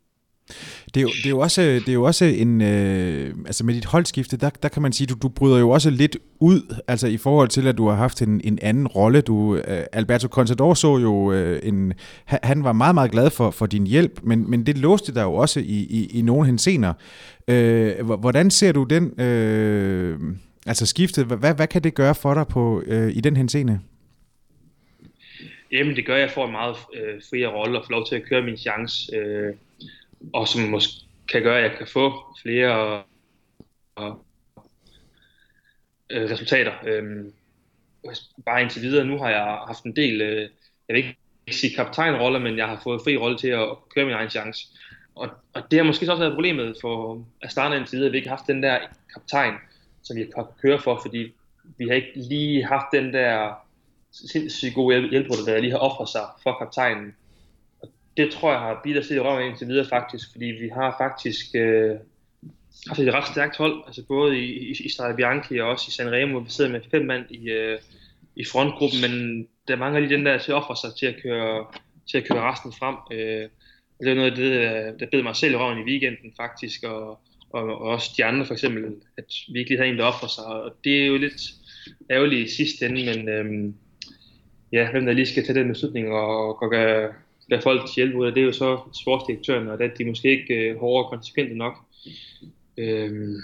Det 0.94 0.96
er, 0.96 1.02
jo, 1.02 1.08
det 1.08 1.26
er 1.26 1.30
jo 1.30 1.38
også, 1.38 1.62
øh, 1.62 1.80
det 1.80 1.88
er 1.88 1.92
jo 1.92 2.02
også 2.02 2.24
en, 2.24 2.60
øh, 2.60 3.34
altså 3.46 3.64
med 3.64 3.74
dit 3.74 3.84
holdskifte, 3.84 4.36
der, 4.36 4.50
der 4.62 4.68
kan 4.68 4.82
man 4.82 4.92
sige, 4.92 5.06
du, 5.06 5.14
du 5.22 5.28
bryder 5.28 5.58
jo 5.58 5.70
også 5.70 5.90
lidt 5.90 6.16
ud, 6.40 6.76
altså 6.88 7.06
i 7.06 7.16
forhold 7.16 7.48
til, 7.48 7.66
at 7.66 7.78
du 7.78 7.88
har 7.88 7.96
haft 7.96 8.22
en, 8.22 8.40
en 8.44 8.58
anden 8.62 8.86
rolle. 8.86 9.20
Du, 9.20 9.56
øh, 9.56 9.82
Alberto 9.92 10.28
Contador 10.28 10.74
så 10.74 10.98
jo 10.98 11.32
øh, 11.32 11.60
en, 11.62 11.92
han 12.26 12.64
var 12.64 12.72
meget, 12.72 12.94
meget 12.94 13.10
glad 13.10 13.30
for, 13.30 13.50
for 13.50 13.66
din 13.66 13.86
hjælp, 13.86 14.20
men, 14.22 14.50
men 14.50 14.66
det 14.66 14.78
låste 14.78 15.14
dig 15.14 15.22
jo 15.22 15.34
også 15.34 15.60
i, 15.60 15.86
i, 15.90 16.10
i 16.18 16.22
nogle 16.22 16.46
hensener. 16.46 16.92
Øh, 17.48 18.06
hvordan 18.06 18.50
ser 18.50 18.72
du 18.72 18.84
den, 18.84 19.20
øh, 19.20 20.18
altså 20.66 20.86
skiftet, 20.86 21.26
hvad, 21.26 21.54
hvad 21.54 21.66
kan 21.66 21.84
det 21.84 21.94
gøre 21.94 22.14
for 22.14 22.34
dig 22.34 22.46
på, 22.46 22.82
øh, 22.86 23.16
i 23.16 23.20
den 23.20 23.36
henseende? 23.36 23.78
Jamen 25.72 25.96
det 25.96 26.06
gør, 26.06 26.14
at 26.14 26.20
jeg 26.20 26.30
får 26.30 26.46
en 26.46 26.52
meget 26.52 26.76
øh, 26.94 27.22
friere 27.30 27.48
rolle 27.48 27.78
og 27.78 27.84
får 27.84 27.90
lov 27.90 28.06
til 28.06 28.16
at 28.16 28.24
køre 28.24 28.42
min 28.42 28.56
chance. 28.56 29.16
Øh, 29.16 29.54
og 30.32 30.48
som 30.48 30.62
måske 30.62 30.92
kan 31.32 31.42
gøre, 31.42 31.56
at 31.58 31.70
jeg 31.70 31.78
kan 31.78 31.86
få 31.86 32.36
flere 32.42 33.04
og, 33.94 34.24
øh, 36.10 36.30
resultater. 36.30 36.72
Øh, 36.86 37.24
bare 38.46 38.62
indtil 38.62 38.82
videre, 38.82 39.04
nu 39.04 39.18
har 39.18 39.30
jeg 39.30 39.58
haft 39.66 39.84
en 39.84 39.96
del, 39.96 40.20
øh, 40.20 40.40
jeg 40.88 40.94
vil 40.94 40.96
ikke 40.96 41.16
sige 41.50 41.76
kaptajnroller, 41.76 42.38
men 42.38 42.58
jeg 42.58 42.66
har 42.66 42.80
fået 42.82 43.00
fri 43.04 43.16
rolle 43.16 43.38
til 43.38 43.48
at 43.48 43.68
køre 43.94 44.04
min 44.04 44.14
egen 44.14 44.30
chance. 44.30 44.66
Og, 45.14 45.28
og 45.52 45.62
det 45.70 45.78
har 45.78 45.84
måske 45.84 46.12
også 46.12 46.22
været 46.22 46.34
problemet 46.34 46.76
for 46.80 47.24
Astana 47.42 47.76
indtil 47.76 47.96
videre, 47.96 48.06
at 48.06 48.12
vi 48.12 48.16
ikke 48.16 48.28
har 48.28 48.36
haft 48.36 48.48
den 48.48 48.62
der 48.62 48.78
kaptajn, 49.12 49.54
som 50.02 50.16
vi 50.16 50.24
kan 50.24 50.44
køre 50.62 50.78
for, 50.78 51.00
fordi 51.02 51.32
vi 51.78 51.88
har 51.88 51.94
ikke 51.94 52.12
lige 52.14 52.64
haft 52.64 52.86
den 52.92 53.12
der 53.12 53.54
sindssygt 54.12 54.74
gode 54.74 55.10
hjælper, 55.10 55.34
der 55.46 55.60
lige 55.60 55.70
har 55.70 55.78
offret 55.78 56.08
sig 56.08 56.22
for 56.42 56.56
kaptajnen. 56.58 57.14
Og 57.82 57.88
det 58.16 58.32
tror 58.32 58.50
jeg 58.52 58.60
har 58.60 58.80
bidt 58.84 58.98
os 58.98 59.10
i 59.10 59.18
røven 59.18 59.48
indtil 59.48 59.68
videre 59.68 59.88
faktisk, 59.88 60.32
fordi 60.32 60.44
vi 60.44 60.68
har 60.68 60.96
faktisk 60.98 61.46
øh, 61.54 61.96
haft 62.88 63.00
et 63.00 63.14
ret 63.14 63.28
stærkt 63.28 63.56
hold, 63.56 63.82
altså 63.86 64.02
både 64.08 64.38
i, 64.38 64.70
i, 64.70 64.70
i 64.84 64.88
Strade 64.88 65.16
Bianchi 65.16 65.58
og 65.58 65.68
også 65.68 65.84
i 65.88 65.90
Sanremo, 65.90 66.38
vi 66.38 66.50
sidder 66.50 66.70
med 66.70 66.80
fem 66.90 67.04
mand 67.04 67.24
i, 67.30 67.50
øh, 67.50 67.78
i 68.36 68.44
frontgruppen, 68.44 69.00
men 69.00 69.46
der 69.68 69.76
mangler 69.76 70.00
lige 70.00 70.16
den 70.16 70.26
der 70.26 70.38
til 70.38 70.52
at 70.52 70.56
ofre 70.56 70.76
sig 70.76 70.98
til 70.98 71.06
at 71.06 71.22
køre, 71.22 71.66
til 72.10 72.18
at 72.18 72.28
køre 72.28 72.50
resten 72.50 72.72
frem. 72.72 72.96
Øh, 73.12 73.48
det 74.00 74.08
er 74.08 74.14
noget 74.14 74.30
af 74.30 74.36
det, 74.36 75.00
der 75.00 75.06
bed 75.10 75.22
mig 75.22 75.36
selv 75.36 75.52
i 75.52 75.56
røven 75.56 75.78
i 75.78 75.90
weekenden 75.90 76.32
faktisk, 76.36 76.84
og, 76.84 77.20
og, 77.50 77.62
og 77.62 77.78
også 77.80 78.10
de 78.16 78.24
andre 78.24 78.46
for 78.46 78.54
eksempel, 78.54 78.84
at 79.18 79.24
vi 79.52 79.58
ikke 79.58 79.70
lige 79.70 79.78
havde 79.78 79.90
en, 79.90 79.98
der 79.98 80.04
offrer 80.04 80.28
sig, 80.28 80.44
og 80.44 80.76
det 80.84 81.02
er 81.02 81.06
jo 81.06 81.16
lidt 81.16 81.42
ærgerligt 82.10 82.48
i 82.48 82.54
sidste 82.54 82.86
ende, 82.86 83.04
men 83.04 83.28
øhm, 83.28 83.74
ja, 84.72 84.90
hvem 84.90 85.06
der 85.06 85.12
lige 85.12 85.26
skal 85.26 85.46
tage 85.46 85.58
den 85.58 85.68
beslutning 85.68 86.12
og, 86.12 86.62
og 86.62 86.70
gøre, 86.70 87.12
gøre 87.50 87.62
folk 87.62 87.80
til 87.86 87.94
hjælp 87.94 88.14
ud 88.14 88.26
af, 88.26 88.32
det 88.34 88.40
er 88.40 88.44
jo 88.44 88.52
så 88.52 88.78
sportsdirektøren, 89.02 89.68
og 89.68 89.78
det, 89.78 89.98
de 89.98 90.04
måske 90.04 90.28
ikke 90.30 90.54
øh, 90.54 90.78
hårde 90.78 91.04
og 91.04 91.10
konsekvente 91.10 91.54
nok. 91.54 91.74
Øhm, 92.78 93.36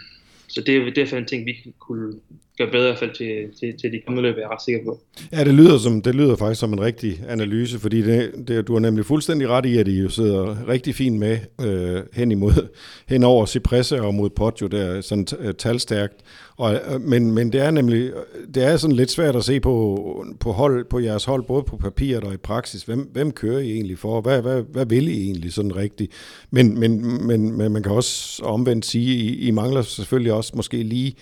så 0.49 0.61
det, 0.61 0.77
er, 0.77 0.91
derfor 0.91 1.17
er 1.17 1.21
en 1.21 1.27
ting, 1.27 1.47
vi 1.47 1.57
kunne 1.79 2.21
gøre 2.59 2.71
bedre 2.71 2.85
i 2.85 2.89
hvert 2.89 2.99
fald 2.99 3.15
til, 3.15 3.59
til, 3.61 3.81
til 3.81 3.93
de 3.93 4.01
kommende 4.07 4.29
løb, 4.29 4.37
er 4.37 4.41
jeg 4.41 4.51
ret 4.51 4.63
sikker 4.65 4.81
på. 4.85 5.01
Ja, 5.33 5.45
det 5.45 5.55
lyder, 5.55 5.79
som, 5.79 6.03
det 6.03 6.15
lyder 6.15 6.37
faktisk 6.37 6.61
som 6.61 6.73
en 6.73 6.81
rigtig 6.81 7.23
analyse, 7.29 7.79
fordi 7.79 8.03
det, 8.03 8.33
det, 8.49 8.67
du 8.67 8.73
har 8.73 8.81
nemlig 8.81 9.07
fuldstændig 9.07 9.49
ret 9.49 9.67
i, 9.67 9.79
at 9.79 9.89
I 9.89 10.01
jo 10.01 10.09
sidder 10.09 10.69
rigtig 10.69 10.95
fint 10.95 11.19
med 11.19 11.39
øh, 11.61 12.03
hen 12.13 12.31
imod, 12.31 12.69
hen 13.13 13.25
over 13.25 13.47
Cipressa 13.47 14.01
og 14.01 14.15
mod 14.15 14.31
Poggio, 14.31 14.67
der 14.67 15.01
sådan 15.01 15.27
uh, 15.39 15.51
talstærkt. 15.59 16.15
Og, 16.57 16.75
øh, 16.75 17.01
men, 17.01 17.33
men 17.33 17.53
det 17.53 17.61
er 17.61 17.71
nemlig 17.71 18.13
det 18.55 18.65
er 18.65 18.77
sådan 18.77 18.97
lidt 18.97 19.11
svært 19.11 19.37
at 19.37 19.45
se 19.45 19.61
på, 19.61 20.27
på, 20.41 20.53
hold, 20.53 20.85
på 20.85 20.99
jeres 20.99 21.25
hold, 21.25 21.45
både 21.45 21.63
på 21.63 21.77
papiret 21.77 22.25
og 22.25 22.35
i 22.35 22.37
praksis. 22.37 22.83
Hvem, 22.83 23.09
hvem 23.13 23.31
kører 23.31 23.59
I 23.59 23.73
egentlig 23.73 23.99
for? 23.99 24.21
Hvad, 24.21 24.43
hvad, 24.43 24.63
hvad 24.73 24.87
vil 24.87 25.09
I 25.09 25.23
egentlig 25.23 25.53
sådan 25.53 25.77
rigtigt? 25.77 26.13
Men, 26.51 26.81
men, 26.81 27.27
men, 27.27 27.59
men 27.59 27.73
man 27.73 27.83
kan 27.83 27.93
også 27.93 28.43
omvendt 28.45 28.87
sige, 28.87 29.17
I, 29.17 29.49
I 29.49 29.51
mangler 29.51 29.83
selvfølgelig 29.83 30.33
også 30.33 30.53
måske 30.57 30.83
lige 30.83 31.15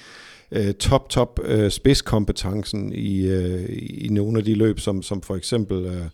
øh, 0.54 0.74
top, 0.74 1.08
top 1.08 1.40
øh, 1.44 1.70
spidskompetencen 1.70 2.92
i, 2.92 3.26
øh, 3.26 3.64
i 3.78 4.08
nogle 4.10 4.38
af 4.38 4.44
de 4.44 4.54
løb, 4.54 4.78
som, 4.78 5.02
som 5.02 5.22
for 5.22 5.36
eksempel 5.36 5.86
øh, 5.86 6.06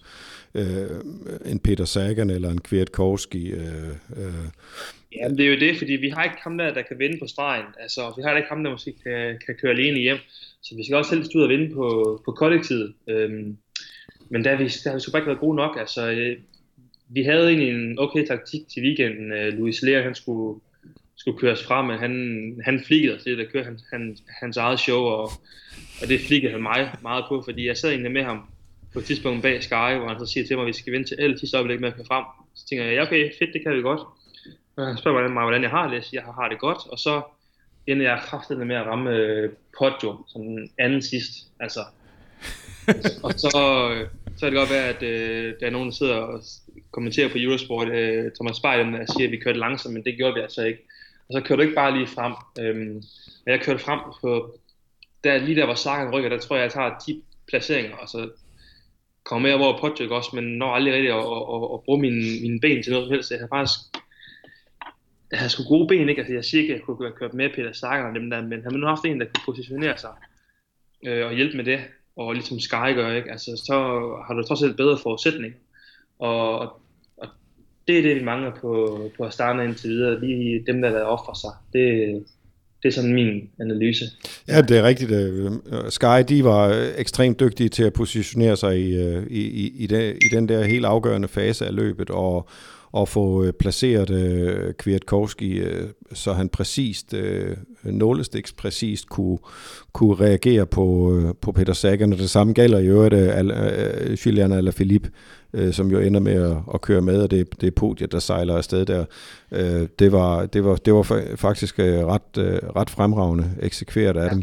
øh, 0.55 1.01
en 1.45 1.59
Peter 1.59 1.85
Sagan 1.85 2.31
eller 2.31 2.51
en 2.51 2.61
Kwiatkowski. 2.61 3.51
Øh, 3.51 3.89
øh. 4.17 4.47
Ja, 5.17 5.29
det 5.29 5.41
er 5.41 5.51
jo 5.51 5.61
det, 5.61 5.79
fordi 5.79 5.93
vi 5.93 6.09
har 6.09 6.25
ikke 6.25 6.37
ham 6.41 6.59
der, 6.59 6.75
der 6.75 6.83
kan 6.83 6.99
vinde 6.99 7.19
på 7.19 7.27
stregen. 7.27 7.65
Altså, 7.81 8.13
vi 8.17 8.23
har 8.23 8.37
ikke 8.37 8.49
ham, 8.49 8.65
der 8.65 8.71
måske 8.71 8.95
kan, 9.03 9.39
kan 9.47 9.55
køre 9.61 9.73
alene 9.73 9.99
hjem. 9.99 10.19
Så 10.63 10.77
vi 10.77 10.85
skal 10.85 10.97
også 10.97 11.15
helst 11.15 11.35
ud 11.35 11.43
og 11.43 11.49
vinde 11.49 11.75
på, 11.75 12.21
på 12.25 12.33
kollektivet. 12.33 12.95
Øhm, 13.09 13.57
men 14.31 14.45
der 14.45 14.51
har 14.51 14.57
vi, 14.57 14.65
der 14.65 14.91
har 14.91 14.97
vi 14.97 15.01
sgu 15.01 15.13
bare 15.13 15.21
ikke 15.21 15.27
været 15.27 15.41
gode 15.41 15.57
nok. 15.57 15.77
Altså, 15.81 16.11
øh, 16.11 16.37
vi 17.09 17.23
havde 17.23 17.49
egentlig 17.49 17.71
en 17.71 17.99
okay 17.99 18.27
taktik 18.27 18.61
til 18.73 18.83
weekenden. 18.83 19.33
Øh, 19.33 19.53
Louis 19.53 19.83
Lea, 19.83 20.03
han 20.03 20.15
skulle 20.15 20.61
skulle 21.21 21.39
køres 21.39 21.65
frem, 21.65 21.85
men 21.87 21.99
han, 21.99 22.15
han 22.65 22.83
flikkede 22.87 23.15
os 23.17 23.25
lidt 23.27 23.41
at 23.41 23.53
køre 23.53 23.65
han, 23.65 23.79
han, 23.93 24.17
hans 24.41 24.57
eget 24.57 24.81
show, 24.81 25.01
og, 25.01 25.31
og 26.03 26.09
det 26.09 26.21
flikkede 26.21 26.53
han 26.53 26.63
mig 26.63 26.91
meget 27.03 27.25
på, 27.29 27.43
fordi 27.45 27.67
jeg 27.67 27.77
sad 27.77 27.91
egentlig 27.91 28.13
med 28.13 28.25
ham 28.25 28.41
på 28.93 28.99
et 28.99 29.05
tidspunkt 29.05 29.43
bag 29.43 29.63
Sky, 29.63 29.93
hvor 29.99 30.09
han 30.09 30.19
så 30.19 30.27
siger 30.27 30.47
til 30.47 30.57
mig, 30.57 30.63
at 30.63 30.67
vi 30.67 30.73
skal 30.73 30.93
vente 30.93 31.09
til 31.11 31.23
alle 31.23 31.39
sidste 31.39 31.57
øjeblik 31.57 31.81
med 31.81 31.89
at 31.89 31.95
køre 31.95 32.07
frem. 32.07 32.25
Så 32.55 32.67
tænker 32.67 32.85
jeg, 32.85 32.95
ja 32.95 33.03
okay, 33.03 33.31
fedt, 33.39 33.53
det 33.53 33.63
kan 33.63 33.77
vi 33.77 33.83
godt. 33.83 34.01
Og 34.77 34.87
han 34.87 34.97
spørger 34.97 35.29
mig, 35.29 35.43
hvordan 35.43 35.63
jeg 35.63 35.71
har 35.71 35.91
det, 35.91 36.13
jeg 36.13 36.23
har 36.23 36.49
det 36.49 36.59
godt, 36.59 36.79
og 36.93 36.99
så 36.99 37.23
ender 37.87 38.07
jeg 38.07 38.21
kraftigt 38.25 38.67
med 38.67 38.77
at 38.77 38.87
ramme 38.87 39.11
øh, 39.11 39.51
Poggio, 39.79 40.25
som 40.29 40.43
den 40.43 40.71
anden 40.79 41.03
sidst, 41.03 41.33
altså. 41.61 41.81
og 43.25 43.33
så, 43.33 43.51
så 44.37 44.47
er 44.47 44.51
det 44.51 44.59
godt 44.59 44.71
være, 44.71 44.89
at 44.89 45.03
øh, 45.03 45.55
der 45.61 45.67
er 45.67 45.71
nogen, 45.71 45.89
der 45.89 45.95
sidder 45.95 46.15
og 46.15 46.43
kommenterer 46.91 47.29
på 47.29 47.39
Eurosport, 47.39 47.89
øh, 47.89 48.31
Thomas 48.33 48.57
Spejlen, 48.57 48.95
der 48.95 49.07
siger, 49.17 49.27
at 49.29 49.33
vi 49.33 49.37
kørte 49.37 49.59
langsomt, 49.59 49.95
men 49.95 50.05
det 50.05 50.17
gjorde 50.17 50.35
vi 50.35 50.41
altså 50.41 50.65
ikke. 50.65 50.87
Og 51.31 51.35
så 51.35 51.41
kørte 51.41 51.57
du 51.57 51.63
ikke 51.63 51.75
bare 51.75 51.97
lige 51.97 52.07
frem. 52.07 52.35
Øhm, 52.61 53.03
jeg 53.47 53.61
kørte 53.61 53.79
frem 53.79 54.01
på, 54.21 54.59
der, 55.25 55.39
lige 55.39 55.57
der 55.57 55.65
hvor 55.65 55.75
Sagan 55.75 56.15
rykker, 56.15 56.29
der 56.29 56.39
tror 56.39 56.57
jeg, 56.57 56.63
jeg 56.63 56.73
tager 56.73 56.99
10 57.07 57.25
placeringer, 57.49 57.97
og 57.97 58.09
så 58.09 58.31
kommer 59.25 59.49
med 59.49 59.65
over 59.67 59.81
påtryk 59.81 60.11
også, 60.11 60.31
men 60.35 60.45
når 60.45 60.75
aldrig 60.75 60.95
rigtig 60.95 61.11
at, 61.11 61.19
at, 61.19 61.43
at, 61.55 61.75
at 61.75 61.83
bruge 61.85 62.01
mine, 62.01 62.41
mine 62.43 62.61
ben 62.61 62.83
til 62.83 62.93
noget 62.93 63.07
som 63.07 63.13
helst. 63.13 63.31
Jeg 63.31 63.41
har 63.41 63.49
faktisk 63.49 63.81
jeg 65.31 65.39
havde 65.39 65.51
sgu 65.51 65.63
gode 65.69 65.89
ben, 65.89 66.09
ikke? 66.09 66.21
Altså, 66.21 66.35
jeg 66.35 66.45
siger 66.45 66.61
ikke, 66.63 66.75
at 66.75 66.79
jeg 66.79 66.87
kunne 66.87 67.07
have 67.07 67.17
kørt 67.17 67.35
med 67.35 67.51
Peter 67.55 67.73
Sagan 67.73 68.07
og 68.07 68.15
dem 68.15 68.31
der, 68.31 68.43
men 68.43 68.63
har 68.63 68.71
man 68.71 68.81
nu 68.81 68.87
haft 68.87 69.05
en, 69.05 69.21
der 69.21 69.27
kunne 69.27 69.45
positionere 69.45 69.99
sig 69.99 70.11
øh, 71.07 71.27
og 71.27 71.35
hjælpe 71.35 71.57
med 71.57 71.65
det, 71.65 71.81
og 72.17 72.33
ligesom 72.33 72.61
Sky 72.61 72.95
gør, 72.95 73.13
ikke? 73.13 73.31
Altså, 73.31 73.63
så 73.67 73.75
har 74.27 74.35
du 74.35 74.43
trods 74.43 74.63
alt 74.63 74.77
bedre 74.77 74.99
forudsætning. 74.99 75.55
Og, 76.19 76.59
og 76.59 76.80
det 77.89 77.99
er 77.99 78.03
det, 78.03 78.17
vi 78.17 78.25
mangler 78.25 78.51
på, 78.61 79.01
på 79.17 79.25
at 79.25 79.33
starte 79.33 79.65
indtil 79.65 79.91
videre. 79.91 80.21
Lige 80.21 80.65
dem, 80.67 80.81
der 80.81 80.89
har 80.89 80.95
været 80.95 81.07
offer 81.07 81.39
sig. 81.41 81.51
Det, 81.73 82.25
det 82.83 82.89
er 82.89 82.93
sådan 82.93 83.15
min 83.15 83.51
analyse. 83.61 84.05
Ja, 84.49 84.63
det 84.63 84.79
er 84.79 84.83
rigtigt. 84.83 85.11
Øh, 85.11 85.51
Sky, 85.89 86.25
de 86.29 86.45
var 86.45 86.91
ekstremt 86.97 87.41
dygtige 87.41 87.69
til 87.69 87.83
at 87.83 87.93
positionere 87.93 88.57
sig 88.57 88.79
i, 88.79 88.97
øh, 88.97 89.27
i, 89.31 89.41
i, 89.41 89.73
i, 89.79 89.87
den, 89.87 90.17
i 90.17 90.29
den 90.35 90.49
der 90.49 90.65
helt 90.65 90.85
afgørende 90.85 91.29
fase 91.29 91.67
af 91.67 91.75
løbet, 91.75 92.11
og, 92.11 92.49
og 92.93 93.09
få 93.09 93.45
øh, 93.45 93.53
placeret 93.53 94.11
øh, 94.11 94.75
Kwiatkowski, 94.75 95.59
øh, 95.59 95.89
så 96.13 96.33
han 96.33 96.49
præcist, 96.49 97.15
øh, 97.15 97.57
nålestiks 97.85 98.53
præcist 98.53 99.09
kunne, 99.09 99.39
kunne 99.93 100.15
reagere 100.15 100.67
på, 100.67 101.17
øh, 101.17 101.35
på 101.41 101.53
Peter 101.53 101.73
Sagan, 101.73 102.13
og 102.13 102.19
det 102.19 102.31
samme 102.31 102.53
gælder 102.53 102.79
i 102.79 102.87
øvrigt 102.87 103.15
øh, 103.15 104.27
Julian 104.27 104.53
Alaphilippe, 104.53 105.11
øh, 105.55 105.73
som 105.73 105.91
jo 105.91 105.99
ender 105.99 106.21
med 106.21 106.33
at, 106.33 106.57
at 106.75 106.81
køre 106.81 107.01
med, 107.01 107.23
og 107.23 107.31
det, 107.31 107.61
det 107.61 107.67
er 107.67 107.71
podiet, 107.71 108.13
der 108.13 108.19
sejler 108.19 108.57
afsted 108.57 108.87
der. 108.87 109.05
Øh, 109.53 109.89
det, 109.99 110.13
var, 110.13 110.47
det, 110.47 110.65
var, 110.65 110.77
det 110.77 110.95
var 110.95 111.03
faktisk 111.37 111.79
øh, 111.79 112.07
ret, 112.07 112.39
øh, 112.39 112.59
ret 112.77 112.91
fremragende 112.91 113.51
eksekveret 113.63 114.17
af 114.17 114.25
ja. 114.25 114.35
dem. 114.35 114.43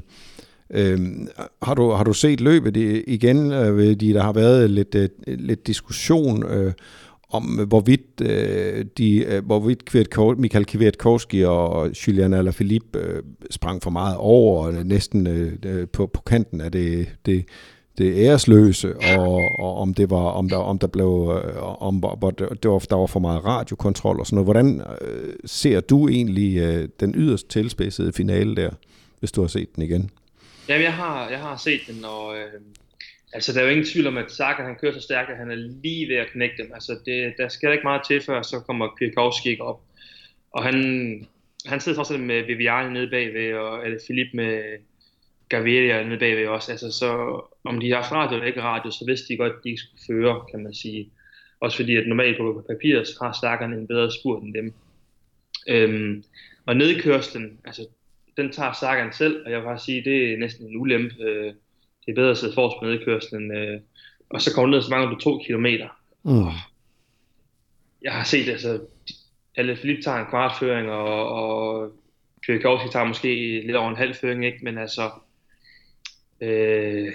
Øhm, 0.70 1.28
har, 1.62 1.74
du, 1.74 1.92
har 1.92 2.04
du 2.04 2.14
set 2.14 2.42
løbet 2.42 2.78
igen? 3.08 3.52
Øh, 3.52 4.00
der 4.00 4.22
har 4.22 4.34
været 4.34 4.70
lidt, 4.70 4.96
øh, 4.96 5.10
lidt 5.28 5.68
diskussion 5.68 6.44
øh, 6.44 6.74
om 7.30 7.44
hvorvidt, 7.68 8.22
øh, 8.22 8.86
de, 8.98 9.18
øh, 9.18 9.46
hvorvidt 9.46 9.86
Kviatkov, 9.86 10.36
Michael 10.38 10.66
Kwiatkowski 10.66 11.44
og 11.44 11.90
Julian 12.08 12.34
Alaphilippe 12.34 13.00
øh, 13.00 13.24
sprang 13.50 13.84
for 13.84 13.90
meget 13.90 14.18
over, 14.18 14.66
og 14.66 14.74
næsten 14.74 15.28
øh, 15.28 15.54
øh, 15.66 15.88
på, 15.88 16.08
på 16.08 16.22
kanten 16.22 16.62
af 16.62 16.72
det, 16.72 17.10
det, 17.26 17.46
det 17.98 18.18
æresløse, 18.18 18.96
og, 19.18 19.42
og 19.60 19.78
om 19.78 19.94
det 19.94 20.10
var, 20.10 20.24
om 20.24 20.50
der, 20.50 20.58
om 20.58 20.80
der 20.80 20.88
blev, 20.88 21.42
øh, 21.46 21.82
om 21.84 21.96
hvor 21.96 22.32
det 22.32 22.70
var, 22.72 22.80
der 22.80 22.96
var 22.96 23.06
for 23.06 23.20
meget 23.20 23.46
radiokontrol 23.46 24.20
og 24.20 24.26
sådan 24.26 24.36
noget. 24.36 24.46
Hvordan 24.46 24.82
øh, 25.02 25.34
ser 25.46 25.80
du 25.80 26.08
egentlig 26.08 26.58
øh, 26.58 26.90
den 27.00 27.13
yderst 27.18 27.50
tilspidsede 27.50 28.13
finale 28.13 28.56
der, 28.56 28.70
hvis 29.20 29.32
du 29.32 29.42
har 29.42 29.48
set 29.48 29.76
den 29.76 29.84
igen? 29.84 30.10
Jamen, 30.70 30.84
jeg 30.84 30.94
har, 30.94 31.30
jeg 31.30 31.40
har 31.40 31.58
set 31.58 31.80
den, 31.88 32.06
og 32.06 32.36
øh, 32.36 32.62
altså, 33.34 33.54
der 33.54 33.60
er 33.60 33.63
jo 33.63 33.70
ingen 33.70 33.86
tvivl 33.86 34.08
om, 34.08 34.18
at 34.18 34.32
Saka 34.32 34.63
han 34.63 34.76
kører 34.76 34.94
så 34.94 35.02
stærkt, 35.02 35.30
at 35.30 35.38
han 35.38 35.52
er 35.52 35.56
lige 35.56 36.08
ved 36.10 36.16
at 36.16 36.32
knække 36.32 36.63
dem. 36.63 36.72
Altså, 36.74 37.00
det, 37.06 37.34
der 37.38 37.48
skal 37.48 37.72
ikke 37.72 37.84
meget 37.84 38.02
til, 38.08 38.22
før 38.22 38.42
så 38.42 38.60
kommer 38.60 38.96
Kwiatkowski 38.98 39.50
ikke 39.50 39.63
op. 39.63 39.82
Og 40.52 40.63
han, 40.63 40.76
han 41.66 41.80
sidder 41.80 42.00
også 42.00 42.18
med 42.18 42.44
Viviani 42.44 42.94
nede 42.94 43.10
bagved, 43.10 43.54
og 43.54 43.86
eller 43.86 44.00
Philip 44.06 44.28
med 44.34 44.78
Gaviria 45.50 46.04
nede 46.04 46.20
bagved 46.20 46.48
også. 46.48 46.72
Altså, 46.72 46.92
så 46.92 47.42
om 47.63 47.80
de 47.80 47.90
har 47.90 47.96
haft 47.96 48.12
radio 48.12 48.36
eller 48.36 48.48
ikke 48.48 48.62
radio, 48.62 48.92
så 48.92 49.06
vidste 49.08 49.28
de 49.28 49.38
godt, 49.38 49.54
at 49.54 49.63
de 49.63 49.70
ikke 49.70 49.82
skulle 49.82 50.04
føre, 50.08 50.46
kan 50.52 50.63
man 50.63 50.74
sige. 50.74 51.10
Også 51.60 51.78
fordi, 51.78 51.96
at 51.96 52.08
normalt 52.08 52.38
på 52.38 52.66
papiret 52.68 53.08
har 53.22 53.38
Sagan 53.42 53.74
en 53.74 53.88
bedre 53.88 54.12
spurt 54.12 54.44
end 54.44 54.54
dem. 54.54 54.74
Øhm, 55.68 56.24
og 56.66 56.76
nedkørslen, 56.76 57.60
altså 57.66 57.88
den 58.38 58.52
tager 58.52 58.74
Sagan 58.74 59.13
selv, 59.13 59.46
og 59.46 59.52
jeg 59.52 59.60
vil 59.60 59.66
bare 59.66 59.80
sige, 59.80 60.04
det 60.04 60.34
er 60.34 60.38
næsten 60.38 60.68
en 60.68 60.78
ulempe. 60.78 61.24
Øh, 61.24 61.54
det 62.08 62.12
er 62.12 62.15
bedre 62.15 62.32
at 62.32 62.38
sidde 62.38 62.54
forrest 62.54 62.80
på 62.80 62.86
nedkørslen, 62.86 63.52
øh, 63.52 63.80
og 64.30 64.41
så 64.41 64.54
kommer 64.54 64.72
ned, 64.72 64.82
så 64.82 64.89
mangler 64.89 65.10
du 65.10 65.20
to 65.20 65.41
kilometer. 65.46 65.88
Mm. 66.24 66.52
Jeg 68.02 68.13
har 68.13 68.24
set, 68.24 68.50
altså, 68.50 68.80
alle 69.56 69.76
Philip 69.76 70.04
tager 70.04 70.17
en 70.17 70.30
kvartføring, 70.30 70.89
og, 70.89 71.30
og 71.30 71.91
Kwiatkowski 72.46 72.89
tager 72.91 73.06
måske 73.06 73.62
lidt 73.65 73.76
over 73.76 73.89
en 73.89 73.96
halv 73.96 74.15
føring, 74.15 74.46
ikke? 74.46 74.60
men 74.62 74.78
altså, 74.78 75.10
øh, 76.41 77.13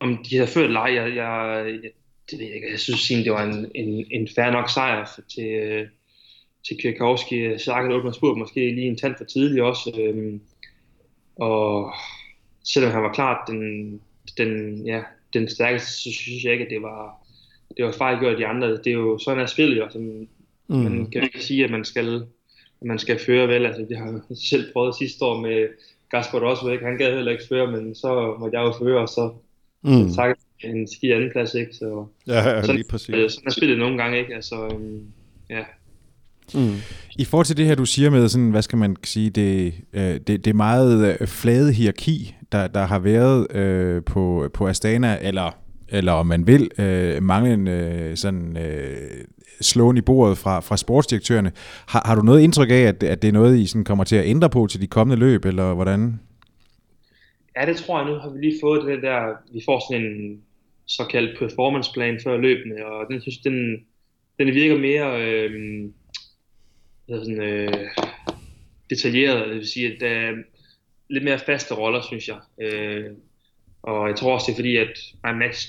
om 0.00 0.24
de 0.30 0.36
havde 0.36 0.50
ført 0.50 0.70
leg, 0.70 0.92
jeg, 0.94 1.16
jeg, 1.16 1.64
jeg, 1.82 1.90
det 2.30 2.38
ved 2.38 2.46
jeg 2.46 2.54
ikke, 2.54 2.70
jeg 2.70 2.80
synes 2.80 3.08
det 3.08 3.32
var 3.32 3.44
en, 3.44 3.70
en, 3.74 4.06
en 4.10 4.28
fair 4.34 4.50
nok 4.50 4.70
sejr 4.70 5.20
til, 5.34 5.48
øh, 5.48 5.88
til 6.66 6.78
Kwiatkowski. 6.80 7.58
Sagan 7.58 7.92
åbner 7.92 8.12
spurgt 8.12 8.38
måske 8.38 8.60
lige 8.74 8.86
en 8.86 8.96
tand 8.96 9.14
for 9.18 9.24
tidligt 9.24 9.62
også. 9.62 10.00
Øhm, 10.00 10.40
og 11.36 11.94
selvom 12.66 12.92
han 12.92 13.02
var 13.02 13.12
klart 13.12 13.48
den, 13.48 14.00
den, 14.38 14.82
ja, 14.86 15.02
den 15.34 15.48
stærkeste, 15.48 15.92
så 15.92 16.10
synes 16.12 16.44
jeg 16.44 16.52
ikke, 16.52 16.64
at 16.64 16.70
det 16.70 16.82
var, 16.82 17.26
det 17.76 17.84
var 17.84 17.92
fejl 17.92 18.18
gjort 18.18 18.38
de 18.38 18.46
andre. 18.46 18.70
Det 18.70 18.86
er 18.86 18.92
jo 18.92 19.18
sådan 19.18 19.42
er 19.42 19.46
spillet 19.46 19.78
jo. 19.78 19.88
mm. 20.66 20.76
Man 20.76 21.10
kan 21.10 21.22
ikke 21.22 21.44
sige, 21.44 21.64
at 21.64 21.70
man 21.70 21.84
skal, 21.84 22.26
at 22.80 22.86
man 22.86 22.98
skal 22.98 23.18
føre 23.18 23.48
vel. 23.48 23.66
Altså, 23.66 23.86
det 23.88 23.98
har 23.98 24.06
jeg 24.06 24.36
selv 24.36 24.72
prøvet 24.72 24.94
sidste 24.94 25.24
år 25.24 25.40
med 25.40 25.68
Gaspar 26.10 26.40
også, 26.40 26.68
ikke? 26.68 26.84
han 26.84 26.98
gad 26.98 27.14
heller 27.14 27.32
ikke 27.32 27.44
føre, 27.48 27.72
men 27.72 27.94
så 27.94 28.36
måtte 28.38 28.58
jeg 28.58 28.66
jo 28.66 28.72
føre, 28.72 29.00
og 29.00 29.08
så 29.08 29.32
mm. 29.82 30.12
tak 30.12 30.38
en 30.60 30.88
ski 30.88 31.10
anden 31.10 31.30
plads, 31.30 31.54
ikke? 31.54 31.72
Så, 31.72 32.06
ja, 32.26 32.48
ja, 32.48 32.72
lige 32.72 32.84
præcis. 32.90 33.06
Sådan, 33.06 33.30
sådan 33.30 33.46
er 33.46 33.50
spillet 33.50 33.78
nogle 33.78 33.98
gange, 34.02 34.18
ikke? 34.18 34.34
Altså, 34.34 34.54
um, 34.54 35.02
ja. 35.50 35.64
Mm. 36.54 36.74
I 37.18 37.24
forhold 37.24 37.46
til 37.46 37.56
det 37.56 37.66
her, 37.66 37.74
du 37.74 37.84
siger 37.84 38.10
med, 38.10 38.28
sådan, 38.28 38.50
hvad 38.50 38.62
skal 38.62 38.78
man 38.78 38.96
sige, 39.04 39.30
det, 39.30 39.74
øh, 39.92 40.02
det, 40.02 40.26
det 40.26 40.46
er 40.46 40.54
meget 40.54 41.18
øh, 41.20 41.26
flade 41.26 41.72
hierarki, 41.72 42.34
der, 42.52 42.66
der 42.66 42.86
har 42.86 42.98
været 42.98 43.56
øh, 43.56 44.02
på, 44.04 44.50
på 44.54 44.68
Astana, 44.68 45.18
eller, 45.22 45.56
eller 45.88 46.12
om 46.12 46.26
man 46.26 46.46
vil, 46.46 46.70
øh, 46.78 47.22
manglende 47.22 47.70
øh, 47.72 48.16
sådan, 48.16 48.56
øh, 48.56 49.24
slåen 49.60 49.96
i 49.96 50.00
bordet 50.00 50.38
fra, 50.38 50.60
fra 50.60 50.76
sportsdirektørerne. 50.76 51.52
Har, 51.88 52.02
har 52.06 52.14
du 52.14 52.22
noget 52.22 52.42
indtryk 52.42 52.70
af, 52.70 52.74
at, 52.74 53.02
at 53.02 53.22
det 53.22 53.28
er 53.28 53.32
noget, 53.32 53.58
I 53.58 53.66
sådan 53.66 53.84
kommer 53.84 54.04
til 54.04 54.16
at 54.16 54.26
ændre 54.26 54.50
på 54.50 54.66
til 54.66 54.80
de 54.80 54.86
kommende 54.86 55.20
løb, 55.20 55.44
eller 55.44 55.74
hvordan? 55.74 56.20
Ja, 57.56 57.66
det 57.66 57.76
tror 57.76 57.98
jeg. 57.98 58.10
Nu 58.10 58.18
har 58.18 58.30
vi 58.30 58.38
lige 58.40 58.60
fået 58.62 58.86
det 58.86 59.02
der, 59.02 59.20
vi 59.52 59.62
får 59.64 59.92
sådan 59.92 60.06
en 60.06 60.40
såkaldt 60.86 61.38
performance 61.38 61.92
plan 61.94 62.20
før 62.24 62.36
løbende, 62.36 62.76
og 62.86 63.06
den 63.10 63.20
synes, 63.20 63.38
den, 63.38 63.76
den 64.38 64.46
virker 64.54 64.78
mere 64.78 65.22
øh, 65.22 65.50
sådan, 67.08 67.42
øh, 67.42 67.88
detaljeret, 68.90 69.48
det 69.48 69.56
vil 69.56 69.68
sige, 69.68 69.92
at 69.92 70.00
der 70.00 70.08
er 70.08 70.32
lidt 71.10 71.24
mere 71.24 71.38
faste 71.38 71.74
roller, 71.74 72.02
synes 72.02 72.28
jeg. 72.28 72.38
Øh, 72.60 73.10
og 73.82 74.08
jeg 74.08 74.16
tror 74.16 74.34
også, 74.34 74.44
det 74.46 74.52
er 74.52 74.56
fordi, 74.56 74.76
at 74.76 75.36
Max 75.36 75.66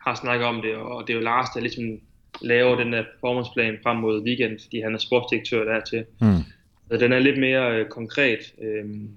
har 0.00 0.14
snakket 0.14 0.46
om 0.46 0.62
det, 0.62 0.74
og 0.74 1.06
det 1.06 1.12
er 1.12 1.16
jo 1.16 1.24
Lars, 1.24 1.48
der 1.54 1.60
ligesom 1.60 2.00
laver 2.42 2.76
den 2.76 2.92
der 2.92 3.02
performanceplan 3.02 3.78
frem 3.82 3.96
mod 3.96 4.22
weekend, 4.22 4.58
fordi 4.62 4.80
han 4.80 4.94
er 4.94 4.98
sportsdirektør 4.98 5.64
der 5.64 5.80
til. 5.80 6.04
Mm. 6.20 6.42
Så 6.90 6.96
den 6.96 7.12
er 7.12 7.18
lidt 7.18 7.40
mere 7.40 7.76
øh, 7.76 7.88
konkret. 7.88 8.54
Øhm, 8.62 9.10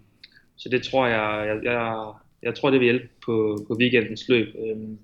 så 0.57 0.69
det 0.69 0.83
tror 0.83 1.07
jeg, 1.07 1.47
jeg, 1.47 1.63
jeg, 1.63 2.11
jeg 2.43 2.55
tror, 2.55 2.69
det 2.69 2.79
vil 2.79 2.85
hjælpe 2.85 3.09
på, 3.25 3.65
på 3.67 3.75
weekendens 3.79 4.29
løb. 4.29 4.47
Øhm, 4.55 4.97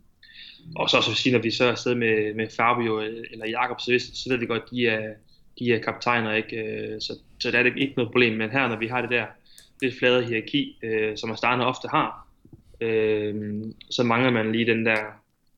og 0.75 0.89
så, 0.89 1.01
så 1.01 1.13
sige, 1.15 1.33
når 1.33 1.39
vi 1.39 1.51
så 1.51 1.65
er 1.65 1.71
afsted 1.71 1.95
med, 1.95 2.33
med 2.33 2.47
Fabio 2.57 2.99
eller 3.31 3.47
Jakob, 3.49 3.79
så, 3.79 4.09
så 4.13 4.29
ved 4.29 4.37
vi 4.37 4.45
godt, 4.45 4.71
de 4.71 4.87
er, 4.87 5.13
de 5.59 5.73
er 5.73 5.79
kaptajner, 5.79 6.33
ikke? 6.33 6.57
Øh, 6.57 7.01
så, 7.01 7.13
så 7.39 7.51
der 7.51 7.59
er 7.59 7.63
det 7.63 7.73
ikke 7.77 7.93
noget 7.97 8.11
problem. 8.11 8.37
Men 8.37 8.49
her, 8.49 8.67
når 8.67 8.79
vi 8.79 8.87
har 8.87 9.01
det 9.01 9.09
der 9.09 9.25
lidt 9.81 9.99
flade 9.99 10.25
hierarki, 10.25 10.77
øh, 10.83 11.17
som 11.17 11.31
Astana 11.31 11.63
ofte 11.63 11.87
har, 11.87 12.27
øh, 12.81 13.63
så 13.89 14.03
mangler 14.03 14.31
man 14.31 14.51
lige 14.51 14.65
den 14.65 14.85
der 14.85 14.97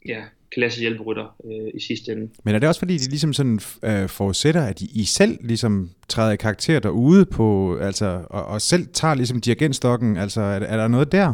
ja, 0.05 0.23
klasse 0.51 0.79
hjælperytter 0.79 1.35
øh, 1.45 1.71
i 1.73 1.79
sidste 1.79 2.11
ende. 2.11 2.29
Men 2.43 2.55
er 2.55 2.59
det 2.59 2.69
også 2.69 2.79
fordi, 2.79 2.97
de 2.97 3.09
ligesom 3.09 3.33
sådan 3.33 3.59
øh, 3.83 4.09
forudsætter, 4.09 4.61
at 4.61 4.81
I, 4.81 5.01
I 5.01 5.03
selv 5.03 5.37
ligesom 5.41 5.89
træder 6.07 6.31
i 6.31 6.35
karakter 6.35 6.79
derude 6.79 7.25
på, 7.25 7.77
altså, 7.77 8.25
og, 8.29 8.45
og 8.45 8.61
selv 8.61 8.87
tager 8.93 9.15
ligesom 9.15 9.41
dirigentstokken, 9.41 10.17
altså 10.17 10.41
er, 10.41 10.59
er 10.59 10.77
der 10.77 10.87
noget 10.87 11.11
der? 11.11 11.33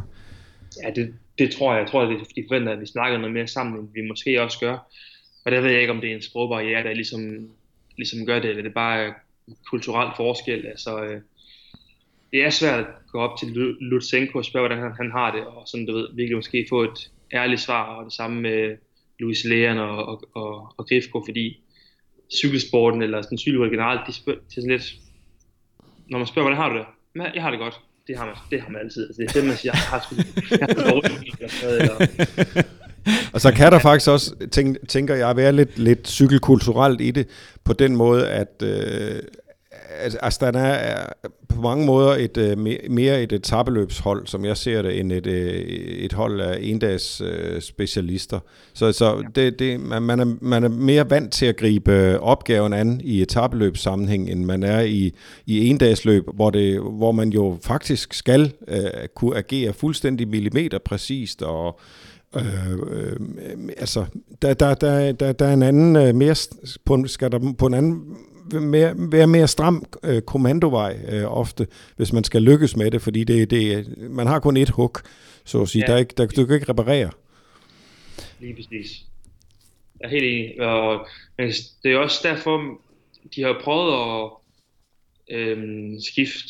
Ja, 0.83 0.91
det, 0.95 1.13
det 1.39 1.51
tror 1.51 1.73
jeg. 1.73 1.81
Jeg 1.81 1.89
tror, 1.91 2.01
at 2.01 2.09
de 2.35 2.43
forventer, 2.49 2.73
at 2.73 2.81
vi 2.81 2.85
snakker 2.85 3.17
noget 3.17 3.33
mere 3.33 3.47
sammen, 3.47 3.79
end 3.79 3.89
vi 3.93 4.07
måske 4.07 4.41
også 4.41 4.59
gør. 4.59 4.77
Og 5.45 5.51
der 5.51 5.61
ved 5.61 5.71
jeg 5.71 5.81
ikke, 5.81 5.93
om 5.93 6.01
det 6.01 6.11
er 6.11 6.15
en 6.15 6.21
sprogbarriere, 6.21 6.83
der 6.83 6.93
ligesom, 6.93 7.49
ligesom 7.97 8.25
gør 8.25 8.39
det, 8.39 8.49
eller 8.49 8.61
det 8.61 8.69
er 8.69 8.73
bare 8.73 9.13
kulturel 9.69 10.09
forskel. 10.15 10.65
Altså, 10.65 11.03
øh, 11.03 11.21
det 12.31 12.43
er 12.43 12.49
svært 12.49 12.79
at 12.79 12.85
gå 13.11 13.19
op 13.19 13.39
til 13.39 13.47
Lutsenko 13.79 14.37
og 14.37 14.45
spørge, 14.45 14.67
hvordan 14.67 14.83
han, 14.83 14.93
han 14.97 15.11
har 15.11 15.31
det, 15.31 15.45
og 15.45 15.63
sådan, 15.67 15.85
du 15.85 15.93
ved, 15.93 16.07
virkelig 16.13 16.37
måske 16.37 16.65
få 16.69 16.83
et 16.83 17.11
ærligt 17.33 17.61
svar, 17.61 17.83
og 17.83 18.05
det 18.05 18.13
samme 18.13 18.41
med 18.41 18.77
Luis 19.19 19.43
Leon 19.45 19.77
og, 19.77 20.05
og, 20.05 20.23
og, 20.33 20.73
og 20.77 20.87
Grifko, 20.87 21.23
fordi 21.27 21.59
cykelsporten 22.35 23.01
eller 23.01 23.21
sådan 23.21 23.37
cykelsporten 23.37 23.73
generelt, 23.73 24.01
de 24.07 24.13
spørger 24.13 24.39
til 24.39 24.61
sådan 24.61 24.71
lidt, 24.71 24.95
når 26.07 26.17
man 26.17 26.27
spørger, 26.27 26.47
hvordan 26.47 26.61
har 26.63 26.69
du 26.69 26.77
det? 26.77 26.85
Men 27.15 27.27
jeg 27.35 27.43
har 27.43 27.49
det 27.49 27.59
godt. 27.59 27.79
Det 28.07 28.17
har 28.17 28.25
man, 28.25 28.35
det 28.51 28.61
har 28.61 28.69
man 28.69 28.81
altid. 28.81 29.07
Altså, 29.07 29.21
det 29.21 29.29
er 29.29 29.33
det, 29.33 29.47
man 29.47 29.57
siger, 29.57 29.71
jeg 29.73 29.81
har 29.81 29.99
sgu, 29.99 30.15
jeg 30.51 30.67
har 30.69 30.91
dårligt, 30.91 31.41
eller, 31.63 32.63
og 33.33 33.41
så 33.41 33.51
kan 33.51 33.71
der 33.71 33.79
faktisk 33.79 34.09
også, 34.09 34.35
tænk, 34.51 34.87
tænker 34.89 35.15
jeg, 35.15 35.35
være 35.35 35.51
lidt, 35.51 35.79
lidt 35.79 36.07
cykelkulturelt 36.07 37.01
i 37.01 37.11
det, 37.11 37.27
på 37.65 37.73
den 37.73 37.95
måde, 37.95 38.29
at, 38.29 38.63
øh, 38.63 39.21
Astana 40.21 40.59
er 40.59 41.05
på 41.49 41.61
mange 41.61 41.85
måder 41.85 42.15
et 42.15 42.37
øh, 42.37 42.57
mere 42.89 43.23
et 43.23 43.33
etabeløbshold, 43.33 44.27
som 44.27 44.45
jeg 44.45 44.57
ser 44.57 44.81
det, 44.81 44.99
end 44.99 45.11
et, 45.11 45.27
øh, 45.27 45.61
et 46.05 46.13
hold 46.13 46.41
af 46.41 46.57
endags 46.61 47.21
øh, 47.21 47.61
specialister. 47.61 48.39
Så, 48.73 48.91
så 48.91 49.23
det, 49.35 49.59
det, 49.59 49.79
man, 49.79 50.01
man, 50.01 50.19
er, 50.19 50.35
man 50.41 50.63
er 50.63 50.67
mere 50.69 51.09
vant 51.09 51.33
til 51.33 51.45
at 51.45 51.57
gribe 51.57 52.19
opgaven 52.19 52.73
an 52.73 53.01
i 53.03 53.21
etabeløbssammenhæng, 53.21 54.29
end 54.29 54.45
man 54.45 54.63
er 54.63 54.81
i, 54.81 55.13
i 55.45 55.67
endagsløb, 55.67 56.23
hvor, 56.33 56.49
det, 56.49 56.79
hvor 56.79 57.11
man 57.11 57.29
jo 57.29 57.57
faktisk 57.61 58.13
skal 58.13 58.53
øh, 58.67 58.79
kunne 59.15 59.37
agere 59.37 59.73
fuldstændig 59.73 60.27
millimeter 60.27 60.77
præcist 60.77 61.41
og 61.41 61.79
Øh, 62.35 62.71
øh, 62.91 63.69
altså, 63.77 64.05
der, 64.41 64.53
der, 64.53 64.73
der, 64.73 65.11
der, 65.11 65.31
der 65.31 65.45
er 65.45 65.53
en 65.53 65.63
anden, 65.63 65.95
øh, 65.95 66.15
mere, 66.15 66.35
på, 66.85 67.03
skal 67.07 67.31
der 67.31 67.53
på 67.59 67.65
en 67.65 67.73
anden 67.73 68.17
mere, 68.51 68.93
være 68.97 69.27
mere 69.27 69.47
stram 69.47 69.85
øh, 70.03 70.21
kommandovej 70.21 70.97
øh, 71.09 71.23
ofte, 71.23 71.67
hvis 71.95 72.13
man 72.13 72.23
skal 72.23 72.41
lykkes 72.41 72.75
med 72.75 72.91
det, 72.91 73.01
fordi 73.01 73.23
det, 73.23 73.51
det, 73.51 73.97
man 73.97 74.27
har 74.27 74.39
kun 74.39 74.57
et 74.57 74.69
hook, 74.69 75.01
så 75.45 75.61
at 75.61 75.69
sige. 75.69 75.83
Ja. 75.87 75.87
Der 75.87 75.93
er 75.93 75.99
ikke, 75.99 76.13
der, 76.17 76.25
du 76.25 76.45
kan 76.45 76.55
ikke 76.55 76.69
reparere. 76.69 77.11
Lige 78.39 78.55
præcis. 78.55 79.05
Jeg 79.99 80.05
er 80.05 80.09
helt 80.09 80.25
enig. 80.25 80.61
Og, 80.61 81.07
men 81.37 81.51
det 81.83 81.91
er 81.91 81.97
også 81.97 82.19
derfor, 82.23 82.79
de 83.35 83.41
har 83.41 83.61
prøvet 83.63 83.93
at 83.93 84.31
øh, 85.37 85.57
skifte 86.11 86.49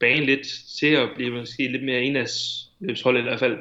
banen 0.00 0.24
lidt 0.24 0.46
til 0.78 0.86
at 0.86 1.08
blive 1.16 1.30
måske 1.30 1.68
lidt 1.68 1.84
mere 1.84 2.02
enas 2.02 2.66
løbshold 2.80 3.18
i 3.18 3.22
hvert 3.22 3.38
fald 3.38 3.58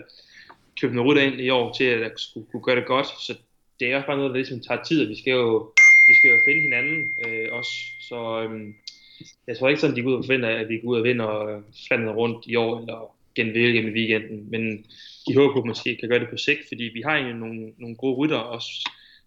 købt 0.81 0.95
nogle 0.95 1.25
ind 1.25 1.41
i 1.41 1.49
år 1.49 1.73
til 1.73 1.83
at 1.83 2.11
skulle 2.15 2.47
kunne 2.51 2.63
gøre 2.63 2.75
det 2.75 2.85
godt, 2.85 3.07
så 3.07 3.37
det 3.79 3.87
er 3.87 3.95
også 3.95 4.07
bare 4.07 4.17
noget, 4.17 4.29
der 4.29 4.35
ligesom 4.35 4.59
tager 4.59 4.83
tid, 4.83 5.03
og 5.03 5.09
vi 5.09 5.17
skal 5.21 5.31
jo, 5.31 5.71
vi 6.07 6.13
skal 6.17 6.29
jo 6.33 6.39
finde 6.47 6.61
hinanden 6.67 6.99
øh, 7.25 7.47
også, 7.51 7.75
så 8.09 8.41
øhm, 8.43 8.75
jeg 9.47 9.57
tror 9.57 9.69
ikke 9.69 9.81
sådan, 9.81 9.95
de 9.95 10.01
går 10.01 10.09
ud 10.09 10.15
og 10.15 10.25
forventer, 10.25 10.49
at 10.49 10.69
vi 10.69 10.77
går 10.77 10.89
ud 10.89 10.97
og 10.97 11.03
vinder 11.03 11.61
flandet 11.87 12.15
rundt 12.15 12.45
i 12.45 12.55
år, 12.55 12.79
eller 12.79 13.15
gennem 13.35 13.53
gennem 13.53 13.93
weekenden, 13.93 14.51
men 14.51 14.85
de 15.27 15.35
håber 15.35 15.53
på, 15.53 15.59
at 15.59 15.65
måske 15.65 15.97
kan 15.99 16.09
gøre 16.09 16.19
det 16.19 16.29
på 16.29 16.37
sigt, 16.37 16.59
fordi 16.67 16.83
vi 16.83 17.01
har 17.05 17.15
egentlig 17.15 17.35
nogle, 17.35 17.73
nogle 17.77 17.95
gode 17.95 18.15
rytter 18.15 18.37
også, 18.37 18.69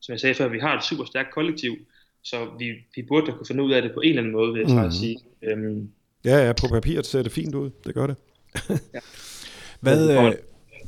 som 0.01 0.13
jeg 0.13 0.21
sagde 0.21 0.35
før, 0.35 0.49
vi 0.49 0.59
har 0.59 0.77
et 0.77 0.85
super 0.85 1.05
stærkt 1.05 1.35
kollektiv, 1.35 1.77
så 2.23 2.37
vi, 2.59 2.67
vi 2.97 3.03
burde 3.03 3.27
da 3.27 3.33
kunne 3.33 3.47
finde 3.47 3.63
ud 3.63 3.73
af 3.73 3.83
det 3.83 3.93
på 3.95 4.01
en 4.01 4.09
eller 4.09 4.23
anden 4.23 4.33
måde, 4.33 4.53
vil 4.53 4.61
jeg 4.61 4.85
mm. 4.85 4.91
sige. 4.91 5.19
Øhm, 5.43 5.91
ja, 6.25 6.47
ja, 6.47 6.53
på 6.53 6.69
papiret 6.69 7.07
ser 7.07 7.23
det 7.23 7.33
fint 7.33 7.55
ud, 7.55 7.71
det 7.85 7.95
gør 7.95 8.07
det. 8.07 8.17
ja. 8.95 9.01
Hvad, 9.81 10.27
øh, 10.27 10.33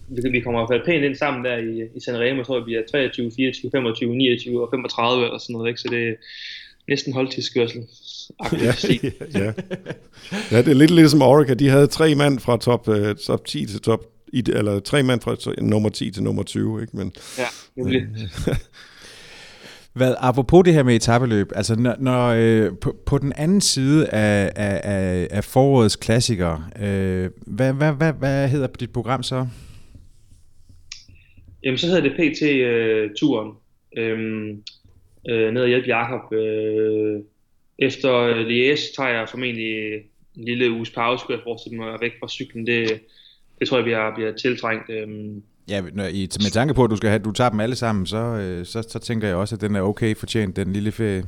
vi, 0.08 0.28
vi 0.30 0.40
kommer 0.40 0.60
i 0.60 0.62
hvert 0.62 0.78
fald 0.78 0.86
pænt 0.86 1.04
ind 1.04 1.14
sammen 1.14 1.44
der 1.44 1.56
i, 1.56 1.96
i 1.96 2.00
Sanremo, 2.00 2.42
tror 2.42 2.58
jeg, 2.58 2.66
vi 2.66 2.74
er 2.74 2.82
23, 2.90 3.30
24, 3.36 3.70
25, 3.70 4.16
29 4.16 4.62
og 4.62 4.68
35 4.72 5.30
og 5.30 5.40
sådan 5.40 5.54
noget, 5.54 5.68
ikke? 5.68 5.80
så 5.80 5.88
det 5.90 6.08
er 6.08 6.14
næsten 6.88 7.12
holdtidskørsel. 7.12 7.82
Ja, 8.52 8.58
ja, 9.40 9.52
ja, 10.50 10.58
det 10.62 10.68
er 10.68 10.74
lidt 10.74 10.90
ligesom 10.90 11.22
Orica, 11.22 11.54
de 11.54 11.68
havde 11.68 11.86
tre 11.86 12.14
mand 12.14 12.38
fra 12.38 12.56
top, 12.56 12.88
uh, 12.88 13.14
top 13.26 13.44
10 13.44 13.66
til 13.66 13.80
top, 13.80 14.00
eller 14.32 14.80
tre 14.80 15.02
mand 15.02 15.20
fra 15.20 15.36
nummer 15.60 15.88
10 15.88 16.10
til 16.10 16.22
nummer 16.22 16.42
20, 16.42 16.82
ikke? 16.82 16.96
Men, 16.96 17.12
ja, 17.38 17.82
det 17.84 18.08
Hvad, 19.94 20.14
apropos 20.18 20.64
det 20.64 20.74
her 20.74 20.82
med 20.82 20.96
etabeløb, 20.96 21.52
altså 21.54 21.74
når, 21.76 21.96
når 21.98 22.28
øh, 22.28 22.72
på, 22.80 22.96
på 23.06 23.18
den 23.18 23.32
anden 23.36 23.60
side 23.60 24.08
af, 24.08 24.52
af, 24.56 25.28
af 25.30 25.44
forårets 25.44 25.96
klassikere, 25.96 26.64
øh, 26.80 27.30
hvad, 27.46 27.72
hvad, 27.72 27.92
hvad, 27.92 28.12
hvad 28.12 28.48
hedder 28.48 28.66
dit 28.66 28.90
program 28.90 29.22
så? 29.22 29.46
Jamen, 31.64 31.78
så 31.78 31.86
hedder 31.86 32.02
det 32.02 32.12
PT-turen. 32.12 33.52
Øh, 33.96 34.10
øhm, 34.10 34.62
øh, 35.28 35.52
ned 35.52 35.62
og 35.62 35.68
hjælpe 35.68 35.88
Jakob. 35.88 36.32
Øh, 36.32 37.20
efter 37.78 38.34
Liège 38.34 38.96
tager 38.96 39.10
jeg 39.10 39.28
formentlig 39.30 39.94
en 40.36 40.44
lille 40.44 40.70
uges 40.70 40.90
pause, 40.90 41.22
skulle 41.22 41.36
jeg 41.36 41.44
forestille 41.44 41.76
mig, 41.76 41.98
væk 42.00 42.12
fra 42.20 42.28
cyklen. 42.28 42.66
Det, 42.66 43.00
det 43.58 43.68
tror 43.68 43.76
jeg 43.76 43.84
bliver, 43.84 44.14
bliver 44.14 44.32
tiltrængt. 44.32 44.90
Øhm. 44.90 45.42
Ja, 45.68 45.82
når 45.92 46.04
I, 46.04 46.20
med 46.20 46.50
tanke 46.50 46.74
på, 46.74 46.84
at 46.84 46.90
du, 46.90 46.96
skal 46.96 47.10
have, 47.10 47.22
du 47.22 47.32
tager 47.32 47.50
dem 47.50 47.60
alle 47.60 47.76
sammen, 47.76 48.06
så, 48.06 48.16
øh, 48.16 48.66
så, 48.66 48.82
så 48.82 48.98
tænker 48.98 49.28
jeg 49.28 49.36
også, 49.36 49.54
at 49.54 49.60
den 49.60 49.76
er 49.76 49.80
okay 49.80 50.16
fortjent, 50.16 50.56
den 50.56 50.72
lille 50.72 50.92
ferie. 50.92 51.24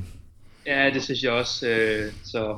Ja, 0.65 0.89
det 0.93 1.03
synes 1.03 1.23
jeg 1.23 1.31
også. 1.31 1.69
Øh, 1.69 2.11
så 2.23 2.57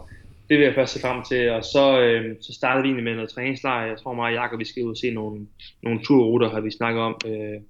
det 0.50 0.58
vil 0.58 0.66
jeg 0.66 0.76
først 0.76 0.94
se 0.94 1.00
frem 1.00 1.24
til. 1.24 1.50
Og 1.52 1.64
så, 1.64 2.02
øh, 2.02 2.36
så 2.42 2.54
starter 2.54 2.82
vi 2.82 2.88
egentlig 2.88 3.04
med 3.04 3.16
noget 3.16 3.30
træningslejr. 3.30 3.88
Jeg 3.88 3.98
tror 3.98 4.14
meget, 4.14 4.36
Jakob, 4.36 4.60
vi 4.60 4.66
skal 4.66 4.84
ud 4.84 4.90
og 4.90 4.98
se 4.98 5.12
nogle, 5.12 5.48
nogle 5.84 6.00
turruter, 6.04 6.50
har 6.50 6.62
vi 6.62 6.72
snakket 6.72 7.02
om. 7.02 7.16
Øh, 7.28 7.62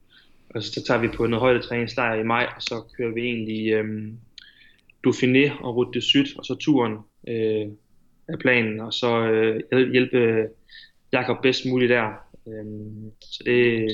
og 0.56 0.64
så 0.64 0.84
tager 0.88 1.02
vi 1.02 1.08
på 1.08 1.28
noget 1.28 1.42
højde 1.42 1.62
træningslejr 1.62 2.20
i 2.20 2.24
maj, 2.24 2.46
og 2.56 2.62
så 2.62 2.76
kører 2.98 3.14
vi 3.14 3.22
egentlig 3.22 3.72
øh, 3.72 4.14
Dauphiné 5.08 5.64
og 5.64 5.76
Route 5.76 6.00
de 6.00 6.02
Syd, 6.02 6.26
og 6.38 6.46
så 6.46 6.56
turen 6.56 6.94
øh, 7.28 7.68
af 8.28 8.40
planen, 8.40 8.80
og 8.80 8.94
så 8.94 9.22
øh, 9.28 9.92
hjælpe 9.92 10.48
Jakob 11.14 11.38
bedst 11.42 11.66
muligt 11.66 11.90
der. 11.90 12.08
Øh, 12.48 12.66
så 13.22 13.44
det, 13.46 13.88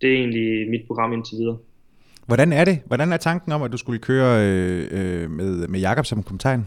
det 0.00 0.12
er 0.12 0.16
egentlig 0.16 0.70
mit 0.70 0.86
program 0.86 1.12
indtil 1.12 1.38
videre. 1.38 1.58
Hvordan 2.26 2.52
er 2.52 2.64
det? 2.64 2.78
Hvordan 2.86 3.12
er 3.12 3.16
tanken 3.16 3.52
om, 3.52 3.62
at 3.62 3.72
du 3.72 3.76
skulle 3.76 3.98
køre 3.98 4.46
øh, 4.46 4.88
øh 4.90 5.30
med, 5.30 5.68
med 5.68 5.80
Jakob 5.80 6.06
som 6.06 6.22
kommentar? 6.22 6.64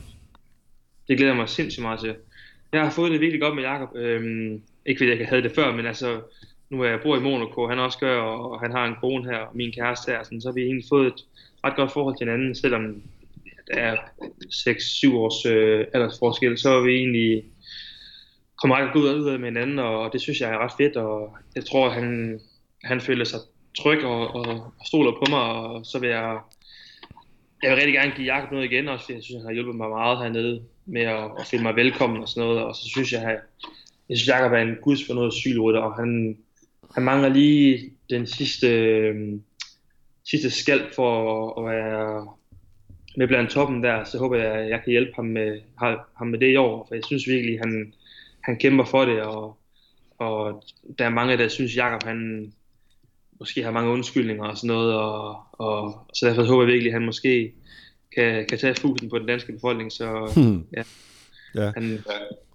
Det 1.08 1.18
glæder 1.18 1.32
jeg 1.32 1.38
mig 1.38 1.50
sindssygt 1.50 1.82
meget 1.82 2.00
til. 2.00 2.16
Jeg 2.72 2.82
har 2.82 2.92
fået 2.92 3.12
det 3.12 3.22
virkelig 3.22 3.42
godt 3.42 3.56
med 3.56 3.64
Jakob. 3.64 3.96
Øhm, 3.96 4.62
ikke 4.86 5.00
fordi 5.00 5.20
jeg 5.20 5.28
havde 5.28 5.44
det 5.44 5.52
før, 5.56 5.76
men 5.76 5.86
altså, 5.86 6.22
nu 6.70 6.82
er 6.82 6.90
jeg 6.90 7.00
bor 7.04 7.18
i 7.18 7.20
Monaco, 7.20 7.68
han 7.68 7.80
også 7.80 7.98
gør, 7.98 8.22
og 8.22 8.60
han 8.60 8.72
har 8.72 8.86
en 8.86 8.96
kone 9.02 9.30
her, 9.32 9.38
og 9.38 9.58
min 9.58 9.72
kæreste 9.72 10.12
her, 10.12 10.24
sådan, 10.24 10.42
så 10.42 10.48
har 10.48 10.54
vi 10.54 10.62
egentlig 10.62 10.86
fået 10.90 11.08
et 11.08 11.26
ret 11.64 11.76
godt 11.76 11.92
forhold 11.92 12.18
til 12.18 12.28
hinanden, 12.28 12.56
selvom 12.56 13.02
der 13.68 13.80
er 13.80 13.96
6-7 14.46 15.14
års 15.14 15.46
øh, 15.46 15.86
aldersforskel, 15.94 16.58
så 16.58 16.70
er 16.70 16.84
vi 16.84 16.96
egentlig 16.96 17.44
kommet 18.62 18.78
ret 18.78 18.94
godt 18.94 19.18
ud 19.18 19.30
af 19.30 19.40
med 19.40 19.48
hinanden, 19.48 19.80
og 19.80 20.14
det 20.14 20.22
synes 20.22 20.42
jeg 20.42 20.52
er 20.52 20.58
ret 20.58 20.72
fedt, 20.78 20.96
og 20.96 21.38
jeg 21.56 21.66
tror, 21.66 21.90
han, 21.90 22.40
han 22.84 23.02
føler 23.02 23.26
sig 23.26 23.40
tryg 23.78 24.04
og, 24.04 24.36
og, 24.36 24.46
og 24.80 24.86
stoler 24.86 25.12
på 25.12 25.26
mig, 25.30 25.42
og 25.42 25.86
så 25.86 26.00
vil 26.00 26.10
jeg, 26.10 26.40
jeg 27.64 27.72
vil 27.72 27.78
rigtig 27.78 27.94
gerne 27.94 28.12
give 28.16 28.34
Jakob 28.34 28.52
noget 28.52 28.72
igen, 28.72 28.88
også 28.88 29.06
fordi 29.06 29.16
jeg 29.16 29.24
synes, 29.24 29.42
han 29.42 29.46
har 29.46 29.54
hjulpet 29.54 29.76
mig 29.76 29.90
meget 29.90 30.18
hernede 30.18 30.64
med 30.86 31.02
at, 31.02 31.32
at 31.40 31.48
finde 31.48 31.64
mig 31.64 31.76
velkommen 31.76 32.22
og 32.22 32.30
sådan 32.30 32.48
noget, 32.48 32.64
og 32.64 32.76
så 32.76 32.90
synes 32.90 33.14
jeg, 33.14 33.24
at 33.24 33.40
jeg 34.10 34.18
synes, 34.18 34.28
Jacob 34.28 34.52
er 34.52 34.58
en 34.58 34.76
guds 34.82 35.06
for 35.06 35.14
noget 35.14 35.34
asylrytter, 35.34 35.82
og 35.82 35.96
han, 35.96 36.38
han 36.94 37.04
mangler 37.04 37.30
lige 37.30 37.92
den 38.10 38.28
sidste, 38.28 38.68
øh, 38.68 39.40
sidste 40.24 40.52
skald 40.52 40.94
for 40.96 41.12
at, 41.34 41.64
at 41.64 41.72
være 41.72 42.28
med 43.18 43.28
blandt 43.28 43.52
toppen 43.52 43.84
der, 43.84 44.04
så 44.04 44.18
håber 44.18 44.38
jeg, 44.38 44.54
at 44.54 44.70
jeg 44.70 44.82
kan 44.84 44.92
hjælpe 44.92 45.12
ham 45.16 45.26
med, 45.26 45.60
ham 46.18 46.28
med 46.28 46.40
det 46.40 46.52
i 46.52 46.56
år, 46.56 46.86
for 46.88 46.96
jeg 46.96 47.04
synes 47.06 47.28
virkelig, 47.28 47.60
han, 47.60 47.94
han 48.42 48.58
kæmper 48.58 48.86
for 48.86 49.06
det, 49.06 49.22
og, 49.22 49.58
og 50.18 50.64
der 51.00 51.06
er 51.06 51.10
mange, 51.10 51.38
der 51.38 51.48
synes, 51.48 51.76
Jakob 51.76 52.04
han 52.04 52.52
måske 53.40 53.64
har 53.64 53.72
mange 53.72 53.92
undskyldninger 53.92 54.46
og 54.46 54.58
sådan 54.58 54.76
noget, 54.76 54.96
og, 54.96 55.40
og 55.52 56.08
så 56.14 56.28
derfor 56.28 56.44
håber 56.44 56.64
jeg 56.64 56.72
virkelig, 56.72 56.90
at 56.90 56.94
han 56.94 57.06
måske 57.06 57.54
kan, 58.16 58.46
kan 58.46 58.58
tage 58.58 58.76
fusen 58.76 59.10
på 59.10 59.20
den 59.20 59.28
danske 59.28 59.54
befolkning, 59.54 59.92
så 59.92 60.32
hmm. 60.36 60.66
ja. 60.78 60.84
ja. 61.56 61.72
Han, 61.76 62.00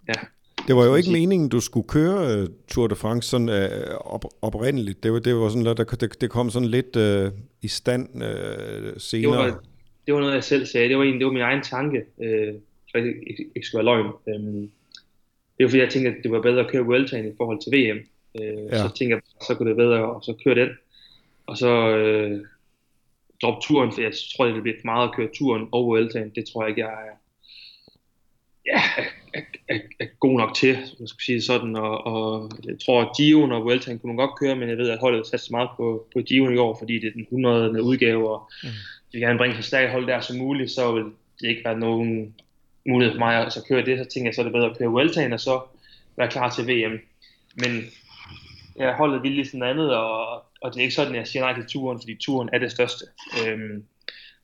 ja. 0.09 0.15
Det 0.69 0.77
var 0.77 0.85
jo 0.85 0.95
ikke 0.95 1.13
meningen, 1.13 1.49
du 1.49 1.61
skulle 1.61 1.89
køre 1.89 2.43
uh, 2.43 2.49
Tour 2.69 2.87
de 2.87 2.97
France 2.97 3.29
sådan 3.29 3.49
uh, 3.49 4.15
op, 4.15 4.25
oprindeligt. 4.43 5.03
Det 5.03 5.13
var, 5.13 5.19
det 5.19 5.35
var 5.35 5.49
sådan, 5.49 5.65
der, 5.65 5.75
det, 5.75 6.21
det 6.21 6.31
kom 6.31 6.51
sådan 6.51 6.69
lidt 6.69 6.97
uh, 6.97 7.33
i 7.63 7.69
stand 7.69 8.09
uh, 8.15 8.21
senere. 8.99 9.45
Det 9.45 9.53
var, 9.53 9.61
det 10.07 10.15
var 10.15 10.21
noget, 10.21 10.35
jeg 10.35 10.45
selv 10.45 10.67
sagde. 10.67 10.89
Det 10.89 10.97
var, 10.97 11.03
egentlig, 11.03 11.21
det 11.21 11.27
var 11.27 11.33
min 11.33 11.43
egen 11.43 11.63
tanke, 11.63 11.99
uh, 11.99 12.61
så 12.89 12.99
det 12.99 13.15
ikke, 13.31 13.47
ikke 13.57 13.67
skulle 13.67 13.87
være 13.87 13.97
løgn. 13.97 14.07
Um, 14.07 14.71
det 15.57 15.65
var 15.65 15.69
fordi, 15.69 15.83
jeg 15.83 15.91
tænkte, 15.91 16.11
at 16.11 16.17
det 16.23 16.31
var 16.31 16.43
bedre 16.43 16.61
at 16.61 16.71
køre 16.71 16.85
Vueltaen 16.85 17.29
i 17.29 17.35
forhold 17.37 17.61
til 17.63 17.73
VM. 17.73 17.99
Uh, 18.35 18.73
ja. 18.73 18.79
Så 18.79 18.95
tænkte 18.95 19.15
jeg, 19.15 19.21
så 19.47 19.55
kunne 19.55 19.69
det 19.69 19.77
bedre 19.77 20.17
at 20.17 20.25
så 20.25 20.35
køre 20.45 20.55
den. 20.55 20.69
Og 21.47 21.57
så 21.57 21.73
uh, 21.97 22.47
droppe 23.43 23.67
turen, 23.67 23.93
for 23.93 24.01
jeg 24.01 24.13
tror, 24.37 24.45
det 24.45 24.63
bliver 24.63 24.77
meget 24.85 25.09
at 25.09 25.15
køre 25.15 25.29
turen 25.35 25.69
og 25.73 25.87
Vueltaen. 25.87 26.33
Det 26.35 26.45
tror 26.45 26.63
jeg 26.63 26.69
ikke, 26.69 26.81
jeg 26.81 26.93
er, 26.93 27.17
ja, 28.67 28.81
er, 29.35 29.41
er, 29.69 29.79
er 30.01 30.07
god 30.21 30.39
nok 30.39 30.55
til, 30.55 30.79
man 30.99 31.09
skal 31.09 31.25
sige 31.25 31.43
sådan. 31.43 31.77
Og, 31.77 32.07
og 32.07 32.51
jeg 32.65 32.77
tror, 32.85 33.01
at 33.01 33.09
Gio'en 33.21 33.55
og 33.55 33.65
Vueltaen 33.65 33.99
kunne 33.99 34.13
man 34.15 34.27
godt 34.27 34.39
køre, 34.39 34.57
men 34.57 34.69
jeg 34.69 34.79
ved, 34.79 34.91
at 34.91 34.99
holdet 34.99 35.27
satser 35.27 35.51
meget 35.51 35.71
på, 35.77 36.07
på 36.13 36.19
Gio'en 36.19 36.55
i 36.55 36.57
år, 36.57 36.77
fordi 36.79 36.95
det 36.99 37.07
er 37.07 37.13
den 37.13 37.23
100. 37.23 37.83
udgave, 37.83 38.31
og 38.31 38.51
mm. 38.63 38.69
vi 38.69 39.19
vil 39.19 39.21
gerne 39.21 39.39
bringe 39.39 39.57
så 39.57 39.63
stærkt 39.63 39.93
hold 39.93 40.07
der 40.07 40.21
som 40.21 40.37
muligt, 40.37 40.71
så 40.71 40.93
vil 40.93 41.05
det 41.41 41.49
ikke 41.49 41.65
være 41.65 41.79
nogen 41.79 42.35
mulighed 42.87 43.15
for 43.15 43.19
mig 43.19 43.47
at 43.47 43.53
så 43.53 43.65
køre 43.69 43.85
det. 43.85 43.99
Så 43.99 44.05
tænker 44.05 44.29
jeg, 44.29 44.35
så 44.35 44.41
er 44.41 44.45
det 44.45 44.53
bedre 44.53 44.71
at 44.71 44.79
køre 44.79 44.89
Vueltaen, 44.89 45.33
og 45.33 45.41
så 45.41 45.61
være 46.17 46.31
klar 46.31 46.51
til 46.51 46.67
VM. 46.67 46.99
Men 47.55 47.85
ja, 48.79 48.97
holdet 48.97 49.23
vil 49.23 49.33
lige 49.33 49.47
sådan 49.47 49.63
andet, 49.63 49.97
og 49.97 50.43
og 50.61 50.71
det 50.71 50.79
er 50.79 50.83
ikke 50.83 50.95
sådan, 50.95 51.13
at 51.13 51.19
jeg 51.19 51.27
siger 51.27 51.43
nej 51.43 51.55
til 51.55 51.67
turen, 51.69 52.01
fordi 52.01 52.17
turen 52.21 52.49
er 52.53 52.59
det 52.59 52.73
største. 52.73 53.05
Øhm, 53.47 53.85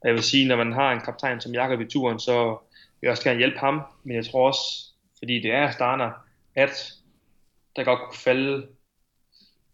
og 0.01 0.09
jeg 0.09 0.15
vil 0.15 0.23
sige, 0.23 0.49
når 0.49 0.57
man 0.57 0.73
har 0.73 0.93
en 0.93 1.01
kaptajn 1.01 1.41
som 1.41 1.55
Jakob 1.55 1.81
i 1.81 1.85
turen, 1.85 2.21
så 2.21 2.59
vil 3.01 3.07
jeg 3.07 3.11
også 3.11 3.25
gerne 3.25 3.39
hjælpe 3.39 3.59
ham, 3.59 3.83
men 4.05 4.17
jeg 4.17 4.27
tror 4.27 4.47
også, 4.47 4.61
fordi 5.19 5.41
det 5.41 5.51
er 5.51 5.71
starter, 5.71 6.11
at 6.55 6.93
der 7.77 7.85
godt 7.85 8.01
kunne 8.01 8.19
falde 8.19 8.67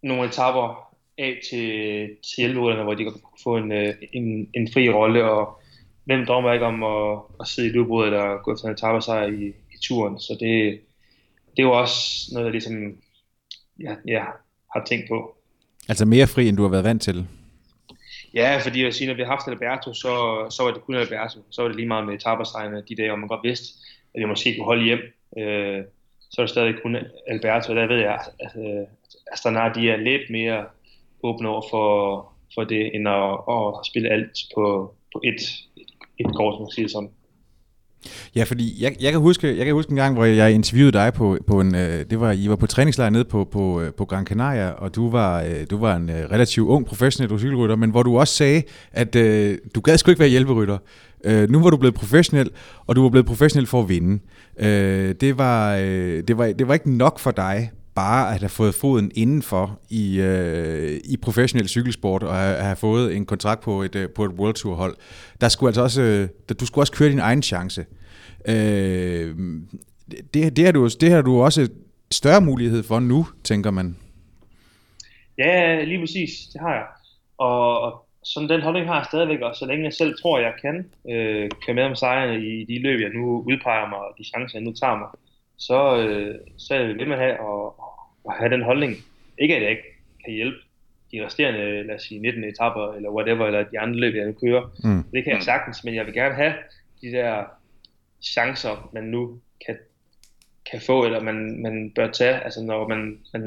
nogle 0.03 0.29
etapper 0.29 0.97
af 1.19 1.41
til, 1.51 1.67
til 2.05 2.37
hjælperydderne, 2.37 2.83
hvor 2.83 2.95
de 2.95 3.05
kan 3.05 3.13
få 3.43 3.57
en, 3.57 3.73
øh, 3.73 3.95
en, 4.13 4.51
en 4.55 4.73
fri 4.73 4.91
rolle, 4.91 5.31
og 5.31 5.61
hvem 6.05 6.27
drømmer 6.27 6.53
ikke 6.53 6.67
om 6.67 6.83
at, 6.83 7.21
at 7.41 7.49
sidde 7.49 7.69
i 7.69 7.79
udbrud 7.79 8.07
eller 8.07 8.43
gå 8.43 8.57
til 8.57 8.67
en 8.67 8.73
etappesejr 8.73 9.27
i, 9.27 9.49
i 9.49 9.77
turen. 9.83 10.21
Så 10.21 10.37
det, 10.41 10.81
det 11.51 11.59
er 11.59 11.63
jo 11.63 11.73
også 11.73 12.31
noget, 12.33 12.45
jeg 12.45 12.53
ligesom 12.53 12.97
ja, 13.81 13.95
ja, 14.07 14.25
har 14.75 14.85
tænkt 14.85 15.09
på. 15.09 15.37
Altså 15.89 16.05
mere 16.05 16.27
fri, 16.27 16.49
end 16.49 16.57
du 16.57 16.63
har 16.63 16.71
været 16.71 16.85
vant 16.85 17.03
til? 17.03 17.27
Ja, 18.35 18.61
fordi 18.65 18.79
jeg 18.79 18.85
vil 18.85 18.93
sige, 18.93 19.09
når 19.09 19.15
vi 19.15 19.23
har 19.23 19.29
haft 19.29 19.49
Alberto, 19.49 19.95
så, 19.95 20.47
så 20.51 20.63
var 20.63 20.71
det 20.71 20.83
kun 20.83 20.95
Alberto. 20.95 21.39
Så 21.51 21.63
var 21.63 21.69
det 21.69 21.77
lige 21.77 21.89
meget 21.89 22.07
med 22.07 22.15
etappesejrene 22.15 22.83
de 22.89 22.97
dage, 22.97 23.09
hvor 23.09 23.17
man 23.17 23.29
godt 23.29 23.45
vidste, 23.45 23.67
at 24.15 24.21
jeg 24.21 24.29
måske 24.29 24.57
kunne 24.57 24.65
holde 24.65 24.85
hjem. 24.85 25.01
Øh, 25.39 25.85
så 26.31 26.41
er 26.41 26.47
det 26.47 26.51
stadig 26.51 26.75
kun 26.83 26.97
Alberto, 27.29 27.73
og 27.73 27.77
der 27.77 27.87
ved 27.87 28.01
jeg, 28.01 28.21
at 28.41 28.53
øh, 28.57 28.87
Astana 29.33 29.73
de 29.75 29.91
er 29.91 29.97
lidt 29.97 30.31
mere 30.31 30.65
åbne 31.23 31.49
over 31.49 31.63
for, 31.71 31.87
for 32.55 32.65
det, 32.65 32.95
end 32.95 33.09
at, 33.09 33.33
at 33.57 33.87
spille 33.87 34.09
alt 34.09 34.39
på, 34.55 34.95
på 35.13 35.21
et, 35.25 35.41
et, 35.77 35.91
et 36.19 36.35
kort, 36.37 36.55
som 36.55 36.63
man 36.63 36.71
siger 36.71 36.89
sådan. 36.89 37.11
Ja, 38.37 38.45
fordi 38.45 38.83
jeg, 38.83 38.97
jeg, 39.01 39.13
kan 39.13 39.21
huske, 39.21 39.57
jeg 39.57 39.65
kan 39.67 39.75
huske 39.75 39.91
en 39.91 39.97
gang, 39.97 40.15
hvor 40.15 40.25
jeg 40.25 40.53
interviewede 40.53 40.93
dig 40.93 41.13
på, 41.15 41.39
på 41.47 41.61
en, 41.61 41.75
øh, 41.75 42.05
det 42.11 42.21
var, 42.21 42.33
I 42.33 42.49
var 42.49 42.57
på 42.57 42.67
træningslejr 42.67 43.11
nede 43.11 43.25
på, 43.25 43.49
på, 43.53 43.81
øh, 43.81 43.93
på 43.93 44.05
Gran 44.05 44.27
Canaria, 44.27 44.71
og 44.71 44.95
du 44.95 45.11
var, 45.11 45.43
øh, 45.43 45.67
du 45.71 45.79
var 45.79 45.97
en 45.97 46.11
øh, 46.11 46.17
relativt 46.17 46.69
ung 46.69 46.87
professionel 46.87 47.39
cykelrytter, 47.39 47.77
men 47.77 47.91
hvor 47.91 48.03
du 48.03 48.19
også 48.19 48.35
sagde, 48.35 48.63
at 48.93 49.17
øh, 49.17 49.59
du 49.75 49.81
gad 49.81 49.99
sgu 49.99 50.11
ikke 50.11 50.21
være 50.21 50.29
hjælperytter. 50.29 50.79
Øh, 51.25 51.51
nu 51.51 51.63
var 51.63 51.71
du 51.71 51.77
blevet 51.77 51.95
professionel, 51.95 52.51
og 52.87 52.97
du 52.97 53.03
var 53.03 53.09
blevet 53.09 53.27
professionel 53.27 53.67
for 53.67 53.81
at 53.81 53.89
vinde. 53.89 54.19
Øh, 54.61 55.15
det, 55.21 55.39
var, 55.39 55.77
øh, 55.77 56.23
det, 56.29 56.39
var, 56.39 56.53
det 56.53 56.69
var 56.69 56.75
ikke 56.75 56.97
nok 56.97 57.19
for 57.19 57.31
dig 57.31 57.71
bare 57.95 58.35
at 58.35 58.41
have 58.41 58.49
fået 58.49 58.75
foden 58.75 59.11
indenfor 59.15 59.81
i, 59.91 60.21
øh, 60.21 61.01
i 61.05 61.17
professionel 61.17 61.69
cykelsport 61.69 62.23
og 62.23 62.35
have, 62.35 62.57
have 62.57 62.77
fået 62.77 63.17
en 63.17 63.27
kontrakt 63.27 63.63
på 63.63 63.83
et, 63.83 63.95
øh, 63.95 64.09
på 64.11 64.25
et 64.25 64.31
World 64.31 64.55
Tour 64.55 64.75
hold. 64.75 64.97
Der 65.41 65.49
skulle 65.49 65.69
altså 65.69 65.83
også, 65.83 66.03
øh, 66.03 66.29
du 66.61 66.67
skulle 66.67 66.83
også 66.83 66.93
køre 66.93 67.09
din 67.09 67.19
egen 67.19 67.43
chance. 67.43 67.87
Øh, 68.49 69.37
det, 70.35 70.57
det, 70.57 70.65
har 70.65 70.73
du, 70.73 70.89
det 71.01 71.11
har 71.11 71.23
du 71.23 71.43
også 71.43 71.69
større 72.11 72.41
mulighed 72.41 72.83
for 72.83 73.01
nu, 73.01 73.27
tænker 73.45 73.71
man. 73.71 73.97
Ja, 75.39 75.85
lige 75.85 76.01
præcis. 76.01 76.31
Det 76.53 76.61
har 76.61 76.75
jeg. 76.75 76.87
Og, 77.39 77.81
og 77.81 78.07
sådan 78.25 78.49
den 78.49 78.63
holdning 78.63 78.87
har 78.87 78.97
jeg 78.97 79.07
stadigvæk, 79.11 79.41
og 79.41 79.57
så 79.57 79.67
længe 79.67 79.85
jeg 79.85 79.93
selv 79.93 80.15
tror, 80.23 80.39
jeg 80.39 80.53
kan 80.63 80.91
øh, 81.11 81.51
køre 81.67 81.75
med 81.75 81.85
om 81.85 81.95
sejrene 81.95 82.47
i 82.47 82.65
de 82.65 82.83
løb, 82.83 83.01
jeg 83.01 83.11
nu 83.15 83.45
udpeger 83.49 83.89
mig, 83.89 83.99
og 83.99 84.15
de 84.19 84.25
chancer, 84.25 84.59
jeg 84.59 84.65
nu 84.65 84.73
tager 84.73 84.99
mig, 84.99 85.09
så, 85.67 85.97
øh, 85.97 86.35
så 86.59 86.75
er 86.75 86.79
jeg 86.79 86.89
ved 86.89 87.07
med 87.07 87.17
at 87.17 87.23
have, 87.23 87.41
og, 87.41 87.81
og 88.25 88.33
have 88.33 88.51
den 88.51 88.63
holdning. 88.63 88.97
Ikke 89.39 89.57
at 89.57 89.63
jeg 89.63 89.71
ikke 89.71 89.89
kan 90.25 90.35
hjælpe 90.35 90.59
de 91.13 91.27
resterende, 91.27 91.83
lad 91.83 91.95
os 91.95 92.03
sige, 92.03 92.21
19 92.21 92.45
etapper, 92.45 92.93
eller 92.93 93.11
whatever, 93.11 93.47
eller 93.47 93.63
de 93.63 93.79
andre 93.79 94.01
løb, 94.01 94.15
jeg 94.15 94.27
nu 94.27 94.33
kører. 94.33 94.63
Mm. 94.85 95.05
Det 95.13 95.25
kan 95.25 95.33
jeg 95.33 95.43
sagtens, 95.43 95.85
men 95.85 95.95
jeg 95.95 96.07
vil 96.07 96.15
gerne 96.15 96.35
have 96.35 96.55
de 97.03 97.13
der 97.13 97.45
chancer, 98.23 98.91
man 98.95 99.05
nu 99.05 99.41
kan, 99.67 99.77
kan 100.71 100.81
få, 100.81 101.05
eller 101.05 101.21
man, 101.21 101.63
man 101.63 101.93
bør 101.95 102.11
tage, 102.11 102.45
altså 102.45 102.63
når 102.63 102.89
man, 102.89 103.19
man 103.33 103.43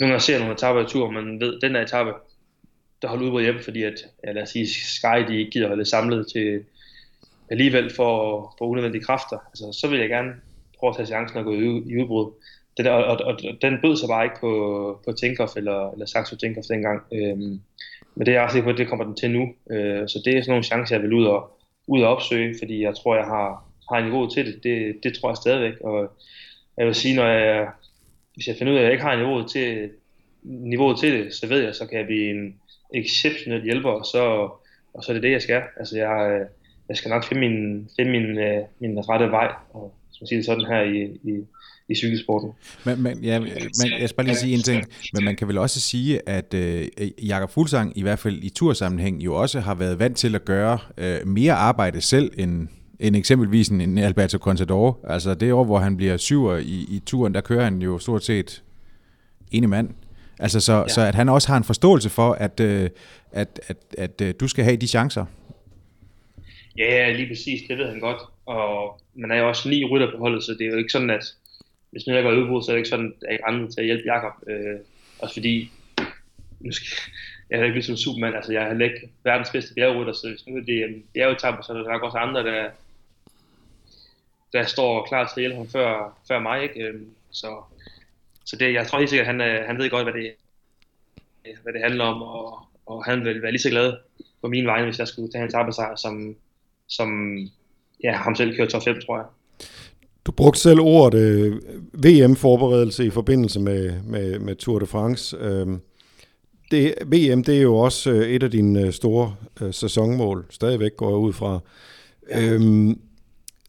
nogle 0.00 0.12
gange 0.12 0.20
ser 0.20 0.38
nogle 0.38 0.54
etapper 0.54 0.82
i 0.82 0.86
tur, 0.88 1.10
man 1.10 1.40
ved, 1.40 1.60
den 1.60 1.74
der 1.74 1.82
etape, 1.82 2.12
der 3.02 3.08
holder 3.08 3.24
udbrud 3.24 3.42
hjemme, 3.42 3.62
fordi 3.62 3.82
at, 3.82 3.94
ja, 4.26 4.32
lad 4.32 4.42
os 4.42 4.48
sige, 4.48 4.68
Sky, 4.68 5.28
de 5.28 5.38
ikke 5.38 5.50
gider 5.50 5.68
holde 5.68 5.84
samlet 5.84 6.26
til 6.32 6.64
alligevel 7.50 7.94
for, 7.96 8.54
for 8.58 8.66
unødvendige 8.66 9.04
kræfter, 9.04 9.38
altså, 9.50 9.78
så 9.80 9.88
vil 9.88 10.00
jeg 10.00 10.08
gerne 10.08 10.34
prøve 10.78 10.90
at 10.90 10.96
tage 10.96 11.06
chancen 11.06 11.38
og 11.38 11.44
gå 11.44 11.52
i, 11.52 11.64
i 11.64 12.02
udbrud. 12.02 12.32
Det 12.76 12.84
der, 12.84 12.90
og, 12.90 13.04
og, 13.04 13.24
og, 13.24 13.62
den 13.62 13.78
bød 13.82 13.96
sig 13.96 14.08
bare 14.08 14.24
ikke 14.24 14.36
på, 14.40 14.52
på 15.04 15.12
Tinkoff 15.12 15.56
eller, 15.56 15.90
eller 15.90 16.06
Saxo 16.06 16.36
Tinkoff 16.36 16.66
dengang. 16.66 17.02
Øhm, 17.12 17.60
men 18.14 18.26
det 18.26 18.28
er 18.28 18.32
jeg 18.32 18.42
også 18.42 18.62
på, 18.62 18.70
at 18.70 18.78
det 18.78 18.88
kommer 18.88 19.04
den 19.04 19.16
til 19.16 19.30
nu. 19.30 19.54
Øh, 19.70 20.08
så 20.08 20.22
det 20.24 20.36
er 20.36 20.40
sådan 20.40 20.50
nogle 20.50 20.64
chancer, 20.64 20.96
jeg 20.96 21.02
vil 21.02 21.12
ud 21.12 21.24
og, 21.24 21.58
ud 21.86 22.02
og 22.02 22.08
opsøge, 22.16 22.54
fordi 22.60 22.82
jeg 22.82 22.94
tror, 22.94 23.16
jeg 23.16 23.24
har, 23.24 23.64
har 23.92 24.04
niveau 24.04 24.30
til 24.30 24.46
det. 24.46 24.62
det. 24.62 24.96
Det 25.02 25.14
tror 25.14 25.30
jeg 25.30 25.36
stadigvæk. 25.36 25.80
Og 25.80 26.12
jeg 26.76 26.86
vil 26.86 26.94
sige, 26.94 27.16
når 27.16 27.26
jeg, 27.26 27.68
hvis 28.34 28.46
jeg 28.46 28.56
finder 28.56 28.72
ud 28.72 28.78
af, 28.78 28.80
at 28.80 28.84
jeg 28.84 28.92
ikke 28.92 29.04
har 29.04 29.16
niveauet 29.16 29.50
til, 29.50 29.90
niveauet 30.42 30.98
til 30.98 31.12
det, 31.12 31.34
så 31.34 31.46
ved 31.46 31.64
jeg, 31.64 31.74
så 31.74 31.86
kan 31.86 31.98
jeg 31.98 32.06
blive 32.06 32.30
en 32.30 32.60
exceptionel 32.94 33.62
hjælper, 33.62 33.90
og 33.90 34.06
så, 34.06 34.22
og 34.94 35.04
så 35.04 35.12
er 35.12 35.14
det 35.14 35.22
det, 35.22 35.32
jeg 35.32 35.42
skal. 35.42 35.62
Altså, 35.76 35.98
jeg, 35.98 36.46
jeg 36.88 36.96
skal 36.96 37.08
nok 37.08 37.24
finde 37.24 37.48
min, 37.48 37.88
finde 37.96 38.10
min, 38.10 38.38
øh, 38.38 38.62
min 38.78 39.08
rette 39.08 39.30
vej, 39.30 39.52
og 39.70 39.94
som 40.24 40.28
siger 40.28 40.38
det 40.38 40.46
sådan 40.46 40.64
her 40.64 40.82
i, 40.82 41.30
i, 41.30 41.44
i 41.88 41.94
cykelsporten. 41.94 42.50
Men, 42.84 43.02
men, 43.02 43.24
ja, 43.24 43.40
men 43.40 43.48
jeg 44.00 44.08
skal 44.08 44.16
bare 44.16 44.26
lige 44.26 44.36
sige 44.36 44.54
en 44.54 44.62
ting, 44.62 44.84
men 45.14 45.24
man 45.24 45.36
kan 45.36 45.48
vel 45.48 45.58
også 45.58 45.80
sige, 45.80 46.28
at 46.28 46.54
øh, 46.54 46.88
Jakob 47.28 47.50
Fuglsang 47.50 47.98
i 47.98 48.02
hvert 48.02 48.18
fald 48.18 48.42
i 48.42 48.48
tursammenhæng 48.48 49.24
jo 49.24 49.34
også 49.34 49.60
har 49.60 49.74
været 49.74 49.98
vant 49.98 50.16
til 50.16 50.34
at 50.34 50.44
gøre 50.44 50.78
øh, 50.98 51.26
mere 51.26 51.52
arbejde 51.52 52.00
selv 52.00 52.32
end, 52.38 52.68
end 53.00 53.16
eksempelvis 53.16 53.68
en 53.68 53.98
Alberto 53.98 54.38
Contador. 54.38 55.00
Altså 55.08 55.34
det 55.34 55.52
år, 55.52 55.64
hvor 55.64 55.78
han 55.78 55.96
bliver 55.96 56.16
syver 56.16 56.56
i, 56.56 56.86
i 56.88 57.02
turen, 57.06 57.34
der 57.34 57.40
kører 57.40 57.64
han 57.64 57.82
jo 57.82 57.98
stort 57.98 58.24
set 58.24 58.62
ene 59.50 59.66
mand. 59.66 59.90
Altså 60.38 60.60
så, 60.60 60.72
ja. 60.72 60.88
så 60.88 61.00
at 61.00 61.14
han 61.14 61.28
også 61.28 61.48
har 61.48 61.56
en 61.56 61.64
forståelse 61.64 62.10
for, 62.10 62.32
at, 62.32 62.60
øh, 62.60 62.90
at, 63.32 63.60
at, 63.68 63.76
at, 63.98 64.20
at 64.20 64.40
du 64.40 64.48
skal 64.48 64.64
have 64.64 64.76
de 64.76 64.86
chancer. 64.86 65.24
Ja, 66.78 67.12
lige 67.12 67.28
præcis. 67.28 67.62
Det 67.68 67.78
ved 67.78 67.88
han 67.88 68.00
godt. 68.00 68.18
Og 68.46 69.00
man 69.14 69.30
er 69.30 69.36
jo 69.36 69.48
også 69.48 69.68
ni 69.68 69.84
rytter 69.84 70.10
på 70.10 70.18
holdet, 70.18 70.44
så 70.44 70.52
det 70.52 70.60
er 70.60 70.70
jo 70.70 70.76
ikke 70.76 70.92
sådan, 70.92 71.10
at 71.10 71.24
hvis 71.90 72.06
nu 72.06 72.14
jeg 72.14 72.22
går 72.22 72.32
i 72.32 72.36
udbrud, 72.36 72.62
så 72.62 72.70
er 72.70 72.74
det 72.74 72.78
ikke 72.78 72.88
sådan, 72.88 73.14
at 73.22 73.32
jeg 73.32 73.40
er 73.42 73.46
andet 73.46 73.72
til 73.74 73.80
at 73.80 73.86
hjælpe 73.86 74.12
Jakob. 74.12 74.32
Øh, 74.46 74.78
også 75.18 75.34
fordi, 75.34 75.70
nu 76.60 76.72
skal, 76.72 76.86
jeg 77.50 77.60
er 77.60 77.64
ikke 77.64 77.74
ligesom 77.74 77.96
Superman, 77.96 78.34
altså 78.34 78.52
jeg 78.52 78.62
er 78.62 78.68
heller 78.68 78.84
ikke 78.84 79.10
verdens 79.24 79.50
bedste 79.50 79.74
bjergrytter, 79.74 80.12
så 80.12 80.28
hvis 80.28 80.46
nu 80.46 80.60
det 80.60 80.68
øh, 80.68 80.80
er 80.80 80.86
en 80.86 81.04
bjergetab, 81.14 81.54
så 81.62 81.72
er 81.72 81.76
der 81.76 81.92
nok 81.92 82.02
også 82.02 82.18
andre, 82.18 82.44
der, 82.44 82.70
der 84.52 84.64
står 84.64 85.06
klar 85.06 85.24
til 85.24 85.40
at 85.40 85.42
hjælpe 85.42 85.56
ham 85.56 85.68
før, 85.68 86.18
før 86.28 86.38
mig. 86.38 86.62
Ikke? 86.62 86.80
Øh, 86.80 87.00
så, 87.30 87.62
så 88.44 88.56
det, 88.56 88.74
jeg 88.74 88.86
tror 88.86 88.98
helt 88.98 89.10
sikkert, 89.10 89.28
at 89.28 89.34
han, 89.34 89.40
øh, 89.40 89.66
han 89.66 89.78
ved 89.78 89.90
godt, 89.90 90.04
hvad 90.04 90.22
det, 90.22 90.32
hvad 91.62 91.72
det 91.72 91.82
handler 91.82 92.04
om, 92.04 92.22
og, 92.22 92.66
og 92.86 93.04
han 93.04 93.24
vil 93.24 93.42
være 93.42 93.50
lige 93.50 93.62
så 93.62 93.70
glad 93.70 93.92
på 94.40 94.48
min 94.48 94.66
vegne, 94.66 94.84
hvis 94.84 94.98
jeg 94.98 95.08
skulle 95.08 95.32
tage 95.32 95.40
hans 95.40 95.54
arbejdsejr, 95.54 95.96
som, 95.96 96.36
som 96.88 97.38
ja, 98.02 98.12
ham 98.12 98.34
selv 98.34 98.56
kører 98.56 98.68
top 98.68 98.82
5, 98.84 98.96
tror 99.06 99.16
jeg. 99.16 99.26
Du 100.26 100.32
brugte 100.32 100.60
selv 100.60 100.80
ordet 100.80 101.18
øh, 101.18 101.56
VM-forberedelse 101.92 103.06
i 103.06 103.10
forbindelse 103.10 103.60
med, 103.60 103.92
med, 104.04 104.38
med 104.38 104.54
Tour 104.56 104.78
de 104.78 104.86
France. 104.86 105.36
Øh, 105.40 105.66
det, 106.70 106.94
VM 107.06 107.44
det 107.44 107.56
er 107.56 107.62
jo 107.62 107.76
også 107.76 108.10
øh, 108.10 108.28
et 108.28 108.42
af 108.42 108.50
dine 108.50 108.80
øh, 108.80 108.92
store 108.92 109.34
øh, 109.60 109.74
sæsonmål, 109.74 110.46
stadigvæk 110.50 110.96
går 110.96 111.08
jeg 111.08 111.16
ud 111.16 111.32
fra. 111.32 111.58
Ja. 112.30 112.52
Øh, 112.52 112.96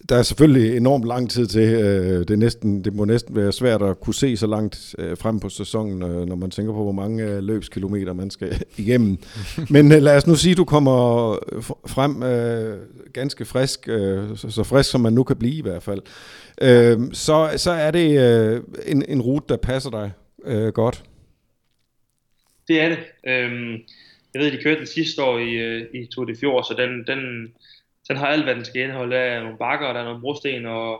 der 0.09 0.15
er 0.15 0.23
selvfølgelig 0.23 0.77
enormt 0.77 1.05
lang 1.05 1.29
tid 1.29 1.47
til. 1.47 1.73
Øh, 1.73 2.27
det, 2.27 2.39
næsten, 2.39 2.83
det 2.83 2.93
må 2.93 3.05
næsten 3.05 3.35
være 3.35 3.51
svært 3.51 3.81
at 3.81 3.99
kunne 3.99 4.13
se 4.13 4.37
så 4.37 4.47
langt 4.47 4.95
øh, 4.99 5.17
frem 5.17 5.39
på 5.39 5.49
sæsonen, 5.49 6.03
øh, 6.03 6.25
når 6.25 6.35
man 6.35 6.51
tænker 6.51 6.73
på, 6.73 6.83
hvor 6.83 6.91
mange 6.91 7.41
løbskilometer 7.41 8.13
man 8.13 8.29
skal 8.29 8.63
igennem. 8.77 9.17
Men 9.69 9.89
lad 9.89 10.17
os 10.17 10.27
nu 10.27 10.35
sige, 10.35 10.51
at 10.51 10.57
du 10.57 10.65
kommer 10.65 11.31
frem 11.87 12.23
ganske 13.15 13.45
frisk, 13.45 13.85
så 14.35 14.65
frisk 14.69 14.91
som 14.91 15.01
man 15.01 15.13
nu 15.13 15.23
kan 15.23 15.35
blive 15.35 15.57
i 15.57 15.61
hvert 15.61 15.83
fald. 15.83 16.01
Så, 17.13 17.53
så 17.57 17.71
er 17.71 17.91
det 17.91 18.07
en, 18.85 19.05
en 19.07 19.21
rute, 19.21 19.45
der 19.49 19.57
passer 19.57 19.89
dig 19.89 20.11
godt. 20.73 21.03
Det 22.67 22.81
er 22.81 22.89
det. 22.89 22.97
Øhm, 23.27 23.71
jeg 24.33 24.41
ved, 24.41 24.51
de 24.51 24.63
kørte 24.63 24.79
den 24.79 24.87
sidste 24.87 25.23
år 25.23 25.39
i, 25.39 25.79
i 26.01 26.05
Tour 26.05 26.25
de 26.25 26.35
Fjord, 26.39 26.63
så 26.63 26.73
den, 26.77 27.03
den, 27.07 27.53
den 28.07 28.17
har 28.17 28.27
alt, 28.27 28.43
hvad 28.43 28.55
den 28.55 28.65
skal 28.65 28.81
indeholde. 28.81 29.15
Der 29.15 29.21
er 29.21 29.43
nogle 29.43 29.57
bakker, 29.57 29.93
der 29.93 29.99
er 29.99 30.03
nogle 30.03 30.21
brosten, 30.21 30.65
og, 30.65 30.91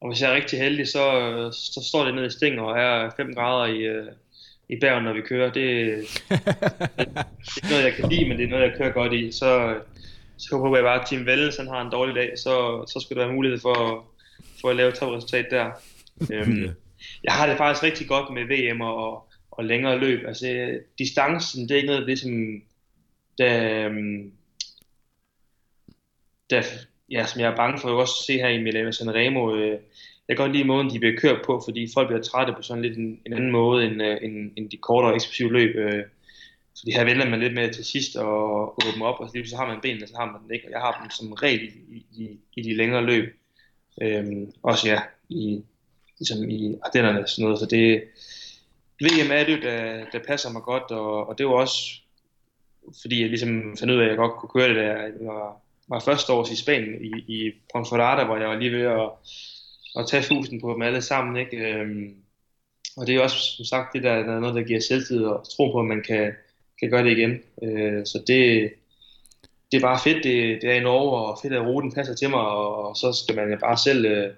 og 0.00 0.08
hvis 0.08 0.22
jeg 0.22 0.30
er 0.30 0.34
rigtig 0.34 0.58
heldig, 0.58 0.88
så, 0.88 1.04
så 1.52 1.84
står 1.88 2.04
det 2.04 2.14
nede 2.14 2.26
i 2.26 2.30
Sting 2.30 2.60
og 2.60 2.78
er 2.78 3.10
5 3.16 3.34
grader 3.34 3.74
i, 3.74 3.78
øh, 3.78 4.06
i 4.68 4.76
Bergen, 4.80 5.04
når 5.04 5.12
vi 5.12 5.20
kører. 5.20 5.52
Det, 5.52 5.64
det, 6.28 7.08
det 7.54 7.62
er 7.62 7.70
noget, 7.70 7.84
jeg 7.84 7.92
kan 7.92 8.08
lide, 8.08 8.28
men 8.28 8.38
det 8.38 8.44
er 8.44 8.50
noget, 8.50 8.64
jeg 8.64 8.74
kører 8.78 8.92
godt 8.92 9.12
i. 9.12 9.32
Så, 9.32 9.74
så 10.40 10.56
håber 10.56 10.76
jeg 10.76 10.84
bare, 10.84 11.00
at 11.00 11.06
Team 11.06 11.26
Welles 11.26 11.56
han 11.56 11.66
har 11.66 11.80
en 11.82 11.92
dårlig 11.92 12.14
dag, 12.14 12.38
så, 12.38 12.84
så 12.92 13.00
skal 13.00 13.16
der 13.16 13.24
være 13.24 13.34
mulighed 13.34 13.60
for, 13.60 14.06
for 14.60 14.68
at 14.70 14.76
lave 14.76 14.88
et 14.88 14.94
topresultat 14.94 15.46
der. 15.50 15.70
øhm, 16.32 16.68
jeg 17.24 17.32
har 17.32 17.46
det 17.46 17.56
faktisk 17.56 17.82
rigtig 17.82 18.08
godt 18.08 18.34
med 18.34 18.44
VM 18.44 18.80
og, 18.80 19.28
og 19.50 19.64
længere 19.64 19.98
løb. 19.98 20.26
Altså, 20.26 20.78
distancen, 20.98 21.62
det 21.62 21.70
er 21.70 21.76
ikke 21.76 21.88
noget, 21.88 22.06
det 22.06 22.18
som, 22.18 22.62
der, 23.38 23.84
øhm, 23.86 24.32
der, 26.50 26.62
ja, 27.10 27.26
som 27.26 27.40
jeg 27.40 27.52
er 27.52 27.56
bange 27.56 27.78
for 27.80 27.88
at 27.88 27.94
også 27.94 28.14
se 28.26 28.32
her 28.32 28.48
i 28.48 28.62
Milano 28.62 28.92
Sanremo. 28.92 29.56
Øh, 29.56 29.78
jeg 30.28 30.36
kan 30.36 30.44
godt 30.44 30.56
lide 30.56 30.66
måden, 30.66 30.90
de 30.90 30.98
bliver 30.98 31.16
kørt 31.16 31.42
på, 31.46 31.62
fordi 31.66 31.88
folk 31.94 32.08
bliver 32.08 32.22
trætte 32.22 32.52
på 32.52 32.62
sådan 32.62 32.82
lidt 32.82 32.98
en, 32.98 33.20
en 33.26 33.32
anden 33.32 33.50
måde 33.50 33.86
end, 33.86 34.02
øh, 34.02 34.18
end, 34.22 34.52
end 34.56 34.70
de 34.70 34.76
kortere 34.76 35.14
eksplosive 35.14 35.52
løb. 35.52 35.76
Øh, 35.76 36.04
så 36.74 36.82
de 36.86 36.92
her 36.92 37.04
vælger 37.04 37.30
man 37.30 37.40
lidt 37.40 37.54
med 37.54 37.72
til 37.72 37.84
sidst 37.84 38.16
og 38.16 38.68
åbne 38.88 39.04
op, 39.04 39.20
og 39.20 39.28
så 39.28 39.36
lige 39.36 39.48
så 39.48 39.56
har 39.56 39.66
man 39.66 39.80
benene, 39.80 40.06
så 40.06 40.16
har 40.16 40.26
man 40.26 40.42
den 40.42 40.54
ikke. 40.54 40.66
Og 40.66 40.72
jeg 40.72 40.80
har 40.80 41.00
dem 41.02 41.10
som 41.10 41.32
regel 41.32 41.62
i, 41.88 42.06
i, 42.16 42.38
i 42.56 42.62
de 42.62 42.76
længere 42.76 43.04
løb. 43.04 43.36
Øhm, 44.02 44.52
også 44.62 44.88
ja, 44.88 45.00
i, 45.28 45.62
ligesom 46.18 46.50
i 46.50 46.76
Ardennerne 46.82 47.20
og 47.20 47.28
sådan 47.28 47.42
noget. 47.42 47.58
Så 47.58 47.66
det, 47.66 48.02
VM 49.00 49.30
er 49.32 49.44
det, 49.44 49.62
der, 49.62 50.04
der 50.12 50.18
passer 50.26 50.50
mig 50.50 50.62
godt, 50.62 50.90
og, 50.90 51.28
og 51.28 51.38
det 51.38 51.46
var 51.46 51.52
også, 51.52 52.00
fordi 53.00 53.20
jeg 53.20 53.28
ligesom 53.28 53.76
fandt 53.78 53.92
ud 53.92 53.98
af, 53.98 54.02
at 54.02 54.08
jeg 54.08 54.16
godt 54.16 54.32
kunne 54.32 54.60
køre 54.60 54.68
det 54.68 54.76
der, 54.76 54.96
jeg 55.02 55.12
var 55.20 55.60
var 55.90 56.00
første 56.00 56.32
års 56.32 56.50
i 56.50 56.56
Spanien 56.56 57.04
i, 57.04 57.10
i 57.28 57.52
Ponferrada, 57.72 58.24
hvor 58.24 58.36
jeg 58.36 58.48
var 58.48 58.56
lige 58.56 58.72
ved 58.72 58.86
at, 58.86 59.10
at 59.96 60.08
tage 60.08 60.22
fusen 60.22 60.60
på 60.60 60.72
dem 60.72 60.82
alle 60.82 61.02
sammen. 61.02 61.36
Ikke? 61.36 61.56
Øhm, 61.56 62.14
og 62.96 63.06
det 63.06 63.14
er 63.16 63.20
også, 63.20 63.36
som 63.56 63.64
sagt, 63.64 63.92
det 63.92 64.02
der, 64.02 64.14
der 64.14 64.36
er 64.36 64.40
noget, 64.40 64.54
der 64.54 64.62
giver 64.62 64.80
selvtid 64.80 65.24
og 65.24 65.48
tro 65.56 65.72
på, 65.72 65.80
at 65.80 65.86
man 65.86 66.02
kan, 66.02 66.32
kan 66.80 66.90
gøre 66.90 67.04
det 67.04 67.18
igen. 67.18 67.40
Øh, 67.62 68.06
så 68.06 68.22
det, 68.26 68.70
det 69.72 69.76
er 69.76 69.80
bare 69.80 70.00
fedt, 70.04 70.24
det, 70.24 70.62
det 70.62 70.70
er 70.70 70.74
i 70.74 70.80
Norge, 70.80 71.26
og 71.26 71.38
fedt, 71.42 71.52
at 71.52 71.66
ruten 71.66 71.92
passer 71.92 72.14
til 72.14 72.30
mig, 72.30 72.40
og, 72.40 72.88
og 72.88 72.96
så 72.96 73.12
skal 73.12 73.36
man 73.36 73.58
bare 73.60 73.76
selv 73.76 74.04
øh, 74.06 74.34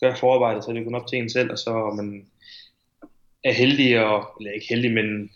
gøre 0.00 0.16
forarbejdet, 0.16 0.64
så 0.64 0.72
det 0.72 0.84
kun 0.84 0.94
op 0.94 1.06
til 1.06 1.18
en 1.18 1.30
selv, 1.30 1.50
og 1.50 1.58
så 1.58 1.92
man 1.96 2.26
er 3.44 3.52
heldig, 3.52 4.04
og, 4.04 4.24
eller 4.40 4.52
ikke 4.52 4.66
heldig, 4.68 4.92
men 4.92 5.30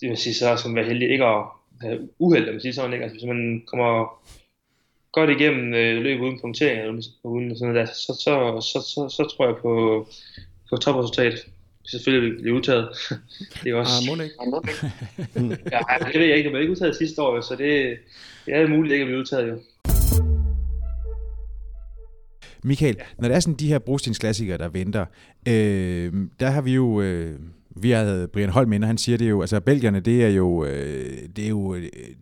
det 0.00 0.08
vil 0.08 0.16
sige, 0.16 0.34
så 0.34 0.56
skal 0.56 0.68
man 0.68 0.76
være 0.76 0.92
heldig 0.92 1.10
ikke 1.10 1.24
at 1.24 1.44
have 1.80 2.08
uheld, 2.18 2.44
det 2.44 2.52
vil 2.52 2.60
sige 2.60 2.72
sådan, 2.72 2.92
ikke? 2.92 3.04
Altså, 3.04 3.14
hvis 3.14 3.26
man 3.26 3.62
kommer 3.66 4.20
godt 5.12 5.30
igennem 5.30 5.74
øh, 5.74 6.02
løbet 6.02 6.24
uden 6.24 6.40
punktering, 6.40 6.80
eller 6.80 7.02
uden 7.22 7.56
sådan 7.56 7.74
noget 7.74 7.88
der, 7.88 7.94
så, 7.94 8.12
så, 8.24 8.60
så, 8.60 8.80
så, 8.80 9.16
så 9.16 9.34
tror 9.36 9.46
jeg 9.46 9.56
på, 9.56 10.06
på 10.70 10.76
topresultat. 10.76 11.46
Selvfølgelig 11.90 12.30
vil 12.30 12.42
blive 12.42 12.54
udtaget. 12.54 12.88
det 13.62 13.70
er 13.70 13.74
også... 13.74 13.92
Ah, 14.10 14.16
må 14.16 14.22
ikke. 14.22 14.34
ja, 15.72 16.06
det 16.12 16.20
ved 16.20 16.26
jeg 16.26 16.36
ikke. 16.36 16.44
Det 16.44 16.52
blev 16.52 16.60
ikke 16.60 16.72
udtaget 16.72 16.96
sidste 16.96 17.22
år, 17.22 17.40
så 17.40 17.56
det, 17.56 17.98
det 18.46 18.54
er 18.54 18.68
muligt 18.68 18.92
ikke 18.92 19.02
at 19.02 19.06
blive 19.06 19.20
udtaget 19.20 19.48
jo. 19.48 19.58
Michael, 22.64 22.96
ja. 22.98 23.04
når 23.18 23.28
der 23.28 23.36
er 23.36 23.40
sådan 23.40 23.54
de 23.54 23.68
her 23.68 23.78
brostensklassikere, 23.78 24.58
der 24.58 24.68
venter, 24.68 25.04
øh, 25.48 26.12
der 26.40 26.50
har 26.50 26.60
vi 26.62 26.74
jo... 26.74 27.00
Øh, 27.00 27.38
vi 27.76 27.90
har 27.90 28.26
Brian 28.32 28.48
Holm 28.48 28.72
ind, 28.72 28.84
og 28.84 28.88
han 28.88 28.98
siger 28.98 29.18
det 29.18 29.30
jo, 29.30 29.40
altså 29.40 29.60
belgierne, 29.60 30.00
det 30.00 30.24
er 30.24 30.28
jo, 30.28 30.64
øh, 30.64 31.18
det 31.36 31.44
er 31.44 31.48
jo 31.48 31.76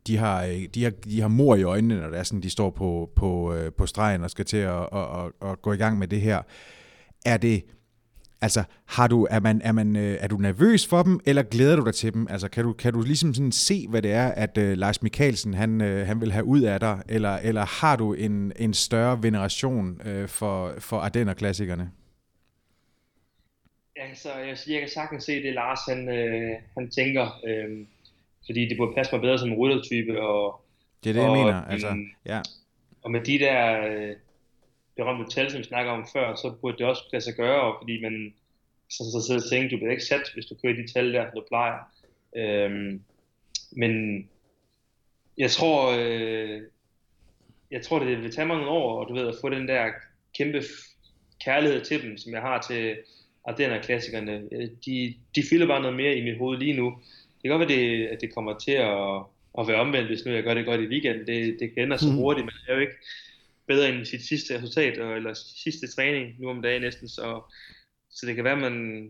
de, 0.07 0.16
har, 0.16 0.66
de, 0.75 0.85
har, 0.85 0.91
de 0.91 1.21
har 1.21 1.29
mor 1.29 1.57
i 1.57 1.62
øjnene, 1.62 2.01
når 2.01 2.09
det 2.09 2.19
er 2.19 2.23
sådan, 2.23 2.43
de 2.43 2.51
står 2.51 2.71
på, 2.71 3.11
på, 3.16 3.55
øh, 3.55 3.73
på 3.73 3.87
stregen 3.87 4.25
og 4.25 4.31
skal 4.31 4.45
til 4.45 4.57
at, 4.57 4.81
at, 4.93 5.07
at, 5.43 5.51
at 5.51 5.62
gå 5.62 5.73
i 5.73 5.77
gang 5.77 5.99
med 5.99 6.09
det 6.09 6.21
her. 6.21 6.43
Er 7.27 7.37
det, 7.37 7.62
Altså, 8.41 8.64
har 8.86 9.09
du, 9.09 9.26
er, 9.30 9.41
man, 9.41 9.61
er, 9.64 9.72
man, 9.72 9.97
øh, 9.97 10.16
er 10.20 10.28
du 10.28 10.36
nervøs 10.36 10.86
for 10.86 11.03
dem, 11.03 11.20
eller 11.26 11.43
glæder 11.43 11.76
du 11.76 11.84
dig 11.84 11.95
til 11.95 12.14
dem? 12.14 12.26
Altså, 12.30 12.49
kan 12.49 12.64
du, 12.64 12.72
kan 12.72 12.93
du 12.93 13.03
ligesom 13.03 13.34
sådan 13.34 13.53
se, 13.53 13.86
hvad 13.89 14.03
det 14.03 14.12
er, 14.12 14.28
at 14.28 14.59
uh, 14.59 14.64
Lars 14.64 15.03
Mikkelsen 15.03 15.55
han, 15.55 15.80
uh, 15.80 15.86
han 15.86 16.20
vil 16.20 16.32
have 16.32 16.45
ud 16.45 16.61
af 16.61 16.80
dig, 16.80 17.03
eller, 17.09 17.36
eller 17.36 17.64
har 17.80 17.97
du 17.97 18.12
en, 18.14 18.53
en 18.57 18.74
større 18.74 19.22
veneration 19.22 20.01
uh, 20.07 20.28
for, 20.28 20.74
for 20.78 20.99
Ardenner-klassikerne? 20.99 21.91
Ja, 23.97 24.14
så 24.14 24.28
jeg, 24.34 24.57
jeg 24.68 24.80
kan 24.80 24.89
sagtens 24.89 25.24
se 25.24 25.43
det, 25.43 25.55
Lars 25.55 25.80
han, 25.89 26.09
øh, 26.09 26.57
han 26.74 26.91
tænker, 26.91 27.41
øh, 27.47 27.86
fordi 28.47 28.68
det 28.68 28.76
burde 28.76 28.95
passe 28.95 29.14
mig 29.14 29.20
bedre 29.20 29.39
som 29.39 29.55
ryttertype. 29.55 30.20
Og, 30.22 30.61
det 31.05 31.11
er 31.11 31.14
det, 31.14 31.22
og, 31.22 31.36
jeg 31.36 31.45
mener. 31.45 31.64
Altså, 31.64 31.97
ja. 32.26 32.41
Og 33.03 33.11
med 33.11 33.20
de 33.20 33.39
der... 33.39 33.86
Øh, 33.86 34.16
berømte 34.99 35.30
tal, 35.30 35.51
som 35.51 35.59
vi 35.59 35.64
snakker 35.64 35.92
om 35.92 36.07
før, 36.12 36.34
så 36.34 36.55
burde 36.61 36.78
det 36.78 36.86
også 36.86 37.03
lade 37.12 37.24
sig 37.24 37.34
gøre, 37.34 37.74
fordi 37.80 38.03
man 38.03 38.34
så, 38.90 39.03
så 39.12 39.26
sidder 39.26 39.40
og 39.40 39.51
tænker, 39.51 39.70
du 39.70 39.76
bliver 39.76 39.90
ikke 39.90 40.05
sat, 40.05 40.30
hvis 40.34 40.46
du 40.46 40.55
kører 40.62 40.74
de 40.74 40.92
tal 40.92 41.12
der, 41.12 41.30
du 41.30 41.42
plejer. 41.49 41.78
Øhm, 42.36 43.03
men 43.72 43.92
jeg 45.38 45.51
tror, 45.51 45.96
øh, 45.99 46.62
jeg 47.70 47.82
tror, 47.82 47.99
det 47.99 48.22
vil 48.22 48.30
tage 48.30 48.46
mig 48.46 48.57
nogle 48.57 48.70
år, 48.70 49.01
og 49.01 49.09
du 49.09 49.14
ved, 49.14 49.28
at 49.28 49.34
få 49.40 49.49
den 49.49 49.68
der 49.68 49.90
kæmpe 50.38 50.62
kærlighed 51.44 51.80
til 51.84 52.03
dem, 52.03 52.18
som 52.18 52.32
jeg 52.32 52.40
har 52.40 52.62
til 52.62 52.96
Ardenner-klassikerne. 53.44 54.49
Øh, 54.53 54.68
de, 54.86 55.14
de 55.34 55.42
fylder 55.51 55.66
bare 55.66 55.82
noget 55.82 55.96
mere 55.96 56.16
i 56.16 56.24
mit 56.24 56.38
hoved 56.38 56.59
lige 56.59 56.76
nu. 56.76 56.99
Det 57.34 57.42
kan 57.42 57.51
godt 57.51 57.68
være, 57.68 57.78
det, 57.78 58.07
at 58.07 58.20
det 58.20 58.34
kommer 58.34 58.59
til 58.59 58.72
at, 58.72 59.22
at 59.59 59.68
være 59.68 59.80
omvendt, 59.80 60.09
hvis 60.09 60.24
nu 60.24 60.32
jeg 60.32 60.42
gør 60.42 60.55
det 60.55 60.66
godt 60.66 60.80
i 60.80 60.86
weekenden. 60.86 61.26
Det, 61.26 61.57
det 61.61 61.74
kan 61.74 61.82
ændre 61.82 61.99
så 61.99 62.11
mm. 62.11 62.16
hurtigt, 62.16 62.44
men 62.44 62.53
det 62.53 62.70
er 62.70 62.74
jo 62.74 62.80
ikke, 62.80 62.99
bedre 63.69 63.89
end 63.89 64.05
sit 64.05 64.23
sidste 64.23 64.57
resultat, 64.57 64.99
eller 64.99 65.35
sidste 65.64 65.87
træning 65.97 66.41
nu 66.41 66.51
om 66.51 66.62
dagen 66.62 66.83
næsten, 66.83 67.09
så, 67.09 67.53
så 68.11 68.27
det 68.27 68.35
kan 68.35 68.45
være, 68.45 68.57
at 68.64 68.73
man 68.73 69.09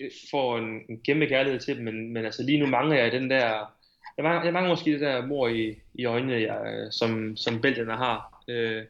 øh, 0.00 0.10
får 0.30 0.58
en, 0.58 0.80
en 0.88 1.00
kæmpe 1.04 1.26
kærlighed 1.26 1.60
til 1.60 1.76
dem, 1.76 1.84
men, 1.84 2.12
men 2.12 2.24
altså 2.24 2.42
lige 2.42 2.58
nu 2.58 2.66
mangler 2.66 2.96
jeg 2.96 3.12
den 3.12 3.30
der, 3.30 3.74
jeg 4.16 4.22
mangler, 4.22 4.44
jeg 4.44 4.52
mangler 4.52 4.72
måske 4.72 4.92
det 4.92 5.00
der 5.00 5.26
mor 5.26 5.48
i, 5.48 5.74
i 5.94 6.04
øjnene, 6.04 6.34
jeg, 6.34 6.74
øh, 6.74 6.92
som, 6.92 7.36
som 7.36 7.60
Belgierne 7.60 7.96
har, 7.96 8.44
øh, 8.48 8.84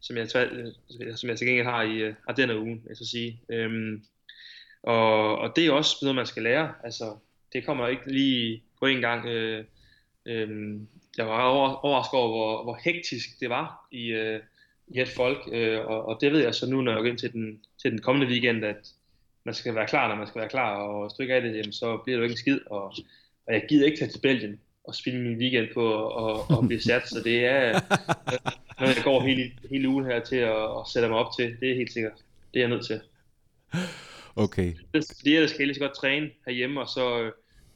som, 0.00 0.16
jeg, 0.16 0.28
øh, 0.36 1.16
som 1.16 1.28
jeg 1.28 1.38
til 1.38 1.46
gengæld 1.46 1.66
har 1.66 1.82
i 1.82 2.08
uh, 2.08 2.36
denne 2.36 2.58
uge, 2.58 2.82
jeg 2.88 2.96
skal 2.96 3.06
sige. 3.06 3.40
Øhm, 3.48 4.02
og, 4.82 5.38
og 5.38 5.56
det 5.56 5.66
er 5.66 5.72
også 5.72 5.96
noget, 6.02 6.16
man 6.16 6.26
skal 6.26 6.42
lære. 6.42 6.74
Altså, 6.84 7.16
det 7.52 7.66
kommer 7.66 7.88
ikke 7.88 8.12
lige 8.12 8.62
på 8.78 8.86
en 8.86 9.00
gang. 9.00 9.26
Øh, 9.26 9.64
øh, 10.26 10.80
jeg 11.18 11.26
var 11.26 11.42
over, 11.42 11.84
overrasket 11.84 12.20
over, 12.20 12.28
hvor, 12.28 12.62
hvor 12.62 12.78
hektisk 12.84 13.40
det 13.40 13.50
var 13.50 13.86
i, 13.90 14.06
øh, 14.06 14.40
i 14.88 15.00
et 15.00 15.08
folk, 15.08 15.48
øh, 15.52 15.80
og, 15.86 16.08
og 16.08 16.18
det 16.20 16.32
ved 16.32 16.40
jeg 16.40 16.54
så 16.54 16.70
nu, 16.70 16.82
når 16.82 16.92
jeg 16.92 17.00
går 17.00 17.08
ind 17.08 17.18
til 17.18 17.32
den, 17.32 17.60
til 17.82 17.90
den 17.90 18.00
kommende 18.00 18.32
weekend, 18.32 18.64
at 18.64 18.92
man 19.44 19.54
skal 19.54 19.74
være 19.74 19.86
klar, 19.86 20.08
når 20.08 20.14
man 20.16 20.26
skal 20.26 20.40
være 20.40 20.48
klar, 20.48 20.76
og 20.76 21.06
hvis 21.06 21.16
du 21.16 21.22
ikke 21.22 21.34
er 21.34 21.40
det, 21.40 21.56
jamen, 21.56 21.72
så 21.72 21.96
bliver 21.96 22.16
det 22.16 22.20
jo 22.20 22.22
ikke 22.22 22.32
en 22.32 22.38
skid, 22.38 22.60
og, 22.66 22.84
og 23.46 23.54
jeg 23.54 23.64
gider 23.68 23.86
ikke 23.86 23.98
tage 23.98 24.10
til 24.10 24.20
Belgien 24.20 24.60
og 24.84 24.94
spille 24.94 25.20
min 25.20 25.38
weekend 25.38 25.68
på 25.74 26.08
at, 26.28 26.58
at 26.58 26.66
blive 26.66 26.80
sat, 26.80 27.08
så 27.08 27.20
det 27.24 27.44
er 27.44 27.80
noget, 28.80 28.96
jeg 28.96 29.04
går 29.04 29.20
hele, 29.20 29.52
hele 29.70 29.88
ugen 29.88 30.04
her 30.04 30.20
til 30.20 30.36
at, 30.36 30.62
at 30.62 30.88
sætte 30.92 31.08
mig 31.08 31.18
op 31.18 31.32
til, 31.38 31.56
det 31.60 31.70
er 31.70 31.74
helt 31.74 31.92
sikkert, 31.92 32.12
det 32.54 32.60
er 32.60 32.64
jeg 32.64 32.68
nødt 32.68 32.86
til. 32.86 33.00
Okay. 34.36 34.74
Fordi 35.16 35.34
ellers 35.34 35.50
skal 35.50 35.60
jeg 35.62 35.66
lige 35.66 35.74
så 35.74 35.80
godt 35.80 35.96
træne 35.96 36.30
herhjemme, 36.46 36.80
og 36.80 36.88
så 36.88 37.20
øh, 37.20 37.32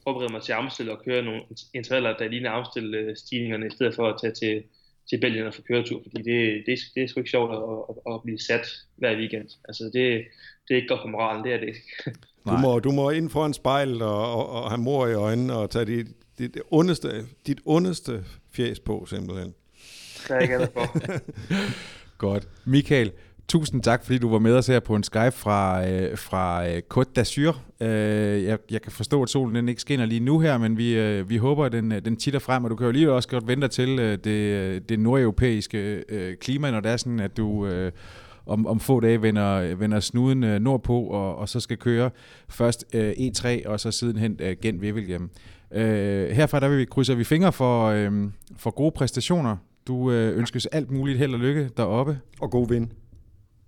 forberede 0.08 0.32
mig 0.32 0.42
til 0.42 0.52
Amstel 0.52 0.90
og 0.90 0.98
køre 1.04 1.22
nogle 1.22 1.42
intervaller, 1.74 2.16
der 2.16 2.28
ligner 2.28 2.50
Amstel 2.50 3.12
stigningerne, 3.16 3.66
i 3.66 3.70
stedet 3.70 3.94
for 3.94 4.08
at 4.08 4.16
tage 4.20 4.34
til, 4.42 4.62
til 5.10 5.20
Belgien 5.20 5.46
og 5.46 5.54
få 5.54 5.62
køretur, 5.62 6.00
fordi 6.02 6.22
det, 6.22 6.62
det, 6.66 6.78
det 6.94 7.02
er 7.02 7.06
sgu 7.06 7.20
ikke 7.20 7.30
sjovt 7.30 7.52
at, 7.52 7.62
at, 7.90 8.14
at 8.14 8.22
blive 8.24 8.38
sat 8.38 8.66
hver 8.96 9.16
weekend. 9.16 9.48
Altså 9.68 9.84
det, 9.84 10.24
det 10.64 10.70
er 10.70 10.76
ikke 10.76 10.88
godt 10.88 11.00
for 11.00 11.08
moralen, 11.08 11.44
det 11.44 11.52
er 11.52 11.58
det 11.58 11.66
ikke. 11.66 11.82
du, 12.50 12.56
må, 12.62 12.78
du 12.78 12.90
må 12.90 13.10
ind 13.10 13.30
foran 13.30 13.54
spejl 13.54 14.02
og, 14.02 14.34
og, 14.36 14.50
og 14.50 14.70
have 14.70 14.80
mor 14.80 15.06
i 15.06 15.14
øjnene 15.14 15.54
og 15.54 15.70
tage 15.70 15.84
dit, 15.84 16.06
dit, 16.38 16.58
ondeste, 16.70 17.08
dit 17.46 17.60
ondeste 17.64 18.24
fjes 18.52 18.80
på, 18.80 19.06
simpelthen. 19.06 19.54
Det 20.28 20.30
er 20.30 20.38
ikke 20.38 20.68
for. 20.72 20.86
Godt. 22.26 22.48
Michael, 22.64 23.12
Tusind 23.48 23.82
tak, 23.82 24.04
fordi 24.04 24.18
du 24.18 24.30
var 24.30 24.38
med 24.38 24.54
os 24.54 24.66
her 24.66 24.80
på 24.80 24.94
en 24.94 25.02
Skype 25.02 25.30
fra, 25.30 25.88
øh, 25.88 26.18
fra 26.18 26.68
øh, 26.68 26.82
Côte 26.94 27.18
d'Azur. 27.18 27.56
Øh, 27.80 28.44
jeg, 28.44 28.58
jeg 28.70 28.82
kan 28.82 28.92
forstå, 28.92 29.22
at 29.22 29.28
solen 29.28 29.54
den 29.54 29.68
ikke 29.68 29.80
skinner 29.80 30.06
lige 30.06 30.20
nu 30.20 30.38
her, 30.38 30.58
men 30.58 30.78
vi, 30.78 30.94
øh, 30.98 31.30
vi 31.30 31.36
håber, 31.36 31.64
at 31.64 31.72
den, 31.72 31.92
øh, 31.92 32.04
den 32.04 32.16
titter 32.16 32.40
frem, 32.40 32.64
og 32.64 32.70
du 32.70 32.76
kan 32.76 32.84
jo 32.86 32.90
lige 32.92 33.12
også 33.12 33.28
godt 33.28 33.48
vente 33.48 33.68
til 33.68 33.98
øh, 33.98 34.18
det, 34.24 34.30
øh, 34.30 34.80
det 34.88 34.98
nordeuropæiske 35.00 36.04
øh, 36.08 36.36
klima, 36.36 36.70
når 36.70 36.80
det 36.80 36.90
er 36.90 36.96
sådan, 36.96 37.20
at 37.20 37.36
du... 37.36 37.66
Øh, 37.66 37.92
om, 38.46 38.66
om 38.66 38.80
få 38.80 39.00
dage 39.00 39.22
vender, 39.22 39.74
vender 39.74 40.00
snuden 40.00 40.44
øh, 40.44 40.60
nordpå, 40.60 41.00
og, 41.00 41.36
og 41.36 41.48
så 41.48 41.60
skal 41.60 41.76
køre 41.76 42.10
først 42.48 42.84
øh, 42.94 43.10
E3, 43.10 43.68
og 43.68 43.80
så 43.80 43.90
sidenhen 43.90 44.36
øh, 44.40 44.56
gen 44.62 44.80
Vivelhjem. 44.80 45.30
Øh, 45.72 46.30
herfra 46.30 46.60
der 46.60 46.68
vil 46.68 46.78
vi 46.78 46.84
krydser 46.84 47.14
vi 47.14 47.24
fingre 47.24 47.52
for, 47.52 47.86
øh, 47.86 48.12
for 48.56 48.70
gode 48.70 48.90
præstationer. 48.90 49.56
Du 49.86 50.10
øh, 50.10 50.38
ønskes 50.38 50.66
alt 50.66 50.90
muligt 50.90 51.18
held 51.18 51.34
og 51.34 51.40
lykke 51.40 51.70
deroppe. 51.76 52.18
Og 52.40 52.50
god 52.50 52.68
vind. 52.68 52.88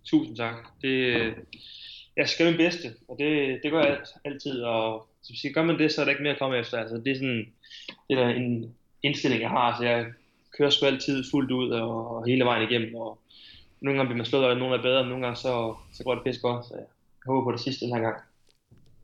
Tusind 0.05 0.37
tak. 0.37 0.55
Det, 0.83 1.35
jeg 2.17 2.29
skal 2.29 2.47
min 2.47 2.57
bedste, 2.57 2.95
og 3.09 3.17
det, 3.19 3.61
det 3.63 3.71
gør 3.71 3.83
jeg 3.83 3.99
altid. 4.25 4.63
Og 4.63 5.07
hvis 5.29 5.45
jeg 5.45 5.53
gør 5.53 5.63
man 5.63 5.79
det, 5.79 5.93
så 5.93 6.01
er 6.01 6.05
der 6.05 6.11
ikke 6.11 6.23
mere 6.23 6.33
at 6.33 6.39
komme 6.39 6.59
efter. 6.59 6.79
Altså, 6.79 6.97
det 6.97 7.11
er 7.11 7.15
sådan 7.15 7.53
det 8.09 8.19
er 8.19 8.29
en 8.29 8.75
indstilling, 9.03 9.43
jeg 9.43 9.51
har. 9.51 9.77
Så 9.79 9.85
jeg 9.85 10.07
kører 10.59 10.71
sgu 10.71 10.87
altid 10.87 11.25
fuldt 11.31 11.51
ud 11.51 11.71
og, 11.71 12.17
og 12.17 12.27
hele 12.27 12.45
vejen 12.45 12.71
igennem. 12.71 12.95
Og 12.95 13.19
nogle 13.81 13.99
gange 13.99 14.09
bliver 14.09 14.17
man 14.17 14.27
slået, 14.27 14.45
og 14.45 14.57
nogle 14.57 14.77
er 14.77 14.83
bedre, 14.83 15.01
og 15.01 15.09
nogle 15.09 15.25
gange 15.25 15.37
så, 15.37 15.75
så 15.93 16.05
går 16.05 16.15
det 16.15 16.25
pisse 16.25 16.41
godt. 16.41 16.67
Så 16.67 16.75
jeg 16.75 16.85
håber 17.27 17.45
på 17.45 17.53
det 17.53 17.61
sidste 17.61 17.85
den 17.87 17.95
her 17.95 18.03
gang. 18.03 18.17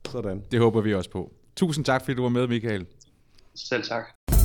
Sådan. 0.09 0.43
Det 0.51 0.59
håber 0.59 0.81
vi 0.81 0.93
også 0.93 1.09
på. 1.09 1.33
Tusind 1.55 1.85
tak, 1.85 2.01
fordi 2.01 2.15
du 2.15 2.21
var 2.21 2.29
med, 2.29 2.47
Michael. 2.47 2.85
Selv 3.55 3.83
tak. 3.83 4.36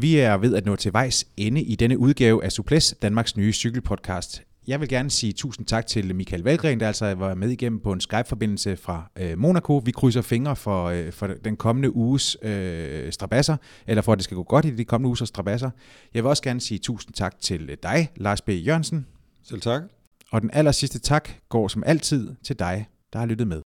Vi 0.00 0.16
er 0.16 0.36
ved 0.36 0.54
at 0.54 0.66
nå 0.66 0.76
til 0.76 0.92
vejs 0.92 1.26
ende 1.36 1.62
i 1.62 1.76
denne 1.76 1.98
udgave 1.98 2.44
af 2.44 2.52
Suples, 2.52 2.94
Danmarks 3.02 3.36
nye 3.36 3.52
cykelpodcast. 3.52 4.42
Jeg 4.66 4.80
vil 4.80 4.88
gerne 4.88 5.10
sige 5.10 5.32
tusind 5.32 5.66
tak 5.66 5.86
til 5.86 6.14
Michael 6.14 6.42
Valgren, 6.42 6.80
der 6.80 6.86
altså 6.86 7.14
var 7.14 7.34
med 7.34 7.50
igennem 7.50 7.80
på 7.80 7.92
en 7.92 8.00
Skype-forbindelse 8.00 8.76
fra 8.76 9.10
øh, 9.18 9.38
Monaco. 9.38 9.76
Vi 9.76 9.90
krydser 9.90 10.22
fingre 10.22 10.56
for, 10.56 10.84
øh, 10.84 11.12
for 11.12 11.26
den 11.26 11.56
kommende 11.56 11.96
uges 11.96 12.36
øh, 12.42 13.12
strabasser, 13.12 13.56
eller 13.86 14.02
for 14.02 14.12
at 14.12 14.18
det 14.18 14.24
skal 14.24 14.34
gå 14.34 14.42
godt 14.42 14.64
i 14.64 14.70
de 14.70 14.84
kommende 14.84 15.06
uges 15.06 15.22
strabasser. 15.28 15.70
Jeg 16.14 16.24
vil 16.24 16.28
også 16.28 16.42
gerne 16.42 16.60
sige 16.60 16.78
tusind 16.78 17.14
tak 17.14 17.40
til 17.40 17.78
dig, 17.82 18.08
Lars 18.16 18.40
B. 18.40 18.48
Jørgensen. 18.48 19.06
Selv 19.44 19.60
tak. 19.60 19.82
Og 20.30 20.42
den 20.42 20.50
aller 20.52 20.72
sidste 20.72 20.98
tak 20.98 21.28
går 21.48 21.68
som 21.68 21.82
altid 21.86 22.34
til 22.44 22.58
dig, 22.58 22.86
der 23.12 23.18
har 23.18 23.26
lyttet 23.26 23.48
med. 23.48 23.62